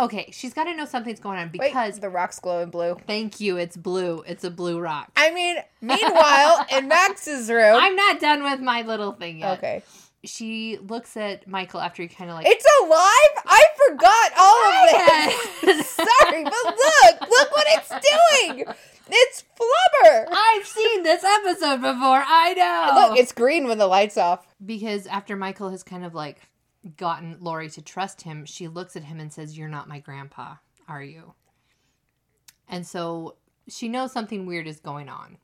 Okay, 0.00 0.30
she's 0.32 0.54
got 0.54 0.64
to 0.64 0.74
know 0.74 0.86
something's 0.86 1.20
going 1.20 1.38
on 1.38 1.50
Wait, 1.52 1.68
because 1.68 2.00
the 2.00 2.08
rock's 2.08 2.38
glowing 2.38 2.70
blue. 2.70 2.96
thank 3.06 3.38
you, 3.38 3.56
it's 3.58 3.76
blue. 3.76 4.24
It's 4.26 4.44
a 4.44 4.50
blue 4.50 4.80
rock. 4.80 5.10
I 5.14 5.30
mean, 5.30 5.56
meanwhile, 5.82 6.66
in 6.76 6.88
Max's 6.88 7.50
room. 7.50 7.76
I'm 7.76 7.94
not 7.96 8.18
done 8.18 8.42
with 8.42 8.60
my 8.60 8.82
little 8.82 9.12
thing 9.12 9.38
yet. 9.40 9.58
okay. 9.58 9.82
She 10.24 10.78
looks 10.78 11.16
at 11.16 11.46
Michael 11.48 11.80
after 11.80 12.02
he 12.02 12.08
kind 12.08 12.30
of 12.30 12.36
like 12.36 12.46
It's 12.46 12.66
alive? 12.82 13.44
I 13.46 13.64
forgot 13.88 14.32
all 14.38 14.66
of 14.84 15.76
this. 15.76 15.88
Sorry, 15.96 16.44
but 16.44 16.52
look, 16.64 17.20
look 17.22 17.50
what 17.52 17.66
it's 17.68 17.88
doing. 17.88 18.64
It's 19.12 19.44
flubber. 19.58 20.26
I've 20.30 20.66
seen 20.66 21.02
this 21.02 21.24
episode 21.24 21.78
before. 21.78 22.22
I 22.26 22.52
know. 22.54 23.08
Look, 23.08 23.18
it's 23.18 23.32
green 23.32 23.66
when 23.66 23.78
the 23.78 23.86
light's 23.86 24.16
off. 24.18 24.46
because 24.64 25.06
after 25.06 25.36
Michael 25.36 25.70
has 25.70 25.82
kind 25.82 26.04
of 26.04 26.14
like 26.14 26.36
gotten 26.96 27.36
Lori 27.40 27.68
to 27.70 27.82
trust 27.82 28.22
him, 28.22 28.44
she 28.44 28.68
looks 28.68 28.96
at 28.96 29.04
him 29.04 29.20
and 29.20 29.32
says, 29.32 29.56
"You're 29.56 29.68
not 29.68 29.88
my 29.88 29.98
grandpa, 30.00 30.56
are 30.88 31.02
you?" 31.02 31.34
And 32.68 32.86
so 32.86 33.36
she 33.68 33.88
knows 33.88 34.12
something 34.12 34.46
weird 34.46 34.66
is 34.66 34.80
going 34.80 35.08
on. 35.08 35.38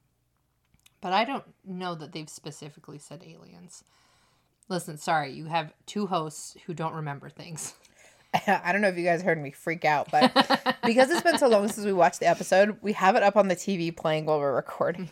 But 1.01 1.13
I 1.13 1.25
don't 1.25 1.45
know 1.65 1.95
that 1.95 2.13
they've 2.13 2.29
specifically 2.29 2.99
said 2.99 3.23
aliens. 3.25 3.85
Listen, 4.69 4.97
sorry, 4.97 5.33
you 5.33 5.47
have 5.47 5.73
two 5.87 6.07
hosts 6.07 6.57
who 6.67 6.75
don't 6.75 6.95
remember 6.95 7.29
things. 7.29 7.75
I 8.47 8.73
don't 8.73 8.81
know 8.81 8.89
if 8.89 8.97
you 8.97 9.05
guys 9.05 9.23
heard 9.23 9.41
me 9.41 9.51
freak 9.51 9.85
out, 9.85 10.11
but 10.11 10.33
because 10.85 11.11
it's 11.11 11.23
been 11.23 11.39
so 11.39 11.49
long 11.49 11.69
since 11.69 11.87
we 11.87 11.93
watched 11.93 12.21
the 12.21 12.27
episode, 12.27 12.79
we 12.83 12.93
have 12.93 13.17
it 13.17 13.23
up 13.23 13.37
on 13.37 13.49
the 13.49 13.57
TV 13.57 13.97
playing 13.97 14.27
while 14.27 14.39
we're 14.39 14.55
recording. 14.55 15.09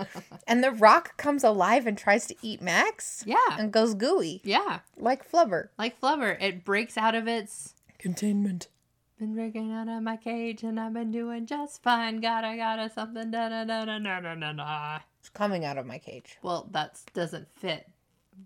and 0.46 0.62
The 0.62 0.70
Rock 0.70 1.16
comes 1.16 1.44
alive 1.44 1.86
and 1.86 1.96
tries 1.96 2.26
to 2.26 2.36
eat 2.42 2.62
Max. 2.62 3.24
Yeah. 3.26 3.36
And 3.58 3.72
goes 3.72 3.94
gooey. 3.94 4.40
Yeah. 4.44 4.80
Like 4.96 5.30
Flubber. 5.30 5.68
Like 5.78 6.00
Flubber. 6.00 6.40
It 6.40 6.64
breaks 6.64 6.96
out 6.96 7.14
of 7.14 7.28
its 7.28 7.74
containment. 7.98 8.68
Been 9.18 9.34
breaking 9.34 9.72
out 9.72 9.88
of 9.88 10.02
my 10.02 10.16
cage 10.16 10.62
and 10.62 10.80
I've 10.80 10.94
been 10.94 11.12
doing 11.12 11.46
just 11.46 11.82
fine. 11.82 12.20
Gotta, 12.20 12.56
gotta 12.56 12.90
something. 12.90 13.30
Da, 13.30 13.48
da, 13.48 13.64
da, 13.64 13.84
da, 13.84 13.98
da, 13.98 14.34
da, 14.34 14.52
da. 14.52 14.98
It's 15.20 15.28
coming 15.28 15.64
out 15.64 15.78
of 15.78 15.86
my 15.86 15.98
cage. 15.98 16.38
Well, 16.42 16.68
that 16.72 16.98
doesn't 17.14 17.48
fit 17.56 17.86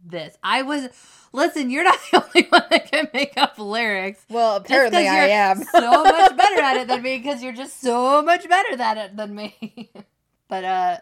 this. 0.04 0.36
I 0.42 0.62
was 0.62 0.88
listen. 1.32 1.70
You're 1.70 1.84
not 1.84 1.98
the 2.12 2.24
only 2.24 2.48
one 2.48 2.64
that 2.70 2.90
can 2.90 3.08
make 3.12 3.34
up 3.36 3.58
lyrics. 3.58 4.24
Well, 4.28 4.56
apparently 4.56 5.06
I 5.06 5.26
you're 5.26 5.34
am. 5.34 5.64
so 5.64 6.04
much 6.04 6.36
better 6.36 6.60
at 6.60 6.76
it 6.76 6.88
than 6.88 7.02
me 7.02 7.18
because 7.18 7.42
you're 7.42 7.52
just 7.52 7.80
so 7.80 8.22
much 8.22 8.48
better 8.48 8.80
at 8.80 8.96
it 8.98 9.16
than 9.16 9.34
me. 9.34 9.90
but 10.48 10.64
uh, 10.64 10.96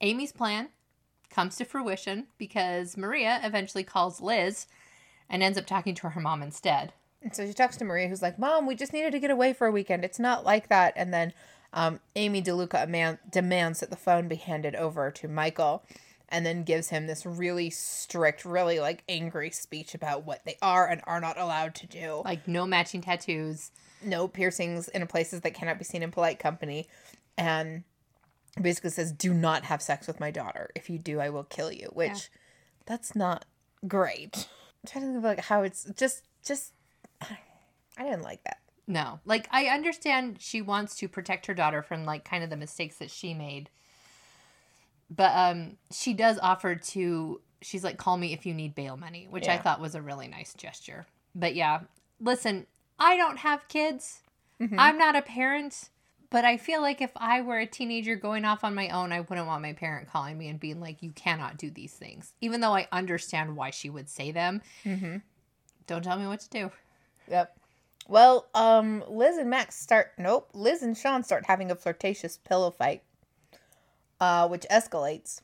Amy's 0.00 0.32
plan 0.32 0.68
comes 1.30 1.56
to 1.56 1.64
fruition 1.64 2.26
because 2.38 2.96
Maria 2.96 3.40
eventually 3.42 3.84
calls 3.84 4.20
Liz 4.20 4.66
and 5.28 5.42
ends 5.42 5.58
up 5.58 5.66
talking 5.66 5.94
to 5.96 6.08
her 6.10 6.20
mom 6.20 6.42
instead. 6.42 6.92
And 7.22 7.34
so 7.36 7.46
she 7.46 7.52
talks 7.52 7.76
to 7.76 7.84
Maria, 7.84 8.08
who's 8.08 8.22
like, 8.22 8.38
Mom, 8.38 8.66
we 8.66 8.74
just 8.74 8.92
needed 8.92 9.12
to 9.12 9.18
get 9.20 9.30
away 9.30 9.52
for 9.52 9.66
a 9.66 9.70
weekend. 9.72 10.04
It's 10.04 10.18
not 10.18 10.44
like 10.44 10.68
that. 10.68 10.94
And 10.96 11.12
then 11.12 11.32
um, 11.72 12.00
Amy 12.16 12.42
DeLuca 12.42 12.82
aman- 12.82 13.18
demands 13.30 13.80
that 13.80 13.90
the 13.90 13.96
phone 13.96 14.26
be 14.26 14.36
handed 14.36 14.74
over 14.74 15.10
to 15.10 15.28
Michael 15.28 15.84
and 16.30 16.46
then 16.46 16.62
gives 16.62 16.88
him 16.88 17.06
this 17.06 17.26
really 17.26 17.70
strict, 17.70 18.44
really 18.44 18.78
like 18.80 19.02
angry 19.08 19.50
speech 19.50 19.94
about 19.94 20.24
what 20.24 20.44
they 20.44 20.56
are 20.62 20.86
and 20.86 21.00
are 21.06 21.20
not 21.20 21.38
allowed 21.38 21.74
to 21.76 21.86
do. 21.86 22.22
Like 22.24 22.46
no 22.46 22.66
matching 22.66 23.00
tattoos. 23.00 23.70
No 24.02 24.28
piercings 24.28 24.88
in 24.88 25.06
places 25.06 25.40
that 25.42 25.54
cannot 25.54 25.78
be 25.78 25.84
seen 25.84 26.02
in 26.02 26.10
polite 26.10 26.38
company. 26.38 26.88
And 27.36 27.84
basically 28.60 28.90
says, 28.90 29.12
Do 29.12 29.34
not 29.34 29.64
have 29.64 29.82
sex 29.82 30.06
with 30.06 30.20
my 30.20 30.30
daughter. 30.30 30.70
If 30.74 30.88
you 30.88 30.98
do, 30.98 31.20
I 31.20 31.30
will 31.30 31.44
kill 31.44 31.70
you. 31.72 31.88
Which 31.92 32.08
Yeah. 32.10 32.38
that's 32.86 33.14
not 33.14 33.44
great. 33.86 34.48
I'm 34.82 34.90
trying 34.90 35.04
to 35.04 35.06
think 35.08 35.18
of 35.18 35.24
like 35.24 35.40
how 35.40 35.62
it's 35.62 35.84
just 35.96 36.24
just 36.44 36.72
I 37.98 38.04
didn't 38.04 38.22
like 38.22 38.42
that. 38.44 38.58
No. 38.86 39.20
Like 39.24 39.46
I 39.50 39.66
understand 39.66 40.38
she 40.40 40.62
wants 40.62 40.96
to 40.96 41.08
protect 41.08 41.46
her 41.46 41.54
daughter 41.54 41.82
from 41.82 42.04
like 42.04 42.24
kind 42.24 42.42
of 42.42 42.50
the 42.50 42.56
mistakes 42.56 42.96
that 42.96 43.10
she 43.10 43.34
made. 43.34 43.68
But 45.10 45.32
um 45.34 45.76
she 45.90 46.14
does 46.14 46.38
offer 46.40 46.74
to 46.76 47.40
she's 47.62 47.84
like 47.84 47.96
call 47.98 48.16
me 48.16 48.32
if 48.32 48.46
you 48.46 48.54
need 48.54 48.74
bail 48.74 48.96
money, 48.96 49.26
which 49.28 49.48
I 49.48 49.58
thought 49.58 49.80
was 49.80 49.94
a 49.94 50.02
really 50.02 50.28
nice 50.28 50.54
gesture. 50.54 51.06
But 51.34 51.54
yeah, 51.54 51.80
listen, 52.20 52.66
I 52.98 53.16
don't 53.16 53.38
have 53.38 53.68
kids. 53.68 54.22
Mhm. 54.60 54.76
I'm 54.78 54.98
not 54.98 55.16
a 55.16 55.22
parent, 55.22 55.88
but 56.30 56.44
I 56.44 56.56
feel 56.56 56.80
like 56.80 57.00
if 57.00 57.10
I 57.16 57.40
were 57.40 57.58
a 57.58 57.66
teenager 57.66 58.14
going 58.14 58.44
off 58.44 58.62
on 58.62 58.74
my 58.74 58.88
own, 58.90 59.10
I 59.12 59.20
wouldn't 59.20 59.46
want 59.46 59.62
my 59.62 59.72
parent 59.72 60.08
calling 60.08 60.38
me 60.38 60.48
and 60.48 60.60
being 60.60 60.80
like 60.80 61.02
you 61.02 61.10
cannot 61.10 61.56
do 61.56 61.70
these 61.70 61.92
things. 61.94 62.32
Even 62.40 62.60
though 62.60 62.74
I 62.74 62.86
understand 62.92 63.56
why 63.56 63.70
she 63.70 63.90
would 63.90 64.08
say 64.08 64.30
them. 64.30 64.62
Mm-hmm. 64.84 65.16
Don't 65.86 66.04
tell 66.04 66.18
me 66.18 66.26
what 66.26 66.40
to 66.40 66.50
do. 66.50 66.70
Yep. 67.28 67.56
Well, 68.06 68.46
um, 68.54 69.02
Liz 69.08 69.38
and 69.38 69.50
Max 69.50 69.76
start. 69.76 70.12
Nope. 70.18 70.50
Liz 70.52 70.82
and 70.82 70.96
Sean 70.96 71.22
start 71.22 71.46
having 71.46 71.70
a 71.70 71.74
flirtatious 71.76 72.36
pillow 72.38 72.70
fight, 72.70 73.02
uh, 74.20 74.46
which 74.48 74.66
escalates. 74.70 75.40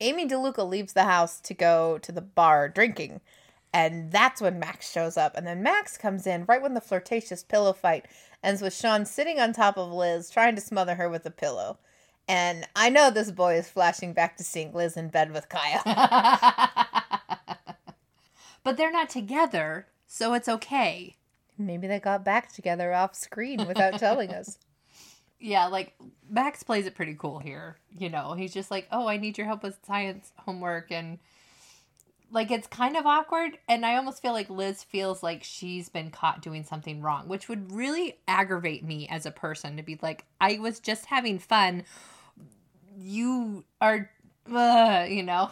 Amy 0.00 0.26
DeLuca 0.26 0.66
leaves 0.68 0.92
the 0.92 1.04
house 1.04 1.40
to 1.40 1.54
go 1.54 1.98
to 1.98 2.12
the 2.12 2.22
bar 2.22 2.68
drinking, 2.68 3.20
and 3.72 4.10
that's 4.10 4.40
when 4.40 4.58
Max 4.58 4.90
shows 4.90 5.16
up. 5.16 5.36
And 5.36 5.46
then 5.46 5.62
Max 5.62 5.98
comes 5.98 6.26
in 6.26 6.44
right 6.46 6.62
when 6.62 6.74
the 6.74 6.80
flirtatious 6.80 7.42
pillow 7.42 7.72
fight 7.72 8.06
ends 8.42 8.62
with 8.62 8.74
Sean 8.74 9.04
sitting 9.04 9.38
on 9.38 9.52
top 9.52 9.76
of 9.76 9.92
Liz, 9.92 10.30
trying 10.30 10.54
to 10.54 10.60
smother 10.60 10.94
her 10.94 11.08
with 11.08 11.26
a 11.26 11.30
pillow. 11.30 11.78
And 12.28 12.66
I 12.74 12.90
know 12.90 13.10
this 13.10 13.30
boy 13.30 13.54
is 13.56 13.68
flashing 13.68 14.12
back 14.12 14.36
to 14.36 14.44
seeing 14.44 14.72
Liz 14.72 14.96
in 14.96 15.08
bed 15.08 15.32
with 15.32 15.48
Kaya. 15.48 15.80
but 18.64 18.76
they're 18.76 18.90
not 18.90 19.10
together, 19.10 19.86
so 20.06 20.34
it's 20.34 20.48
okay. 20.48 21.16
Maybe 21.58 21.86
they 21.86 22.00
got 22.00 22.24
back 22.24 22.52
together 22.52 22.92
off 22.92 23.14
screen 23.14 23.66
without 23.66 23.98
telling 23.98 24.30
us. 24.30 24.58
Yeah, 25.38 25.66
like 25.66 25.94
Max 26.30 26.62
plays 26.62 26.86
it 26.86 26.94
pretty 26.94 27.14
cool 27.14 27.38
here. 27.38 27.76
You 27.96 28.08
know, 28.08 28.32
he's 28.32 28.54
just 28.54 28.70
like, 28.70 28.88
"Oh, 28.90 29.06
I 29.06 29.16
need 29.18 29.36
your 29.38 29.46
help 29.46 29.62
with 29.62 29.78
science 29.86 30.32
homework," 30.38 30.90
and 30.90 31.18
like 32.30 32.50
it's 32.50 32.66
kind 32.66 32.96
of 32.96 33.06
awkward. 33.06 33.58
And 33.68 33.84
I 33.84 33.96
almost 33.96 34.22
feel 34.22 34.32
like 34.32 34.48
Liz 34.50 34.82
feels 34.82 35.22
like 35.22 35.44
she's 35.44 35.88
been 35.88 36.10
caught 36.10 36.40
doing 36.42 36.64
something 36.64 37.02
wrong, 37.02 37.28
which 37.28 37.48
would 37.48 37.70
really 37.70 38.18
aggravate 38.26 38.82
me 38.84 39.06
as 39.08 39.26
a 39.26 39.30
person 39.30 39.76
to 39.76 39.82
be 39.82 39.98
like, 40.02 40.24
"I 40.40 40.58
was 40.58 40.80
just 40.80 41.06
having 41.06 41.38
fun. 41.38 41.84
You 42.98 43.64
are, 43.80 44.10
uh, 44.50 45.06
you 45.08 45.22
know." 45.22 45.50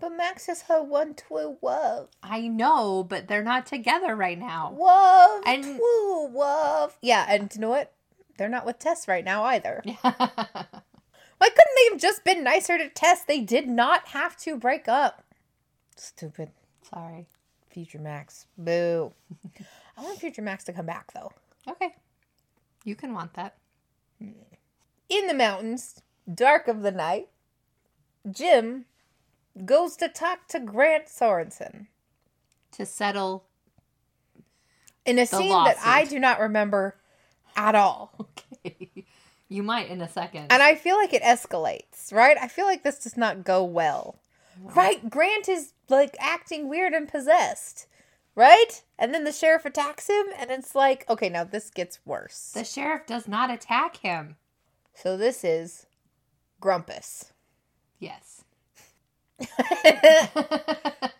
But 0.00 0.10
Max 0.16 0.48
is 0.48 0.62
her 0.62 0.82
one 0.82 1.14
true 1.14 1.56
love. 1.62 2.08
I 2.20 2.48
know, 2.48 3.04
but 3.04 3.28
they're 3.28 3.44
not 3.44 3.64
together 3.64 4.16
right 4.16 4.38
now. 4.38 4.74
Love, 4.76 5.42
And- 5.46 5.62
true 5.64 6.28
love. 6.36 6.98
Yeah, 7.00 7.24
and 7.28 7.50
you 7.54 7.60
know 7.60 7.70
what? 7.70 7.93
They're 8.36 8.48
not 8.48 8.66
with 8.66 8.78
Tess 8.78 9.06
right 9.08 9.24
now 9.24 9.44
either. 9.44 9.82
Why 10.02 11.48
couldn't 11.50 11.74
they 11.76 11.90
have 11.90 12.00
just 12.00 12.24
been 12.24 12.44
nicer 12.44 12.78
to 12.78 12.88
Tess? 12.88 13.22
They 13.24 13.40
did 13.40 13.68
not 13.68 14.08
have 14.08 14.36
to 14.38 14.56
break 14.56 14.88
up. 14.88 15.24
Stupid 15.96 16.50
Sorry. 16.88 17.26
Future 17.70 17.98
Max. 17.98 18.46
Boo. 18.56 19.12
I 19.96 20.02
want 20.02 20.18
Future 20.20 20.42
Max 20.42 20.64
to 20.64 20.72
come 20.72 20.86
back 20.86 21.12
though. 21.12 21.32
Okay. 21.68 21.94
You 22.84 22.94
can 22.94 23.14
want 23.14 23.34
that. 23.34 23.56
In 24.20 25.26
the 25.26 25.34
mountains, 25.34 26.02
dark 26.32 26.68
of 26.68 26.82
the 26.82 26.92
night, 26.92 27.28
Jim 28.30 28.84
goes 29.64 29.96
to 29.96 30.08
talk 30.08 30.46
to 30.48 30.60
Grant 30.60 31.06
Sorensen 31.06 31.86
To 32.72 32.86
settle. 32.86 33.44
in 35.04 35.18
a 35.18 35.26
scene 35.26 35.50
that 35.64 35.78
I 35.84 36.04
do 36.04 36.18
not 36.18 36.40
remember 36.40 36.96
at 37.56 37.74
all. 37.74 38.14
Okay. 38.66 39.04
You 39.50 39.62
might 39.62 39.90
in 39.90 40.00
a 40.00 40.08
second. 40.08 40.46
And 40.50 40.62
I 40.62 40.74
feel 40.74 40.96
like 40.96 41.12
it 41.12 41.22
escalates, 41.22 42.10
right? 42.14 42.38
I 42.40 42.48
feel 42.48 42.64
like 42.64 42.82
this 42.82 42.98
does 42.98 43.16
not 43.18 43.44
go 43.44 43.62
well. 43.62 44.18
Right? 44.74 45.10
Grant 45.10 45.50
is 45.50 45.74
like 45.90 46.16
acting 46.18 46.68
weird 46.70 46.94
and 46.94 47.06
possessed, 47.06 47.86
right? 48.34 48.82
And 48.98 49.12
then 49.12 49.24
the 49.24 49.32
sheriff 49.32 49.66
attacks 49.66 50.08
him, 50.08 50.26
and 50.38 50.50
it's 50.50 50.74
like, 50.74 51.04
okay, 51.10 51.28
now 51.28 51.44
this 51.44 51.68
gets 51.68 51.98
worse. 52.06 52.52
The 52.54 52.64
sheriff 52.64 53.06
does 53.06 53.28
not 53.28 53.50
attack 53.50 53.98
him. 53.98 54.36
So 54.94 55.18
this 55.18 55.44
is 55.44 55.86
Grumpus. 56.60 57.32
Yes. 57.98 58.44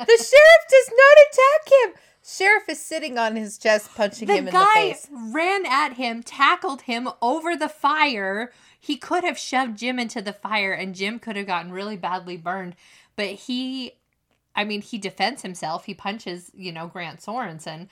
The 0.06 0.16
sheriff 0.18 0.64
does 0.70 0.90
not 0.96 1.16
attack 1.26 1.72
him. 1.72 1.94
Sheriff 2.26 2.68
is 2.70 2.80
sitting 2.80 3.18
on 3.18 3.36
his 3.36 3.58
chest, 3.58 3.94
punching 3.94 4.26
the 4.26 4.34
him 4.34 4.38
in 4.38 4.44
the 4.46 4.50
guy 4.52 4.74
face. 4.74 5.08
ran 5.12 5.66
at 5.66 5.94
him, 5.94 6.22
tackled 6.22 6.82
him 6.82 7.08
over 7.20 7.54
the 7.54 7.68
fire. 7.68 8.50
He 8.80 8.96
could 8.96 9.24
have 9.24 9.36
shoved 9.36 9.76
Jim 9.76 9.98
into 9.98 10.22
the 10.22 10.32
fire 10.32 10.72
and 10.72 10.94
Jim 10.94 11.18
could 11.18 11.36
have 11.36 11.46
gotten 11.46 11.70
really 11.70 11.98
badly 11.98 12.38
burned. 12.38 12.76
But 13.14 13.26
he, 13.26 13.92
I 14.56 14.64
mean, 14.64 14.80
he 14.80 14.96
defends 14.96 15.42
himself. 15.42 15.84
He 15.84 15.92
punches, 15.92 16.50
you 16.54 16.72
know, 16.72 16.86
Grant 16.86 17.20
Sorensen. 17.20 17.88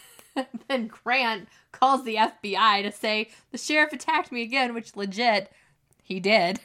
then 0.68 0.86
Grant 0.86 1.46
calls 1.70 2.04
the 2.04 2.16
FBI 2.16 2.82
to 2.82 2.90
say, 2.90 3.28
the 3.50 3.58
sheriff 3.58 3.92
attacked 3.92 4.32
me 4.32 4.40
again, 4.40 4.72
which 4.72 4.96
legit, 4.96 5.52
he 6.02 6.18
did. 6.18 6.60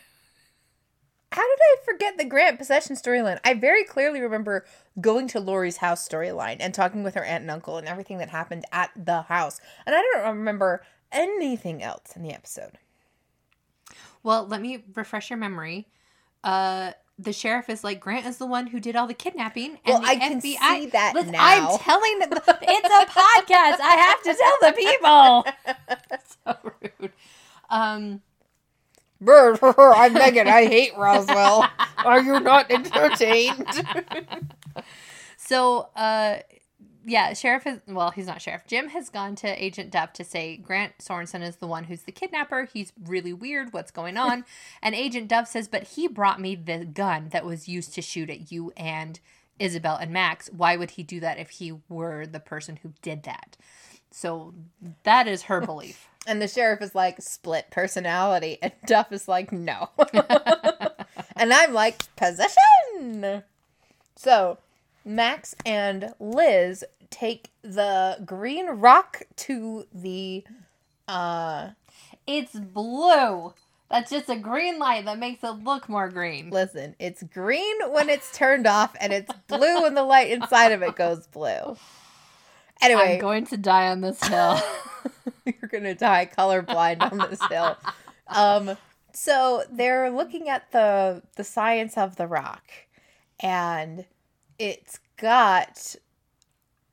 How 1.36 1.42
did 1.42 1.60
I 1.60 1.76
forget 1.84 2.18
the 2.18 2.24
Grant 2.24 2.58
possession 2.58 2.96
storyline? 2.96 3.40
I 3.44 3.56
very 3.56 3.84
clearly 3.84 4.22
remember 4.22 4.66
going 5.02 5.28
to 5.30 5.42
Lori's 5.42 5.78
house 5.78 6.08
storyline 6.08 6.58
and 6.62 6.74
talking 6.74 7.04
with 7.04 7.16
her 7.16 7.26
aunt 7.26 7.42
and 7.42 7.52
uncle 7.52 7.78
and 7.78 7.90
everything 7.90 8.20
that 8.20 8.30
happened 8.30 8.64
at 8.72 8.92
the 8.96 9.24
house. 9.24 9.60
And 9.86 9.94
I 9.94 10.02
don't 10.02 10.38
remember 10.38 10.82
anything 11.12 11.84
else 11.84 12.16
in 12.16 12.24
the 12.24 12.32
episode. 12.32 12.78
Well, 14.24 14.48
let 14.48 14.62
me 14.62 14.86
refresh 14.96 15.30
your 15.30 15.38
memory. 15.38 15.88
Uh, 16.42 16.94
the 17.20 17.34
sheriff 17.34 17.70
is 17.70 17.84
like 17.84 18.00
Grant 18.00 18.26
is 18.26 18.38
the 18.38 18.46
one 18.46 18.68
who 18.68 18.80
did 18.80 18.96
all 18.96 19.06
the 19.06 19.14
kidnapping. 19.14 19.78
Well, 19.86 20.00
the 20.00 20.08
I 20.08 20.16
can 20.16 20.40
see 20.40 20.56
that 20.56 21.12
Listen, 21.14 21.34
now. 21.34 21.40
I'm 21.42 21.80
telling 21.80 22.20
the, 22.20 22.28
it's 22.62 22.88
a 22.88 23.06
podcast. 23.12 23.80
I 23.82 23.96
have 23.98 24.24
to 24.24 24.34
tell 24.34 24.58
the 24.62 24.76
people. 24.78 25.46
so 26.46 26.72
rude. 27.00 27.12
Um, 27.70 28.22
I'm 29.68 30.14
Megan. 30.14 30.48
I 30.48 30.66
hate 30.66 30.96
Roswell. 30.98 31.68
Are 31.98 32.22
you 32.22 32.40
not 32.40 32.70
entertained? 32.72 33.66
so, 35.38 35.90
uh, 35.96 36.38
yeah, 37.06 37.34
sheriff 37.34 37.66
is 37.66 37.80
well, 37.88 38.12
he's 38.12 38.28
not 38.28 38.42
sheriff. 38.42 38.64
Jim 38.68 38.90
has 38.90 39.10
gone 39.10 39.36
to 39.38 39.64
Agent 39.64 39.92
Duff 39.92 40.14
to 40.14 40.24
say 40.24 40.58
Grant 40.58 40.98
Sorensen 41.00 41.42
is 41.42 41.56
the 41.58 41.68
one 41.68 41.86
who's 41.86 42.04
the 42.04 42.12
kidnapper. 42.12 42.68
He's 42.72 42.94
really 43.04 43.34
weird. 43.34 43.74
What's 43.74 43.92
going 43.92 44.18
on? 44.18 44.46
and 44.82 44.94
Agent 44.94 45.28
Duff 45.28 45.48
says, 45.48 45.68
but 45.68 45.84
he 45.84 46.08
brought 46.08 46.40
me 46.40 46.56
the 46.56 46.86
gun 46.86 47.30
that 47.30 47.46
was 47.46 47.68
used 47.68 47.94
to 47.96 48.02
shoot 48.02 48.30
at 48.30 48.52
you 48.52 48.74
and 48.78 49.20
Isabel 49.58 49.96
and 49.96 50.12
Max. 50.12 50.50
Why 50.56 50.78
would 50.78 50.92
he 50.92 51.04
do 51.04 51.20
that 51.20 51.40
if 51.40 51.50
he 51.52 51.74
were 51.90 52.26
the 52.26 52.40
person 52.40 52.78
who 52.84 52.94
did 53.02 53.24
that? 53.24 53.58
So 54.12 54.54
that 55.04 55.28
is 55.28 55.44
her 55.44 55.62
belief. 55.62 56.10
And 56.28 56.42
the 56.42 56.48
sheriff 56.48 56.82
is 56.82 56.96
like, 56.96 57.22
split 57.22 57.70
personality. 57.72 58.58
And 58.62 58.72
Duff 58.86 59.12
is 59.12 59.28
like, 59.28 59.52
no. 59.52 59.90
and 61.36 61.54
I'm 61.54 61.74
like, 61.74 62.04
possession. 62.16 63.44
So 64.16 64.58
Max 65.04 65.56
and 65.66 66.14
Liz 66.20 66.84
take 67.10 67.52
the 67.62 68.18
green 68.26 68.68
rock 68.68 69.22
to 69.38 69.86
the 69.94 70.44
uh 71.08 71.70
It's 72.26 72.54
blue. 72.54 73.54
That's 73.92 74.10
just 74.10 74.30
a 74.30 74.36
green 74.36 74.80
light 74.80 75.06
that 75.06 75.20
makes 75.20 75.44
it 75.44 75.64
look 75.64 75.88
more 75.88 76.10
green. 76.10 76.50
listen, 76.50 76.96
it's 76.98 77.22
green 77.22 77.76
when 77.92 78.10
it's 78.10 78.36
turned 78.36 78.66
off 78.66 78.96
and 79.00 79.14
it's 79.14 79.32
blue 79.48 79.84
when 79.84 79.94
the 79.94 80.04
light 80.04 80.32
inside 80.32 80.72
of 80.72 80.82
it 80.82 80.96
goes 80.96 81.28
blue. 81.28 81.78
Anyway, 82.82 83.14
I'm 83.14 83.20
going 83.22 83.46
to 83.48 83.56
die 83.58 83.88
on 83.88 84.02
this 84.02 84.22
hill. 84.22 84.60
you're 85.62 85.70
gonna 85.70 85.96
die 85.96 86.30
colorblind 86.38 87.02
on 87.12 87.18
this 87.30 87.44
hill. 87.48 87.78
Um, 88.28 88.78
so 89.14 89.64
they're 89.72 90.10
looking 90.10 90.50
at 90.50 90.72
the 90.72 91.24
the 91.36 91.44
science 91.44 91.98
of 91.98 92.16
the 92.16 92.28
rock, 92.28 92.64
and 93.40 94.06
it's 94.58 95.00
got 95.18 95.96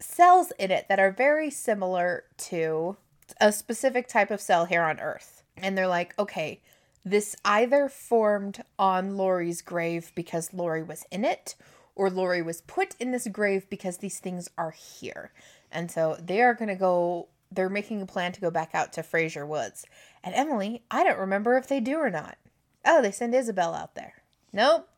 cells 0.01 0.53
in 0.59 0.71
it 0.71 0.87
that 0.89 0.99
are 0.99 1.11
very 1.11 1.51
similar 1.51 2.25
to 2.37 2.97
a 3.41 3.53
specific 3.53 4.09
type 4.09 4.31
of 4.31 4.41
cell 4.41 4.67
here 4.67 4.83
on 4.83 5.01
Earth. 5.01 5.43
And 5.57 5.77
they're 5.77 5.87
like, 5.87 6.19
okay, 6.19 6.61
this 7.05 7.37
either 7.45 7.89
formed 7.89 8.63
on 8.79 9.17
Lori's 9.17 9.63
grave 9.63 10.13
because 10.15 10.53
Lori 10.53 10.83
was 10.83 11.05
in 11.11 11.25
it, 11.25 11.55
or 11.95 12.11
Lori 12.11 12.43
was 12.43 12.61
put 12.63 12.95
in 12.99 13.13
this 13.13 13.29
grave 13.29 13.69
because 13.69 13.99
these 13.99 14.19
things 14.19 14.49
are 14.57 14.71
here. 14.71 15.33
And 15.71 15.91
so 15.91 16.17
they 16.21 16.43
are 16.43 16.55
going 16.55 16.69
to 16.69 16.75
go, 16.75 17.29
they're 17.55 17.69
making 17.69 18.03
a 18.03 18.07
plan 18.07 18.33
to 18.33 18.41
go 18.41 18.51
back 18.51 18.71
out 18.75 18.93
to 18.95 19.03
Frazier 19.03 19.47
Woods. 19.47 19.87
And 20.25 20.35
Emily, 20.35 20.83
I 20.91 21.05
don't 21.05 21.19
remember 21.19 21.57
if 21.57 21.67
they 21.69 21.81
do 21.81 21.97
or 21.97 22.11
not. 22.11 22.37
Oh, 22.85 23.03
they 23.03 23.11
send 23.11 23.35
Isabel 23.35 23.75
out 23.75 23.95
there. 23.95 24.15
Nope. 24.53 24.89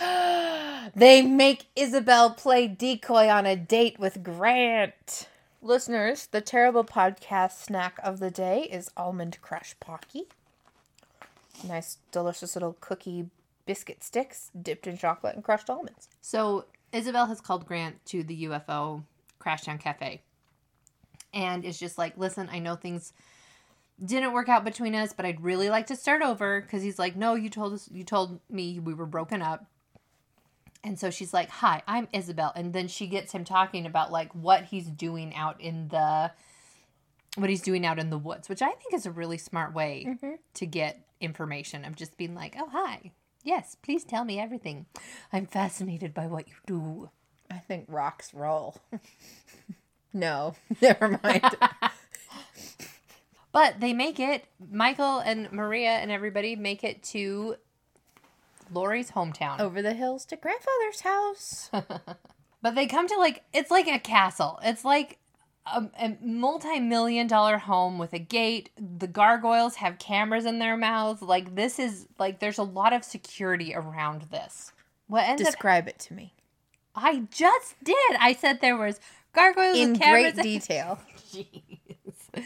they 0.94 1.22
make 1.22 1.66
Isabel 1.76 2.30
play 2.30 2.66
decoy 2.66 3.28
on 3.28 3.46
a 3.46 3.56
date 3.56 3.98
with 3.98 4.22
Grant. 4.22 5.28
Listeners, 5.60 6.26
the 6.26 6.40
terrible 6.40 6.84
podcast 6.84 7.52
snack 7.52 7.98
of 8.02 8.18
the 8.18 8.30
day 8.30 8.62
is 8.62 8.90
almond 8.96 9.38
crush 9.42 9.74
pocky. 9.78 10.24
Nice, 11.66 11.98
delicious 12.10 12.56
little 12.56 12.76
cookie 12.80 13.26
biscuit 13.66 14.02
sticks 14.02 14.50
dipped 14.60 14.86
in 14.86 14.98
chocolate 14.98 15.34
and 15.34 15.44
crushed 15.44 15.70
almonds. 15.70 16.08
So 16.20 16.64
Isabel 16.92 17.26
has 17.26 17.40
called 17.40 17.66
Grant 17.66 18.04
to 18.06 18.22
the 18.24 18.44
UFO 18.44 19.04
Crashdown 19.40 19.78
Cafe. 19.78 20.22
And 21.34 21.64
is 21.64 21.78
just 21.78 21.98
like, 21.98 22.16
listen, 22.18 22.48
I 22.52 22.58
know 22.58 22.76
things 22.76 23.12
didn't 24.04 24.32
work 24.32 24.48
out 24.48 24.64
between 24.64 24.94
us, 24.94 25.12
but 25.12 25.24
I'd 25.24 25.42
really 25.42 25.70
like 25.70 25.86
to 25.86 25.96
start 25.96 26.22
over 26.22 26.60
because 26.60 26.82
he's 26.82 26.98
like, 26.98 27.16
no, 27.16 27.34
you 27.34 27.48
told 27.48 27.72
us, 27.72 27.88
you 27.92 28.04
told 28.04 28.40
me 28.50 28.78
we 28.78 28.94
were 28.94 29.06
broken 29.06 29.42
up. 29.42 29.66
And 30.84 30.98
so 30.98 31.10
she's 31.10 31.32
like, 31.32 31.48
hi, 31.48 31.82
I'm 31.86 32.08
Isabel. 32.12 32.52
And 32.56 32.72
then 32.72 32.88
she 32.88 33.06
gets 33.06 33.32
him 33.32 33.44
talking 33.44 33.86
about 33.86 34.10
like 34.10 34.34
what 34.34 34.64
he's 34.64 34.88
doing 34.88 35.34
out 35.34 35.60
in 35.60 35.88
the, 35.88 36.32
what 37.36 37.48
he's 37.48 37.62
doing 37.62 37.86
out 37.86 38.00
in 38.00 38.10
the 38.10 38.18
woods, 38.18 38.48
which 38.48 38.62
I 38.62 38.70
think 38.70 38.92
is 38.92 39.06
a 39.06 39.12
really 39.12 39.38
smart 39.38 39.72
way 39.72 40.04
mm-hmm. 40.08 40.34
to 40.54 40.66
get 40.66 41.06
information 41.20 41.84
of 41.84 41.94
just 41.94 42.16
being 42.16 42.34
like, 42.34 42.56
oh, 42.58 42.68
hi. 42.70 43.12
Yes, 43.44 43.76
please 43.82 44.04
tell 44.04 44.24
me 44.24 44.38
everything. 44.38 44.86
I'm 45.32 45.46
fascinated 45.46 46.14
by 46.14 46.26
what 46.26 46.48
you 46.48 46.54
do. 46.66 47.10
I 47.50 47.58
think 47.58 47.86
rocks 47.88 48.34
roll. 48.34 48.76
no, 50.12 50.54
never 50.80 51.18
mind. 51.22 51.44
But 53.52 53.80
they 53.80 53.92
make 53.92 54.18
it, 54.18 54.46
Michael 54.70 55.18
and 55.18 55.52
Maria 55.52 55.90
and 55.90 56.10
everybody 56.10 56.56
make 56.56 56.82
it 56.82 57.02
to 57.02 57.56
Lori's 58.72 59.10
hometown. 59.10 59.60
Over 59.60 59.82
the 59.82 59.92
hills 59.92 60.24
to 60.26 60.36
grandfather's 60.36 61.00
house. 61.02 61.70
But 62.62 62.76
they 62.76 62.86
come 62.86 63.08
to 63.08 63.16
like, 63.18 63.42
it's 63.52 63.72
like 63.72 63.88
a 63.88 63.98
castle. 63.98 64.60
It's 64.62 64.84
like 64.84 65.18
a, 65.66 65.82
a 65.98 66.16
multi 66.22 66.78
million 66.78 67.26
dollar 67.26 67.58
home 67.58 67.98
with 67.98 68.12
a 68.12 68.20
gate. 68.20 68.70
The 68.78 69.08
gargoyles 69.08 69.74
have 69.74 69.98
cameras 69.98 70.46
in 70.46 70.60
their 70.60 70.76
mouths. 70.76 71.22
Like, 71.22 71.56
this 71.56 71.80
is 71.80 72.06
like, 72.20 72.38
there's 72.38 72.58
a 72.58 72.62
lot 72.62 72.92
of 72.92 73.02
security 73.02 73.74
around 73.74 74.22
this. 74.30 74.72
What 75.08 75.28
ends 75.28 75.42
up, 75.42 75.46
Describe 75.48 75.88
it 75.88 75.98
to 75.98 76.14
me 76.14 76.34
I 76.94 77.24
just 77.30 77.74
did. 77.82 77.96
I 78.20 78.32
said 78.38 78.60
there 78.60 78.76
was 78.76 79.00
gargoyles 79.32 79.76
in 79.78 79.92
with 79.92 80.00
great 80.00 80.36
detail. 80.42 80.98
Jeez. 81.32 82.44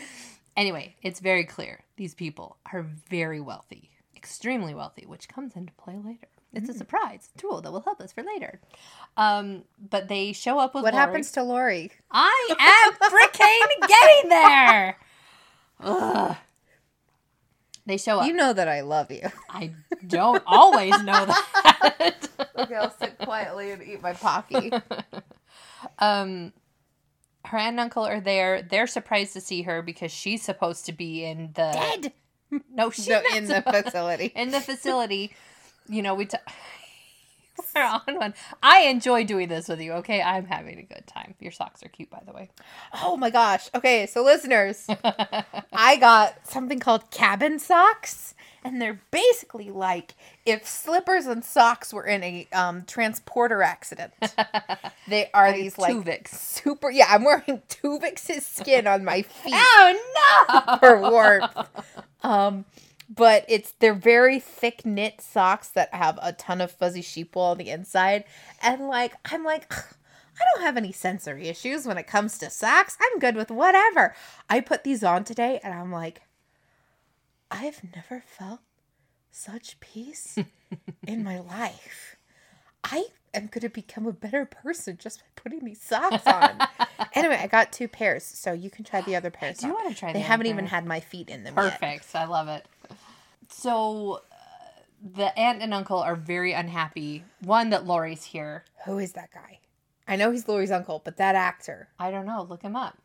Anyway, 0.57 0.95
it's 1.03 1.21
very 1.21 1.45
clear 1.45 1.81
these 1.97 2.15
people 2.15 2.57
are 2.73 2.83
very 3.11 3.41
wealthy, 3.41 3.91
extremely 4.17 4.75
wealthy, 4.75 5.05
which 5.07 5.29
comes 5.29 5.55
into 5.55 5.73
play 5.75 5.99
later. 6.03 6.29
It's 6.53 6.71
a 6.71 6.73
Mm. 6.73 6.79
surprise 6.79 7.29
tool 7.37 7.61
that 7.61 7.71
will 7.71 7.83
help 7.83 8.01
us 8.01 8.13
for 8.13 8.23
later. 8.23 8.61
Um, 9.19 9.65
but 9.79 10.09
they 10.09 10.33
show 10.33 10.59
up 10.59 10.75
with 10.75 10.85
What 10.85 10.95
Lori. 10.95 11.07
happens 11.07 11.31
to 11.33 11.43
Lori? 11.43 11.91
I 12.11 12.49
am 12.59 12.93
freaking 12.95 13.89
getting 13.89 14.29
there. 14.31 14.97
Ugh. 15.81 16.37
They 17.85 17.99
show 17.99 18.21
up. 18.21 18.27
You 18.27 18.33
know 18.33 18.53
that 18.55 18.67
I 18.69 18.81
love 18.81 19.11
you. 19.13 19.29
I 19.51 19.73
don't 20.07 20.43
always 20.47 21.01
know 21.03 21.27
that. 21.27 22.29
okay, 22.59 22.75
I'll 22.75 22.91
sit 22.99 23.19
quietly 23.19 23.71
and 23.73 23.83
eat 23.83 24.01
my 24.01 24.15
pocky. 24.15 24.73
um 25.99 26.53
her 27.47 27.59
aunt 27.59 27.71
and 27.75 27.81
uncle 27.81 28.05
are 28.05 28.21
there. 28.21 28.63
They're 28.63 28.87
surprised 28.87 29.33
to 29.35 29.41
see 29.41 29.63
her 29.63 29.83
because 29.83 30.11
she's 30.13 30.43
supposed 30.43 30.87
to 30.87 30.93
be 30.93 31.25
in 31.25 31.53
the 31.55 31.71
Dead. 31.73 32.13
No, 32.73 32.91
she's 32.91 33.09
No, 33.09 33.23
in 33.35 33.47
the 33.47 33.63
facility. 33.63 34.27
in 34.37 34.51
the 34.51 34.61
facility. 34.61 35.33
You 35.89 36.03
know, 36.03 36.15
we 36.15 36.27
t- 36.27 36.39
we're 37.75 37.83
on 37.83 38.17
one. 38.17 38.35
I 38.63 38.83
enjoy 38.83 39.25
doing 39.25 39.49
this 39.49 39.69
with 39.69 39.81
you. 39.81 39.93
Okay, 39.95 40.23
I'm 40.23 40.47
having 40.47 40.79
a 40.79 40.83
good 40.83 41.07
time. 41.07 41.35
Your 41.41 41.53
socks 41.53 41.83
are 41.83 41.89
cute, 41.89 42.11
by 42.11 42.23
the 42.27 42.33
way. 42.33 42.51
Oh 43.03 43.17
my 43.17 43.31
gosh. 43.31 43.69
Okay, 43.75 44.07
so 44.07 44.23
listeners, 44.25 44.87
I 45.73 45.97
got 45.99 46.47
something 46.49 46.79
called 46.81 47.11
cabin 47.11 47.59
socks, 47.59 48.35
and 48.65 48.81
they're 48.81 49.01
basically 49.11 49.71
like 49.71 50.15
if 50.45 50.67
slippers 50.67 51.27
and 51.27 51.45
socks 51.45 51.93
were 51.93 52.05
in 52.07 52.23
a 52.23 52.49
um, 52.53 52.85
transporter 52.87 53.63
accident. 53.63 54.13
They 55.09 55.31
are 55.33 55.53
these 55.53 55.79
like 55.79 55.95
Tuvix. 55.95 56.31
super. 56.31 56.91
Yeah, 56.91 57.07
I'm 57.09 57.23
wearing 57.23 57.63
Tuvix's 57.69 58.45
skin 58.45 58.89
on 58.89 59.05
my 59.05 59.23
feet 59.23 59.55
Oh 59.55 60.13
no! 60.69 60.77
for 60.79 60.99
warmth. 61.01 61.57
Um, 62.25 62.65
but 63.09 63.45
it's 63.49 63.73
they're 63.79 63.95
very 63.95 64.39
thick 64.41 64.85
knit 64.87 65.21
socks 65.21 65.69
that 65.69 65.93
have 65.95 66.19
a 66.23 66.33
ton 66.33 66.61
of 66.61 66.71
fuzzy 66.73 67.03
sheep 67.03 67.35
wool 67.37 67.45
on 67.45 67.59
the 67.59 67.71
inside, 67.71 68.25
and 68.63 68.89
like 68.89 69.15
I'm 69.31 69.45
like. 69.45 69.73
I 70.39 70.45
don't 70.55 70.65
have 70.67 70.77
any 70.77 70.93
sensory 70.93 71.49
issues 71.49 71.87
when 71.87 71.97
it 71.97 72.07
comes 72.07 72.37
to 72.41 72.51
socks. 72.51 72.99
I'm 73.01 73.19
good 73.19 73.37
with 73.37 73.51
whatever. 73.51 74.15
I 74.51 74.61
put 74.61 74.85
these 74.85 75.03
on 75.03 75.25
today 75.25 75.61
and 75.65 75.73
I'm 75.73 75.91
like, 75.91 76.21
I've 77.51 77.81
never 77.95 78.23
felt 78.23 78.61
such 79.31 79.81
peace 79.81 80.37
in 81.07 81.25
my 81.25 81.39
life. 81.39 82.17
I 82.85 83.05
am 83.33 83.47
going 83.47 83.63
to 83.63 83.71
become 83.71 84.07
a 84.07 84.13
better 84.13 84.45
person 84.45 84.99
just 85.01 85.21
by 85.21 85.27
putting 85.43 85.65
these 85.65 85.81
socks 85.81 86.27
on. 86.27 86.59
anyway, 87.15 87.39
I 87.41 87.47
got 87.47 87.73
two 87.73 87.89
pairs, 87.89 88.23
so 88.23 88.53
you 88.53 88.69
can 88.69 88.85
try 88.85 89.01
the 89.01 89.17
other 89.17 89.31
pairs. 89.31 89.57
do 89.57 89.69
on. 89.69 89.73
wanna 89.73 89.95
try 89.95 90.13
They 90.13 90.19
the 90.19 90.27
haven't 90.27 90.49
even 90.49 90.67
pair. 90.67 90.81
had 90.81 90.85
my 90.87 91.01
feet 91.01 91.31
in 91.31 91.45
them 91.45 91.55
yet. 91.57 91.81
Perfect. 91.81 92.15
I 92.15 92.27
love 92.27 92.49
it. 92.49 92.67
So 93.49 94.23
uh, 94.33 94.81
the 95.15 95.37
aunt 95.39 95.63
and 95.63 95.73
uncle 95.75 95.99
are 95.99 96.17
very 96.17 96.53
unhappy. 96.53 97.25
One 97.43 97.71
that 97.71 97.87
Laurie's 97.87 98.25
here. 98.25 98.65
Who 98.87 98.99
is 98.99 99.13
that 99.13 99.31
guy? 99.33 99.61
I 100.09 100.15
know 100.15 100.31
he's 100.31 100.47
Laurie's 100.47 100.71
uncle, 100.71 101.03
but 101.05 101.17
that 101.17 101.35
actor. 101.35 101.89
I 101.99 102.13
don't 102.13 102.27
know. 102.27 102.47
Look 102.49 102.63
him 102.63 102.77
up. 102.77 102.97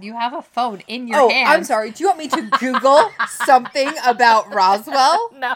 You 0.00 0.14
have 0.14 0.34
a 0.34 0.42
phone 0.42 0.80
in 0.88 1.06
your 1.06 1.20
Oh, 1.20 1.28
hand. 1.30 1.48
I'm 1.48 1.62
sorry. 1.62 1.92
Do 1.92 2.02
you 2.02 2.08
want 2.08 2.18
me 2.18 2.26
to 2.28 2.42
Google 2.58 3.08
something 3.28 3.88
about 4.04 4.52
Roswell? 4.52 5.30
No. 5.36 5.54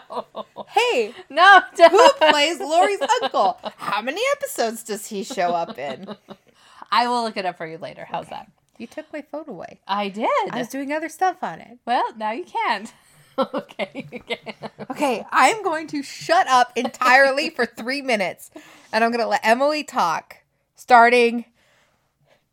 Hey, 0.68 1.12
No. 1.28 1.61
who 1.76 2.09
plays 2.20 2.61
Laurie's 2.61 3.01
uncle? 3.22 3.59
How 3.78 4.01
many 4.01 4.20
episodes 4.36 4.84
does 4.84 5.07
he 5.09 5.24
show 5.24 5.49
up 5.55 5.76
in? 5.76 6.07
I 6.93 7.09
will 7.09 7.24
look 7.24 7.36
it 7.36 7.47
up 7.47 7.57
for 7.59 7.66
you 7.66 7.78
later. 7.78 8.07
How's 8.09 8.28
that? 8.28 8.49
You 8.78 8.86
took 8.86 9.12
my 9.12 9.22
phone 9.22 9.49
away. 9.49 9.80
I 9.88 10.09
did. 10.09 10.28
I 10.51 10.59
was 10.59 10.68
doing 10.68 10.93
other 10.93 11.09
stuff 11.09 11.43
on 11.43 11.61
it. 11.61 11.78
Well, 11.84 12.14
now 12.16 12.30
you 12.30 12.45
can't. 12.45 12.93
okay. 13.55 14.07
okay. 14.12 14.55
Okay, 14.91 15.24
I'm 15.30 15.62
going 15.62 15.87
to 15.89 16.03
shut 16.03 16.47
up 16.49 16.72
entirely 16.76 17.51
for 17.51 17.64
three 17.66 18.03
minutes, 18.03 18.51
and 18.93 19.03
I'm 19.03 19.11
going 19.11 19.22
to 19.22 19.28
let 19.28 19.41
Emily 19.43 19.85
talk, 19.85 20.37
starting 20.74 21.47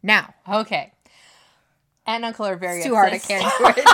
now. 0.02 0.34
Okay. 0.48 0.94
And 2.06 2.26
uncle 2.26 2.46
are 2.46 2.56
very 2.56 2.78
It's 2.78 2.88
too 2.88 2.96
hard. 2.96 3.14
I 3.14 3.20
can't 3.20 3.54
do 3.60 3.66
it. 3.68 3.76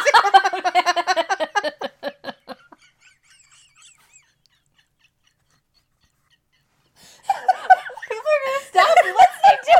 People 8.10 8.32
are 8.32 8.42
gonna 8.46 8.66
stop 8.70 8.96
listening 9.04 9.60
to 9.66 9.78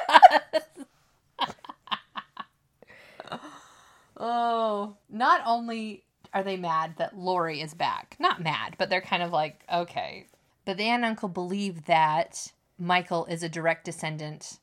us. 0.52 0.64
oh, 4.18 4.98
not 5.10 5.42
only 5.46 6.04
are 6.36 6.44
they 6.44 6.58
mad 6.58 6.96
that 6.98 7.18
Lori 7.18 7.62
is 7.62 7.74
back, 7.74 8.18
not 8.20 8.44
mad, 8.44 8.76
but 8.78 8.90
they're 8.90 9.00
kind 9.00 9.24
of 9.24 9.32
like, 9.32 9.64
okay. 9.74 10.28
But 10.66 10.76
the 10.76 10.84
aunt 10.84 11.04
and 11.04 11.12
uncle 11.12 11.30
believe 11.30 11.86
that 11.86 12.52
Michael 12.78 13.26
is 13.28 13.42
a 13.42 13.48
direct 13.48 13.86
descendant 13.86 14.60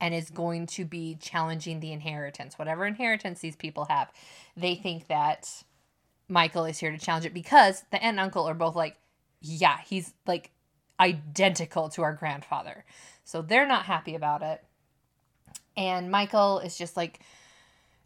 and 0.00 0.14
is 0.14 0.30
going 0.30 0.68
to 0.68 0.84
be 0.84 1.16
challenging 1.20 1.80
the 1.80 1.90
inheritance, 1.90 2.58
whatever 2.58 2.86
inheritance 2.86 3.40
these 3.40 3.56
people 3.56 3.86
have. 3.86 4.12
They 4.56 4.76
think 4.76 5.08
that 5.08 5.64
Michael 6.28 6.64
is 6.64 6.78
here 6.78 6.92
to 6.92 6.98
challenge 6.98 7.26
it 7.26 7.34
because 7.34 7.82
the 7.90 7.96
aunt 7.96 8.18
and 8.18 8.20
uncle 8.20 8.48
are 8.48 8.54
both 8.54 8.76
like, 8.76 8.96
yeah, 9.40 9.78
he's 9.84 10.14
like 10.28 10.52
identical 11.00 11.88
to 11.88 12.02
our 12.02 12.14
grandfather. 12.14 12.84
So 13.24 13.42
they're 13.42 13.66
not 13.66 13.86
happy 13.86 14.14
about 14.14 14.42
it. 14.42 14.62
And 15.76 16.08
Michael 16.08 16.60
is 16.60 16.78
just 16.78 16.96
like 16.96 17.18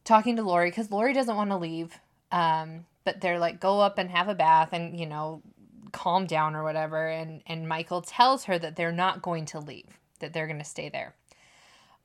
talking 0.04 0.36
to 0.36 0.42
Lori 0.42 0.70
because 0.70 0.90
Lori 0.90 1.12
doesn't 1.12 1.36
want 1.36 1.50
to 1.50 1.56
leave. 1.58 1.98
Um, 2.32 2.86
but 3.04 3.20
they're 3.20 3.38
like, 3.38 3.60
go 3.60 3.80
up 3.80 3.98
and 3.98 4.10
have 4.10 4.28
a 4.28 4.34
bath 4.34 4.70
and, 4.72 4.98
you 4.98 5.06
know, 5.06 5.42
calm 5.92 6.26
down 6.26 6.54
or 6.54 6.62
whatever. 6.62 7.08
And, 7.08 7.42
and 7.46 7.68
Michael 7.68 8.02
tells 8.02 8.44
her 8.44 8.58
that 8.58 8.76
they're 8.76 8.92
not 8.92 9.22
going 9.22 9.46
to 9.46 9.60
leave, 9.60 9.98
that 10.20 10.32
they're 10.32 10.46
going 10.46 10.58
to 10.58 10.64
stay 10.64 10.88
there. 10.88 11.14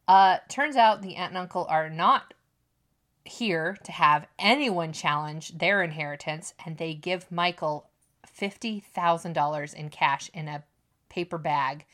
Uh, 0.08 0.38
turns 0.50 0.76
out 0.76 1.02
the 1.02 1.16
aunt 1.16 1.32
and 1.32 1.38
uncle 1.38 1.66
are 1.70 1.90
not 1.90 2.34
here 3.24 3.78
to 3.84 3.92
have 3.92 4.28
anyone 4.38 4.94
challenge 4.94 5.58
their 5.58 5.82
inheritance, 5.82 6.54
and 6.64 6.78
they 6.78 6.94
give 6.94 7.32
Michael 7.32 7.90
$50,000 8.40 9.74
in 9.74 9.90
cash 9.90 10.30
in 10.34 10.48
a 10.48 10.64
paper 11.10 11.38
bag 11.38 11.86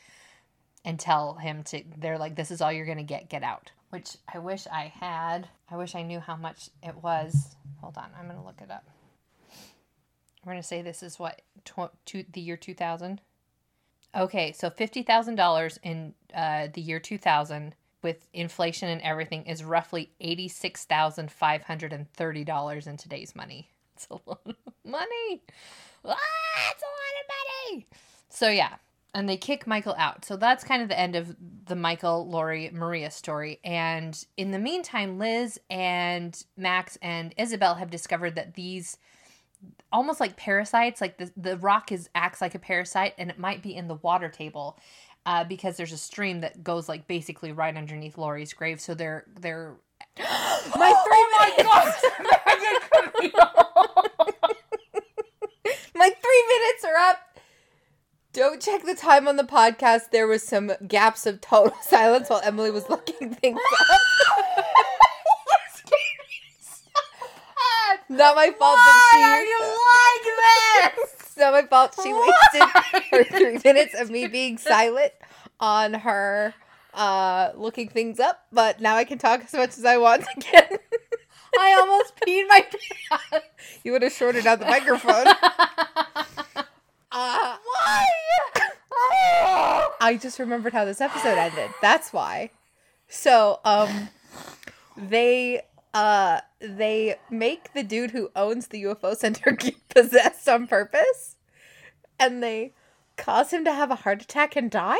and 0.84 0.98
tell 0.98 1.34
him 1.34 1.62
to, 1.64 1.82
they're 1.96 2.18
like, 2.18 2.36
this 2.36 2.50
is 2.50 2.60
all 2.60 2.72
you're 2.72 2.86
going 2.86 2.98
to 2.98 3.04
get, 3.04 3.30
get 3.30 3.42
out. 3.42 3.70
Which 3.92 4.16
I 4.32 4.38
wish 4.38 4.66
I 4.66 4.90
had. 4.98 5.48
I 5.70 5.76
wish 5.76 5.94
I 5.94 6.00
knew 6.02 6.18
how 6.18 6.34
much 6.34 6.70
it 6.82 6.96
was. 7.02 7.56
Hold 7.82 7.98
on, 7.98 8.08
I'm 8.18 8.24
going 8.24 8.38
to 8.40 8.44
look 8.44 8.62
it 8.62 8.70
up. 8.70 8.88
We're 10.44 10.52
going 10.52 10.62
to 10.62 10.66
say 10.66 10.80
this 10.80 11.02
is 11.02 11.18
what, 11.18 11.42
tw- 11.66 11.92
to, 12.06 12.24
the 12.32 12.40
year 12.40 12.56
2000? 12.56 13.20
Okay, 14.16 14.52
so 14.52 14.70
$50,000 14.70 15.78
in 15.82 16.14
uh, 16.34 16.68
the 16.72 16.80
year 16.80 17.00
2000 17.00 17.74
with 18.02 18.26
inflation 18.32 18.88
and 18.88 19.02
everything 19.02 19.44
is 19.44 19.62
roughly 19.62 20.10
$86,530 20.22 22.86
in 22.86 22.96
today's 22.96 23.36
money. 23.36 23.68
It's 23.94 24.06
a 24.10 24.14
lot 24.14 24.40
of 24.46 24.56
money. 24.86 25.42
Ah, 26.02 26.16
it's 26.70 26.82
a 26.82 26.86
lot 26.86 27.14
of 27.20 27.26
money. 27.70 27.86
So 28.30 28.48
yeah, 28.48 28.76
and 29.14 29.28
they 29.28 29.36
kick 29.36 29.66
Michael 29.66 29.94
out. 29.98 30.24
So 30.24 30.36
that's 30.36 30.64
kind 30.64 30.82
of 30.82 30.88
the 30.88 30.98
end 30.98 31.16
of 31.16 31.36
the 31.66 31.76
Michael, 31.76 32.28
Lori, 32.28 32.70
Maria 32.72 33.10
story. 33.10 33.60
And 33.62 34.24
in 34.36 34.50
the 34.50 34.58
meantime, 34.58 35.18
Liz 35.18 35.60
and 35.68 36.42
Max 36.56 36.96
and 37.02 37.34
Isabel 37.36 37.74
have 37.74 37.90
discovered 37.90 38.36
that 38.36 38.54
these 38.54 38.96
almost 39.92 40.18
like 40.18 40.36
parasites, 40.36 41.00
like 41.00 41.18
the 41.18 41.30
the 41.36 41.56
rock 41.58 41.92
is 41.92 42.08
acts 42.14 42.40
like 42.40 42.54
a 42.54 42.58
parasite, 42.58 43.14
and 43.18 43.30
it 43.30 43.38
might 43.38 43.62
be 43.62 43.76
in 43.76 43.88
the 43.88 43.96
water 43.96 44.28
table. 44.28 44.78
Uh, 45.24 45.44
because 45.44 45.76
there's 45.76 45.92
a 45.92 45.98
stream 45.98 46.40
that 46.40 46.64
goes 46.64 46.88
like 46.88 47.06
basically 47.06 47.52
right 47.52 47.76
underneath 47.76 48.18
Lori's 48.18 48.52
grave, 48.52 48.80
so 48.80 48.92
they're 48.92 49.24
they're 49.38 49.74
My 50.18 50.92
three 51.06 51.26
minutes. 51.38 51.62
My 55.94 56.10
three 56.10 56.44
minutes 56.48 56.84
are 56.84 56.96
up. 56.96 57.31
Don't 58.32 58.62
check 58.62 58.84
the 58.84 58.94
time 58.94 59.28
on 59.28 59.36
the 59.36 59.42
podcast. 59.44 60.10
There 60.10 60.26
was 60.26 60.42
some 60.42 60.72
gaps 60.88 61.26
of 61.26 61.40
total 61.42 61.76
silence 61.82 62.30
while 62.30 62.40
Emily 62.42 62.70
was 62.70 62.88
looking 62.88 63.34
things 63.34 63.60
up. 63.80 64.66
Not 68.08 68.36
my 68.36 68.50
fault 68.50 68.76
Why 68.76 69.10
that 69.14 69.44
she. 70.84 70.92
like 70.92 70.94
this? 70.96 71.14
It's 71.20 71.36
not 71.38 71.52
my 71.52 71.62
fault 71.62 71.94
she 72.02 72.12
wasted 72.12 72.68
her 73.10 73.24
three 73.24 73.58
minutes 73.64 73.94
of 73.98 74.10
me 74.10 74.26
being 74.26 74.58
silent 74.58 75.12
on 75.60 75.94
her 75.94 76.54
uh 76.94 77.52
looking 77.54 77.88
things 77.88 78.20
up, 78.20 78.44
but 78.52 78.80
now 78.80 78.96
I 78.96 79.04
can 79.04 79.16
talk 79.18 79.42
as 79.44 79.52
much 79.54 79.78
as 79.78 79.84
I 79.86 79.96
want 79.96 80.24
again. 80.36 80.78
I 81.58 81.76
almost 81.80 82.14
peed 82.16 82.44
my 82.48 82.66
pants. 83.30 83.46
you 83.84 83.92
would 83.92 84.02
have 84.02 84.12
shorted 84.12 84.46
out 84.46 84.58
the 84.58 84.66
microphone. 84.66 85.26
Uh, 87.14 87.56
Why? 87.84 88.06
I 90.00 90.16
just 90.20 90.38
remembered 90.38 90.72
how 90.72 90.84
this 90.84 91.00
episode 91.00 91.38
ended. 91.38 91.70
That's 91.80 92.12
why. 92.12 92.50
So, 93.08 93.60
um 93.64 94.08
they 94.96 95.62
uh 95.94 96.40
they 96.60 97.16
make 97.30 97.72
the 97.72 97.82
dude 97.82 98.10
who 98.10 98.30
owns 98.34 98.68
the 98.68 98.82
UFO 98.84 99.16
center 99.16 99.50
get 99.58 99.88
possessed 99.88 100.48
on 100.48 100.66
purpose 100.66 101.36
and 102.18 102.42
they 102.42 102.72
cause 103.16 103.52
him 103.52 103.64
to 103.64 103.72
have 103.72 103.90
a 103.90 103.96
heart 103.96 104.22
attack 104.22 104.56
and 104.56 104.70
die. 104.70 104.98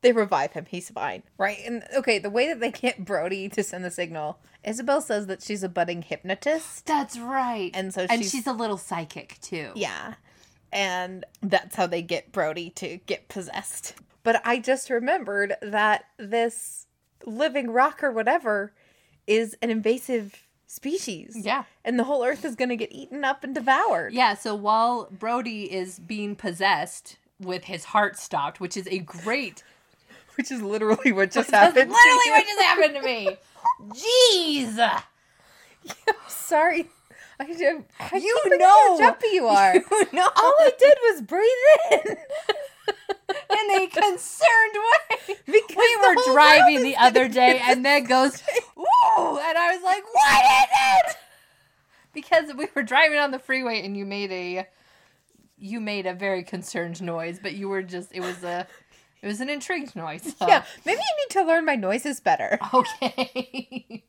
They 0.00 0.10
revive 0.12 0.52
him. 0.54 0.66
He's 0.68 0.90
fine. 0.90 1.22
Right. 1.38 1.58
And 1.64 1.84
okay, 1.96 2.18
the 2.18 2.30
way 2.30 2.48
that 2.48 2.58
they 2.58 2.72
get 2.72 3.04
Brody 3.04 3.48
to 3.50 3.62
send 3.62 3.84
the 3.84 3.90
signal, 3.90 4.40
Isabel 4.64 5.00
says 5.00 5.26
that 5.28 5.42
she's 5.42 5.62
a 5.62 5.68
budding 5.68 6.02
hypnotist. 6.02 6.86
That's 6.86 7.16
right. 7.18 7.70
And 7.72 7.94
so 7.94 8.06
and 8.10 8.22
she's, 8.22 8.32
she's 8.32 8.46
a 8.48 8.52
little 8.52 8.78
psychic 8.78 9.38
too. 9.40 9.70
yeah. 9.76 10.14
And 10.72 11.24
that's 11.42 11.76
how 11.76 11.86
they 11.86 12.02
get 12.02 12.32
Brody 12.32 12.70
to 12.70 12.98
get 13.06 13.28
possessed. 13.28 13.94
But 14.22 14.40
I 14.44 14.58
just 14.58 14.88
remembered 14.88 15.54
that 15.60 16.04
this 16.16 16.86
living 17.26 17.70
rock 17.70 18.02
or 18.02 18.10
whatever 18.10 18.72
is 19.26 19.56
an 19.62 19.70
invasive 19.70 20.44
species. 20.66 21.36
Yeah. 21.38 21.64
And 21.84 21.98
the 21.98 22.04
whole 22.04 22.24
earth 22.24 22.44
is 22.44 22.54
going 22.56 22.70
to 22.70 22.76
get 22.76 22.92
eaten 22.92 23.24
up 23.24 23.44
and 23.44 23.54
devoured. 23.54 24.14
Yeah, 24.14 24.34
so 24.34 24.54
while 24.54 25.08
Brody 25.10 25.70
is 25.70 25.98
being 25.98 26.34
possessed 26.34 27.18
with 27.38 27.64
his 27.64 27.84
heart 27.86 28.16
stopped, 28.18 28.60
which 28.60 28.76
is 28.76 28.88
a 28.88 28.98
great 28.98 29.62
Which 30.36 30.50
is 30.50 30.62
literally 30.62 31.12
what 31.12 31.30
just 31.30 31.50
happened. 31.50 31.74
to 31.90 31.94
literally 31.94 32.30
what 32.30 32.44
just 32.46 32.62
happened 32.62 32.94
to 32.94 33.02
me. 33.02 33.36
Jeez. 33.90 35.02
Sorry. 36.26 36.88
I 37.48 37.52
do. 37.54 37.84
I 37.98 38.16
You 38.16 38.58
know. 38.58 38.66
how 38.66 38.98
jumpy 38.98 39.26
you 39.32 39.46
are. 39.58 39.74
You 39.74 40.06
know. 40.12 40.28
All 40.36 40.54
I 40.60 40.70
did 40.78 40.98
was 41.10 41.22
breathe 41.22 42.06
in. 42.08 42.16
in 43.76 43.82
a 43.82 43.86
concerned 43.88 44.76
way. 44.76 45.36
Because 45.46 45.76
We 45.76 45.96
were 46.06 46.32
driving 46.32 46.82
the 46.82 46.96
other 46.96 47.28
day 47.28 47.60
and 47.64 47.84
then 47.84 48.04
goes, 48.04 48.42
ooh, 48.78 49.38
and 49.38 49.58
I 49.58 49.72
was 49.74 49.82
like, 49.82 50.02
what 50.12 50.44
is 50.44 51.10
it? 51.12 51.16
Because 52.12 52.54
we 52.54 52.68
were 52.74 52.82
driving 52.82 53.18
on 53.18 53.30
the 53.30 53.38
freeway 53.38 53.82
and 53.84 53.96
you 53.96 54.04
made 54.04 54.30
a 54.32 54.66
you 55.56 55.80
made 55.80 56.06
a 56.06 56.12
very 56.14 56.42
concerned 56.42 57.00
noise, 57.00 57.38
but 57.42 57.54
you 57.54 57.68
were 57.68 57.82
just 57.82 58.10
it 58.12 58.20
was 58.20 58.42
a 58.42 58.66
it 59.22 59.26
was 59.26 59.40
an 59.40 59.48
intrigued 59.48 59.94
noise. 59.96 60.34
so- 60.36 60.46
Yeah, 60.48 60.64
maybe 60.84 60.98
you 61.00 61.24
need 61.26 61.32
to 61.40 61.44
learn 61.44 61.64
my 61.64 61.76
noises 61.76 62.20
better. 62.20 62.58
Okay. 62.74 64.02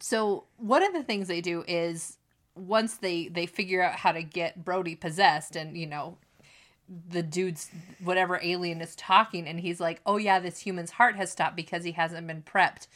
So 0.00 0.44
one 0.56 0.82
of 0.82 0.92
the 0.92 1.02
things 1.02 1.28
they 1.28 1.40
do 1.40 1.64
is 1.66 2.18
once 2.54 2.96
they 2.96 3.28
they 3.28 3.46
figure 3.46 3.82
out 3.82 3.96
how 3.96 4.12
to 4.12 4.22
get 4.22 4.64
Brody 4.64 4.94
possessed 4.94 5.56
and 5.56 5.76
you 5.76 5.86
know 5.86 6.18
the 7.08 7.22
dude's 7.22 7.70
whatever 8.02 8.38
alien 8.42 8.80
is 8.80 8.94
talking 8.94 9.46
and 9.46 9.60
he's 9.60 9.80
like, 9.80 10.00
"Oh 10.04 10.16
yeah, 10.18 10.38
this 10.38 10.60
human's 10.60 10.92
heart 10.92 11.16
has 11.16 11.30
stopped 11.30 11.56
because 11.56 11.84
he 11.84 11.92
hasn't 11.92 12.26
been 12.26 12.42
prepped 12.42 12.88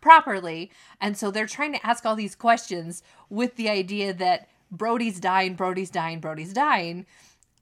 properly." 0.00 0.70
And 1.00 1.16
so 1.16 1.30
they're 1.30 1.46
trying 1.46 1.74
to 1.74 1.86
ask 1.86 2.06
all 2.06 2.16
these 2.16 2.34
questions 2.34 3.02
with 3.28 3.56
the 3.56 3.68
idea 3.68 4.14
that 4.14 4.48
Brody's 4.70 5.20
dying, 5.20 5.54
Brody's 5.54 5.90
dying, 5.90 6.20
Brody's 6.20 6.52
dying. 6.52 7.06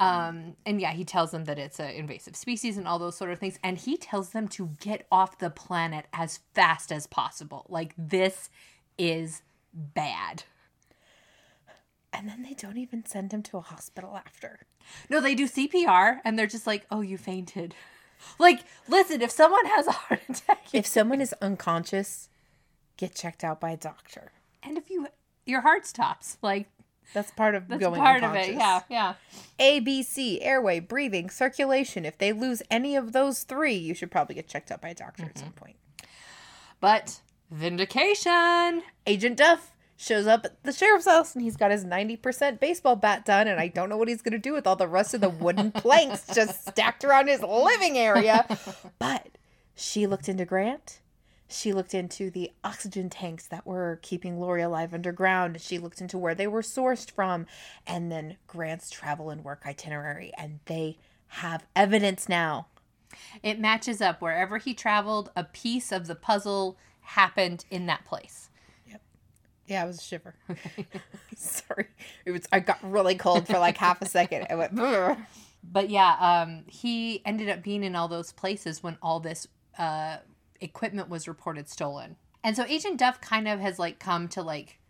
Um, 0.01 0.57
and 0.67 0.81
yeah, 0.81 0.93
he 0.93 1.05
tells 1.05 1.31
them 1.31 1.45
that 1.45 1.61
it's 1.61 1.79
an 1.79 1.91
invasive 1.91 2.35
species 2.35 2.77
and 2.77 2.89
all 2.89 2.99
those 2.99 3.17
sort 3.17 3.31
of 3.31 3.39
things. 3.39 3.59
And 3.63 3.79
he 3.79 3.97
tells 3.97 4.31
them 4.31 4.49
to 4.49 4.71
get 4.81 5.07
off 5.13 5.39
the 5.39 5.51
planet 5.51 6.07
as 6.13 6.41
fast 6.55 6.91
as 6.91 7.07
possible. 7.07 7.67
Like, 7.69 7.95
this 7.97 8.51
is 8.99 9.43
bad. 9.73 10.45
And 12.13 12.29
then 12.29 12.43
they 12.43 12.55
don't 12.55 12.77
even 12.77 13.07
send 13.07 13.33
him 13.33 13.43
to 13.45 13.57
a 13.57 13.63
hospital 13.63 14.17
after. 14.17 14.61
No, 15.09 15.21
they 15.21 15.35
do 15.35 15.49
CPR 15.49 16.21
and 16.25 16.39
they're 16.39 16.47
just 16.47 16.67
like, 16.67 16.87
oh, 16.91 17.01
you 17.01 17.17
fainted. 17.17 17.75
Like, 18.39 18.61
listen, 18.89 19.23
if 19.23 19.31
someone 19.31 19.67
has 19.67 19.87
a 19.87 19.93
heart 19.93 20.21
attack, 20.29 20.67
If 20.73 20.87
someone 20.87 21.21
is 21.21 21.35
unconscious, 21.41 22.29
get 22.97 23.15
checked 23.15 23.43
out 23.43 23.61
by 23.61 23.71
a 23.71 23.77
doctor. 23.77 24.33
and 24.63 24.79
if 24.79 24.91
you 24.91 25.09
your 25.45 25.63
heart 25.63 25.87
stops, 25.87 26.39
like 26.41 26.69
That's 27.15 27.33
part 27.33 27.57
of 27.57 27.67
that's 27.67 27.81
going 27.81 28.01
part 28.01 28.23
of 28.23 28.35
it. 28.35 28.51
unconscious. 28.51 28.57
Yeah, 28.57 28.81
yeah. 28.89 29.15
A, 29.59 29.81
B, 29.81 30.03
C, 30.05 30.41
airway, 30.41 30.79
breathing, 30.79 31.31
circulation. 31.31 32.05
If 32.05 32.19
they 32.19 32.33
lose 32.33 32.63
any 32.71 32.95
of 32.95 33.13
those 33.13 33.43
three, 33.43 33.75
you 33.75 33.95
should 33.95 34.11
probably 34.11 34.37
get 34.37 34.47
checked 34.47 34.71
out 34.71 34.81
by 34.81 34.91
a 34.91 34.95
doctor 34.95 35.25
at 35.25 35.35
mm-hmm. 35.35 35.45
some 35.47 35.53
point. 35.53 35.77
But 36.81 37.21
vindication. 37.53 38.83
Agent 39.07 39.37
Duff 39.37 39.73
shows 39.97 40.27
up 40.27 40.45
at 40.45 40.63
the 40.65 40.73
sheriff's 40.73 41.07
house 41.07 41.35
and 41.35 41.45
he's 41.45 41.57
got 41.57 41.71
his 41.71 41.85
90% 41.85 42.59
baseball 42.59 42.97
bat 42.97 43.25
done 43.25 43.47
and 43.47 43.61
I 43.61 43.69
don't 43.69 43.89
know 43.89 43.97
what 43.97 44.09
he's 44.09 44.23
going 44.23 44.33
to 44.33 44.39
do 44.39 44.53
with 44.53 44.67
all 44.67 44.75
the 44.75 44.89
rest 44.89 45.15
of 45.15 45.21
the 45.21 45.29
wooden 45.29 45.71
planks 45.73 46.27
just 46.35 46.67
stacked 46.67 47.05
around 47.05 47.29
his 47.29 47.43
living 47.43 47.97
area. 47.97 48.47
But 48.99 49.29
she 49.75 50.07
looked 50.07 50.29
into 50.29 50.45
Grant. 50.45 51.01
She 51.47 51.73
looked 51.75 51.93
into 51.93 52.31
the 52.31 52.51
oxygen 52.65 53.11
tanks 53.11 53.47
that 53.49 53.67
were 53.67 54.01
keeping 54.03 54.41
Lori 54.41 54.63
alive 54.63 54.95
underground. 54.95 55.61
She 55.61 55.79
looked 55.79 56.01
into 56.01 56.17
where 56.17 56.35
they 56.35 56.47
were 56.47 56.63
sourced 56.63 57.11
from 57.11 57.47
and 57.87 58.11
then 58.11 58.39
Grant's 58.47 58.91
travel 58.91 59.29
and 59.29 59.45
work 59.45 59.63
itinerary 59.67 60.33
and 60.39 60.61
they 60.65 60.97
have 61.29 61.67
evidence 61.77 62.29
now. 62.29 62.69
It 63.43 63.61
matches 63.61 64.01
up 64.01 64.23
wherever 64.23 64.59
he 64.59 64.73
traveled. 64.73 65.31
A 65.37 65.45
piece 65.45 65.93
of 65.93 66.07
the 66.07 66.15
puzzle 66.15 66.79
happened 67.03 67.65
in 67.71 67.87
that 67.87 68.05
place. 68.05 68.51
Yeah, 69.67 69.85
it 69.85 69.87
was 69.87 69.99
a 69.99 70.03
shiver. 70.03 70.35
Sorry. 71.37 71.87
It 72.27 72.33
was 72.33 72.43
I 72.53 72.61
got 72.61 72.79
really 72.83 73.15
cold 73.15 73.47
for 73.47 73.59
like 73.59 73.77
half 73.77 74.03
a 74.03 74.07
second. 74.07 74.47
I 74.51 74.55
went 74.55 74.75
"Brr." 74.75 75.17
But 75.65 75.91
yeah, 75.91 76.17
um, 76.19 76.65
he 76.67 77.25
ended 77.25 77.49
up 77.49 77.63
being 77.63 77.85
in 77.85 77.95
all 77.95 78.09
those 78.09 78.33
places 78.33 78.83
when 78.83 78.99
all 79.01 79.21
this 79.21 79.47
uh, 79.79 80.17
equipment 80.61 81.09
was 81.09 81.29
reported 81.29 81.69
stolen. 81.69 82.17
And 82.43 82.57
so 82.57 82.65
Agent 82.65 82.99
Duff 82.99 83.21
kind 83.21 83.47
of 83.47 83.61
has 83.61 83.79
like 83.79 84.01
come 84.01 84.27
to 84.31 84.43
like 84.43 84.81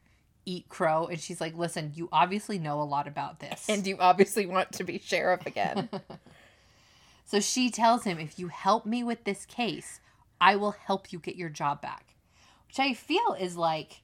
eat 0.46 0.70
crow, 0.70 1.06
and 1.08 1.20
she's 1.20 1.42
like, 1.42 1.54
"Listen, 1.54 1.92
you 1.94 2.08
obviously 2.10 2.58
know 2.58 2.80
a 2.80 2.84
lot 2.84 3.06
about 3.06 3.38
this." 3.38 3.68
and 3.68 3.86
you 3.86 3.98
obviously 4.00 4.46
want 4.46 4.72
to 4.72 4.82
be 4.82 4.98
sheriff 4.98 5.44
again. 5.44 5.90
so 7.26 7.38
she 7.38 7.70
tells 7.70 8.04
him, 8.04 8.18
"If 8.18 8.38
you 8.38 8.48
help 8.48 8.86
me 8.86 9.04
with 9.04 9.24
this 9.24 9.44
case, 9.44 10.00
I 10.43 10.57
will 10.57 10.72
help 10.72 11.12
you 11.12 11.18
get 11.18 11.36
your 11.36 11.49
job 11.49 11.80
back." 11.80 12.14
Which 12.66 12.80
I 12.80 12.95
feel 12.95 13.36
is 13.38 13.57
like 13.57 14.03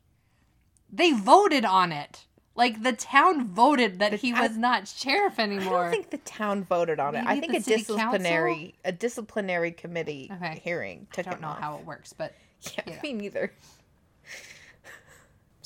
they 0.91 1.13
voted 1.13 1.65
on 1.65 1.91
it. 1.93 2.25
Like 2.55 2.83
the 2.83 2.93
town 2.93 3.47
voted 3.47 3.99
that 4.01 4.15
he 4.15 4.33
I- 4.33 4.41
was 4.49 4.57
not 4.57 4.89
sheriff 4.89 5.39
anymore. 5.39 5.79
I 5.79 5.83
don't 5.85 5.91
think 5.93 6.11
the 6.11 6.19
town 6.19 6.65
voted 6.65 6.99
on 7.01 7.15
it. 7.15 7.25
I 7.27 7.39
think 7.41 7.55
a 7.55 7.61
disciplinary 7.61 8.75
a 8.85 8.91
disciplinary 8.93 9.71
committee 9.73 10.29
Okay. 10.33 10.61
hearing 10.65 11.07
I 11.17 11.23
don't 11.23 11.41
know 11.41 11.49
off. 11.49 11.61
how 11.61 11.77
it 11.79 11.85
works, 11.87 12.13
but 12.13 12.35
Yeah, 12.77 12.83
Yeah. 12.87 13.01
me 13.03 13.13
neither. 13.13 13.53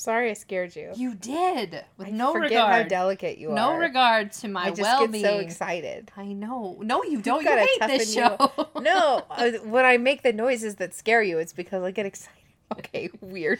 Sorry, 0.03 0.29
I 0.29 0.33
scared 0.33 0.75
you. 0.75 0.91
you 0.95 1.15
did 1.15 1.83
with 1.97 2.07
I 2.09 2.11
no 2.11 2.33
forget 2.33 2.51
how 2.59 2.67
regard. 2.67 2.87
delicate 2.89 3.37
you 3.37 3.49
no 3.49 3.53
are. 3.69 3.73
No 3.75 3.79
regard 3.79 4.31
to 4.33 4.47
my 4.49 4.63
I 4.65 4.69
just 4.69 4.81
well-being. 4.81 5.23
get 5.23 5.31
so 5.31 5.39
excited. 5.39 6.11
I 6.17 6.25
know. 6.33 6.77
No, 6.81 7.03
you 7.03 7.21
don't. 7.21 7.41
You 7.41 7.47
gotta 7.47 7.61
hate 7.79 7.87
this 7.87 8.13
show. 8.13 8.35
toughen 8.37 8.65
No, 8.83 9.23
uh, 9.29 9.51
when 9.63 9.85
I 9.85 9.97
make 9.97 10.21
the 10.23 10.33
noises 10.33 10.75
that 10.75 10.93
scare 10.93 11.23
you, 11.23 11.37
it's 11.39 11.53
because 11.53 11.83
I 11.83 11.91
get 11.91 12.05
excited. 12.05 12.37
Okay, 12.77 13.09
weird. 13.21 13.59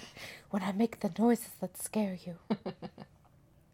When 0.50 0.64
I 0.64 0.72
make 0.72 1.00
the 1.02 1.12
noises 1.20 1.52
that 1.62 1.78
scare 1.78 2.18
you. 2.26 2.36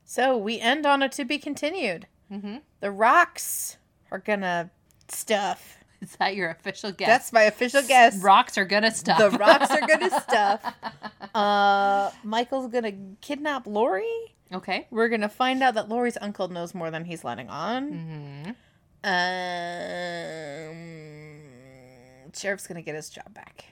so 0.03 0.37
we 0.37 0.59
end 0.59 0.85
on 0.85 1.01
a 1.01 1.09
to 1.09 1.23
be 1.25 1.37
continued. 1.37 2.07
hmm 2.29 2.57
The 2.81 2.91
rocks 2.91 3.77
are 4.11 4.19
gonna 4.19 4.69
stuff. 5.07 5.77
Is 6.01 6.15
that 6.17 6.35
your 6.35 6.49
official 6.49 6.91
guess? 6.91 7.07
That's 7.07 7.33
my 7.33 7.43
official 7.43 7.81
guess. 7.83 8.17
Rocks 8.21 8.57
are 8.57 8.65
gonna 8.65 8.91
stop. 8.91 9.17
The 9.19 9.31
rocks 9.37 9.69
are 9.71 9.85
gonna 9.85 10.09
stuff. 10.21 10.73
Uh, 11.35 12.11
Michael's 12.23 12.71
gonna 12.71 12.93
kidnap 13.21 13.67
Lori. 13.67 14.07
okay. 14.53 14.87
We're 14.91 15.09
gonna 15.09 15.27
find 15.29 15.61
out 15.61 15.73
that 15.75 15.89
Lori's 15.89 16.17
uncle 16.21 16.47
knows 16.47 16.73
more 16.73 16.89
than 16.89 17.05
he's 17.05 17.23
letting 17.23 17.49
on. 17.49 18.53
hmm 19.03 19.09
Um, 20.99 22.31
sheriff's 22.33 22.67
gonna 22.67 22.81
get 22.81 22.95
his 22.95 23.09
job 23.09 23.33
back. 23.33 23.65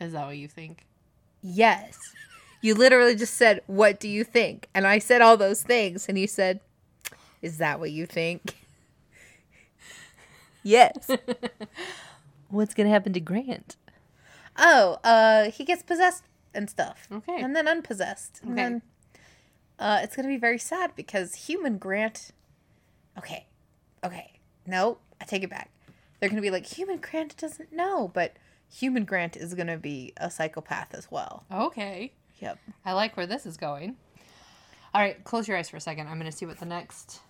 Is 0.00 0.12
that 0.12 0.26
what 0.26 0.36
you 0.36 0.48
think? 0.48 0.86
Yes. 1.42 1.98
You 2.60 2.74
literally 2.74 3.14
just 3.16 3.34
said, 3.34 3.60
"What 3.66 3.98
do 4.00 4.08
you 4.08 4.24
think?" 4.24 4.68
And 4.74 4.86
I 4.86 4.98
said 5.00 5.20
all 5.20 5.36
those 5.36 5.62
things, 5.62 6.08
and 6.08 6.18
you 6.18 6.26
said, 6.26 6.60
"Is 7.40 7.58
that 7.58 7.80
what 7.80 7.90
you 7.90 8.06
think?" 8.06 8.56
Yes. 10.62 11.08
What's 12.48 12.74
gonna 12.74 12.90
happen 12.90 13.12
to 13.14 13.20
Grant? 13.20 13.76
Oh, 14.56 14.98
uh, 15.04 15.50
he 15.50 15.64
gets 15.64 15.82
possessed 15.82 16.24
and 16.54 16.68
stuff. 16.68 17.08
Okay. 17.10 17.40
And 17.40 17.56
then 17.56 17.66
unpossessed. 17.66 18.40
And 18.42 18.52
Okay. 18.52 18.62
then 18.62 18.82
uh, 19.78 20.00
it's 20.02 20.14
going 20.14 20.24
to 20.24 20.28
be 20.28 20.36
very 20.36 20.58
sad 20.58 20.94
because 20.94 21.34
human 21.46 21.78
Grant. 21.78 22.32
Okay. 23.16 23.46
Okay. 24.04 24.32
No, 24.66 24.98
I 25.20 25.24
take 25.24 25.42
it 25.42 25.48
back. 25.48 25.70
They're 26.20 26.28
going 26.28 26.36
to 26.36 26.42
be 26.42 26.50
like, 26.50 26.66
human 26.66 26.98
Grant 26.98 27.34
doesn't 27.38 27.72
know, 27.72 28.10
but 28.12 28.36
human 28.70 29.06
Grant 29.06 29.34
is 29.38 29.54
going 29.54 29.68
to 29.68 29.78
be 29.78 30.12
a 30.18 30.30
psychopath 30.30 30.92
as 30.92 31.10
well. 31.10 31.44
Okay. 31.50 32.12
Yep. 32.40 32.58
I 32.84 32.92
like 32.92 33.16
where 33.16 33.26
this 33.26 33.46
is 33.46 33.56
going. 33.56 33.96
All 34.94 35.00
right, 35.00 35.24
close 35.24 35.48
your 35.48 35.56
eyes 35.56 35.70
for 35.70 35.78
a 35.78 35.80
second. 35.80 36.08
I'm 36.08 36.18
gonna 36.18 36.30
see 36.30 36.44
what 36.44 36.58
the 36.58 36.66
next 36.66 37.20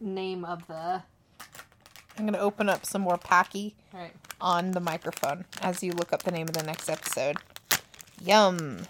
name 0.00 0.42
of 0.46 0.66
the. 0.68 1.02
I'm 2.18 2.24
going 2.24 2.34
to 2.34 2.40
open 2.40 2.68
up 2.68 2.84
some 2.84 3.02
more 3.02 3.16
Pocky 3.16 3.76
All 3.94 4.00
right. 4.00 4.12
on 4.40 4.72
the 4.72 4.80
microphone 4.80 5.44
as 5.62 5.82
you 5.84 5.92
look 5.92 6.12
up 6.12 6.24
the 6.24 6.32
name 6.32 6.48
of 6.48 6.54
the 6.54 6.64
next 6.64 6.88
episode. 6.88 7.36
Yum. 8.24 8.80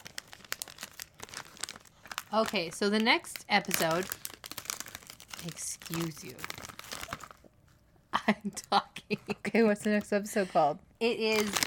Okay, 2.33 2.71
so 2.71 2.89
the 2.89 2.99
next 2.99 3.45
episode. 3.51 4.07
Excuse 5.47 6.25
you. 6.25 6.35
I'm 8.27 8.51
talking. 8.71 9.19
Okay, 9.31 9.63
what's 9.63 9.83
the 9.83 9.91
next 9.91 10.13
episode 10.13 10.51
called? 10.53 10.79
It 11.01 11.19
is. 11.19 11.55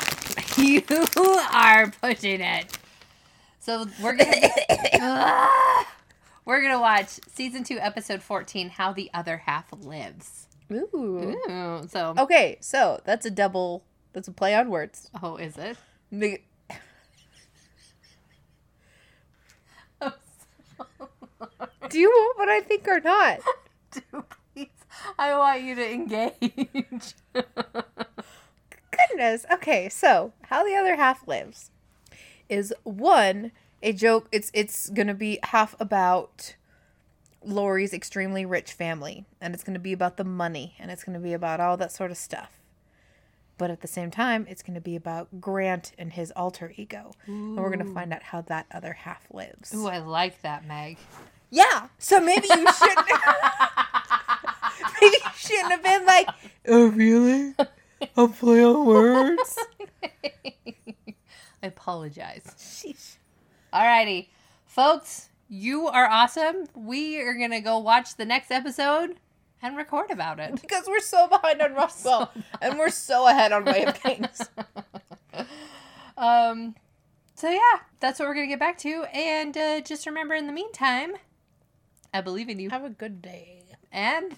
You 0.57 0.83
are 1.53 1.89
pushing 2.01 2.41
it. 2.41 2.77
So 3.59 3.85
we're 4.01 4.15
gonna. 4.15 4.49
Ah! 4.99 5.87
we're 6.45 6.61
gonna 6.61 6.79
watch 6.79 7.19
season 7.33 7.63
two, 7.63 7.79
episode 7.79 8.21
fourteen. 8.21 8.69
How 8.69 8.91
the 8.91 9.09
other 9.13 9.37
half 9.37 9.65
lives. 9.71 10.47
Ooh. 10.71 11.35
Ooh, 11.49 11.87
so. 11.89 12.13
Okay, 12.17 12.57
so 12.61 12.99
that's 13.05 13.25
a 13.25 13.31
double, 13.31 13.83
that's 14.13 14.27
a 14.27 14.31
play 14.31 14.55
on 14.55 14.69
words. 14.69 15.09
Oh, 15.21 15.35
is 15.37 15.57
it? 15.57 15.77
Do 21.89 21.99
you 21.99 22.09
want 22.09 22.37
what 22.37 22.49
I 22.49 22.61
think 22.61 22.87
or 22.87 22.99
not? 23.01 23.39
Do 23.91 24.23
please. 24.53 24.69
I 25.19 25.37
want 25.37 25.61
you 25.61 25.75
to 25.75 25.91
engage. 25.93 27.15
Goodness. 28.91 29.45
Okay, 29.51 29.89
so 29.89 30.31
how 30.43 30.63
the 30.65 30.75
other 30.75 30.95
half 30.95 31.27
lives 31.27 31.71
is 32.47 32.73
one 32.83 33.51
a 33.83 33.91
joke. 33.93 34.27
It's 34.31 34.51
it's 34.53 34.89
gonna 34.89 35.13
be 35.13 35.39
half 35.43 35.75
about 35.79 36.55
Lori's 37.43 37.93
extremely 37.93 38.45
rich 38.45 38.73
family, 38.73 39.25
and 39.39 39.53
it's 39.53 39.63
gonna 39.63 39.79
be 39.79 39.93
about 39.93 40.17
the 40.17 40.23
money, 40.23 40.75
and 40.79 40.91
it's 40.91 41.03
gonna 41.03 41.19
be 41.19 41.33
about 41.33 41.59
all 41.59 41.77
that 41.77 41.91
sort 41.91 42.11
of 42.11 42.17
stuff. 42.17 42.61
But 43.61 43.69
at 43.69 43.81
the 43.81 43.87
same 43.87 44.09
time, 44.09 44.47
it's 44.49 44.63
going 44.63 44.73
to 44.73 44.81
be 44.81 44.95
about 44.95 45.39
Grant 45.39 45.91
and 45.99 46.11
his 46.11 46.31
alter 46.31 46.73
ego. 46.77 47.13
And 47.27 47.57
we're 47.57 47.69
going 47.69 47.85
to 47.85 47.93
find 47.93 48.11
out 48.11 48.23
how 48.23 48.41
that 48.41 48.65
other 48.71 48.91
half 48.91 49.27
lives. 49.31 49.71
Ooh, 49.71 49.85
I 49.85 49.99
like 49.99 50.41
that, 50.41 50.65
Meg. 50.67 50.97
Yeah. 51.51 51.89
So 51.99 52.19
maybe 52.19 52.47
you 52.49 52.73
shouldn't. 52.73 53.07
maybe 55.01 55.15
you 55.15 55.31
shouldn't 55.35 55.71
have 55.73 55.83
been 55.83 56.05
like, 56.07 56.27
"Oh, 56.67 56.87
really? 56.87 57.53
A 58.17 58.27
play 58.29 58.65
on 58.65 58.83
words." 58.83 59.59
I 61.61 61.67
apologize. 61.67 62.43
Sheesh. 62.57 63.17
Alrighty. 63.71 64.29
Folks, 64.65 65.29
you 65.51 65.87
are 65.87 66.05
awesome. 66.05 66.63
We 66.73 67.19
are 67.19 67.33
going 67.33 67.51
to 67.51 67.59
go 67.59 67.77
watch 67.77 68.15
the 68.15 68.23
next 68.23 68.51
episode 68.51 69.17
and 69.61 69.75
record 69.75 70.09
about 70.09 70.39
it. 70.39 70.51
Because 70.61 70.85
we're 70.87 71.01
so 71.01 71.27
behind 71.27 71.61
on 71.61 71.73
Roswell, 71.75 72.31
and 72.61 72.79
we're 72.79 72.89
so 72.89 73.27
ahead 73.27 73.51
on 73.51 73.65
Way 73.65 73.85
of 73.85 74.01
Kings. 74.01 74.49
Um, 76.17 76.75
so 77.33 77.49
yeah, 77.49 77.79
that's 77.99 78.19
what 78.19 78.27
we're 78.27 78.35
going 78.35 78.45
to 78.45 78.51
get 78.51 78.59
back 78.59 78.77
to. 78.79 79.05
And 79.11 79.57
uh, 79.57 79.81
just 79.81 80.05
remember 80.05 80.35
in 80.35 80.45
the 80.45 80.53
meantime, 80.53 81.13
I 82.13 82.21
believe 82.21 82.47
in 82.47 82.59
you. 82.59 82.69
Have 82.69 82.83
a 82.83 82.91
good 82.91 83.23
day. 83.23 83.63
And 83.91 84.35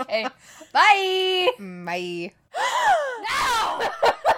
okay, 0.00 0.26
bye. 0.72 1.48
Bye. 1.58 2.32
No. 3.80 4.34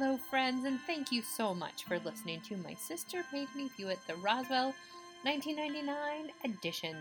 Hello, 0.00 0.16
friends, 0.16 0.64
and 0.64 0.80
thank 0.86 1.12
you 1.12 1.20
so 1.20 1.52
much 1.52 1.84
for 1.84 1.98
listening 1.98 2.40
to 2.48 2.56
My 2.56 2.72
Sister 2.72 3.22
Made 3.34 3.54
Me 3.54 3.68
View 3.76 3.88
It, 3.88 3.98
the 4.06 4.14
Roswell 4.14 4.72
1999 5.24 6.30
edition. 6.42 6.96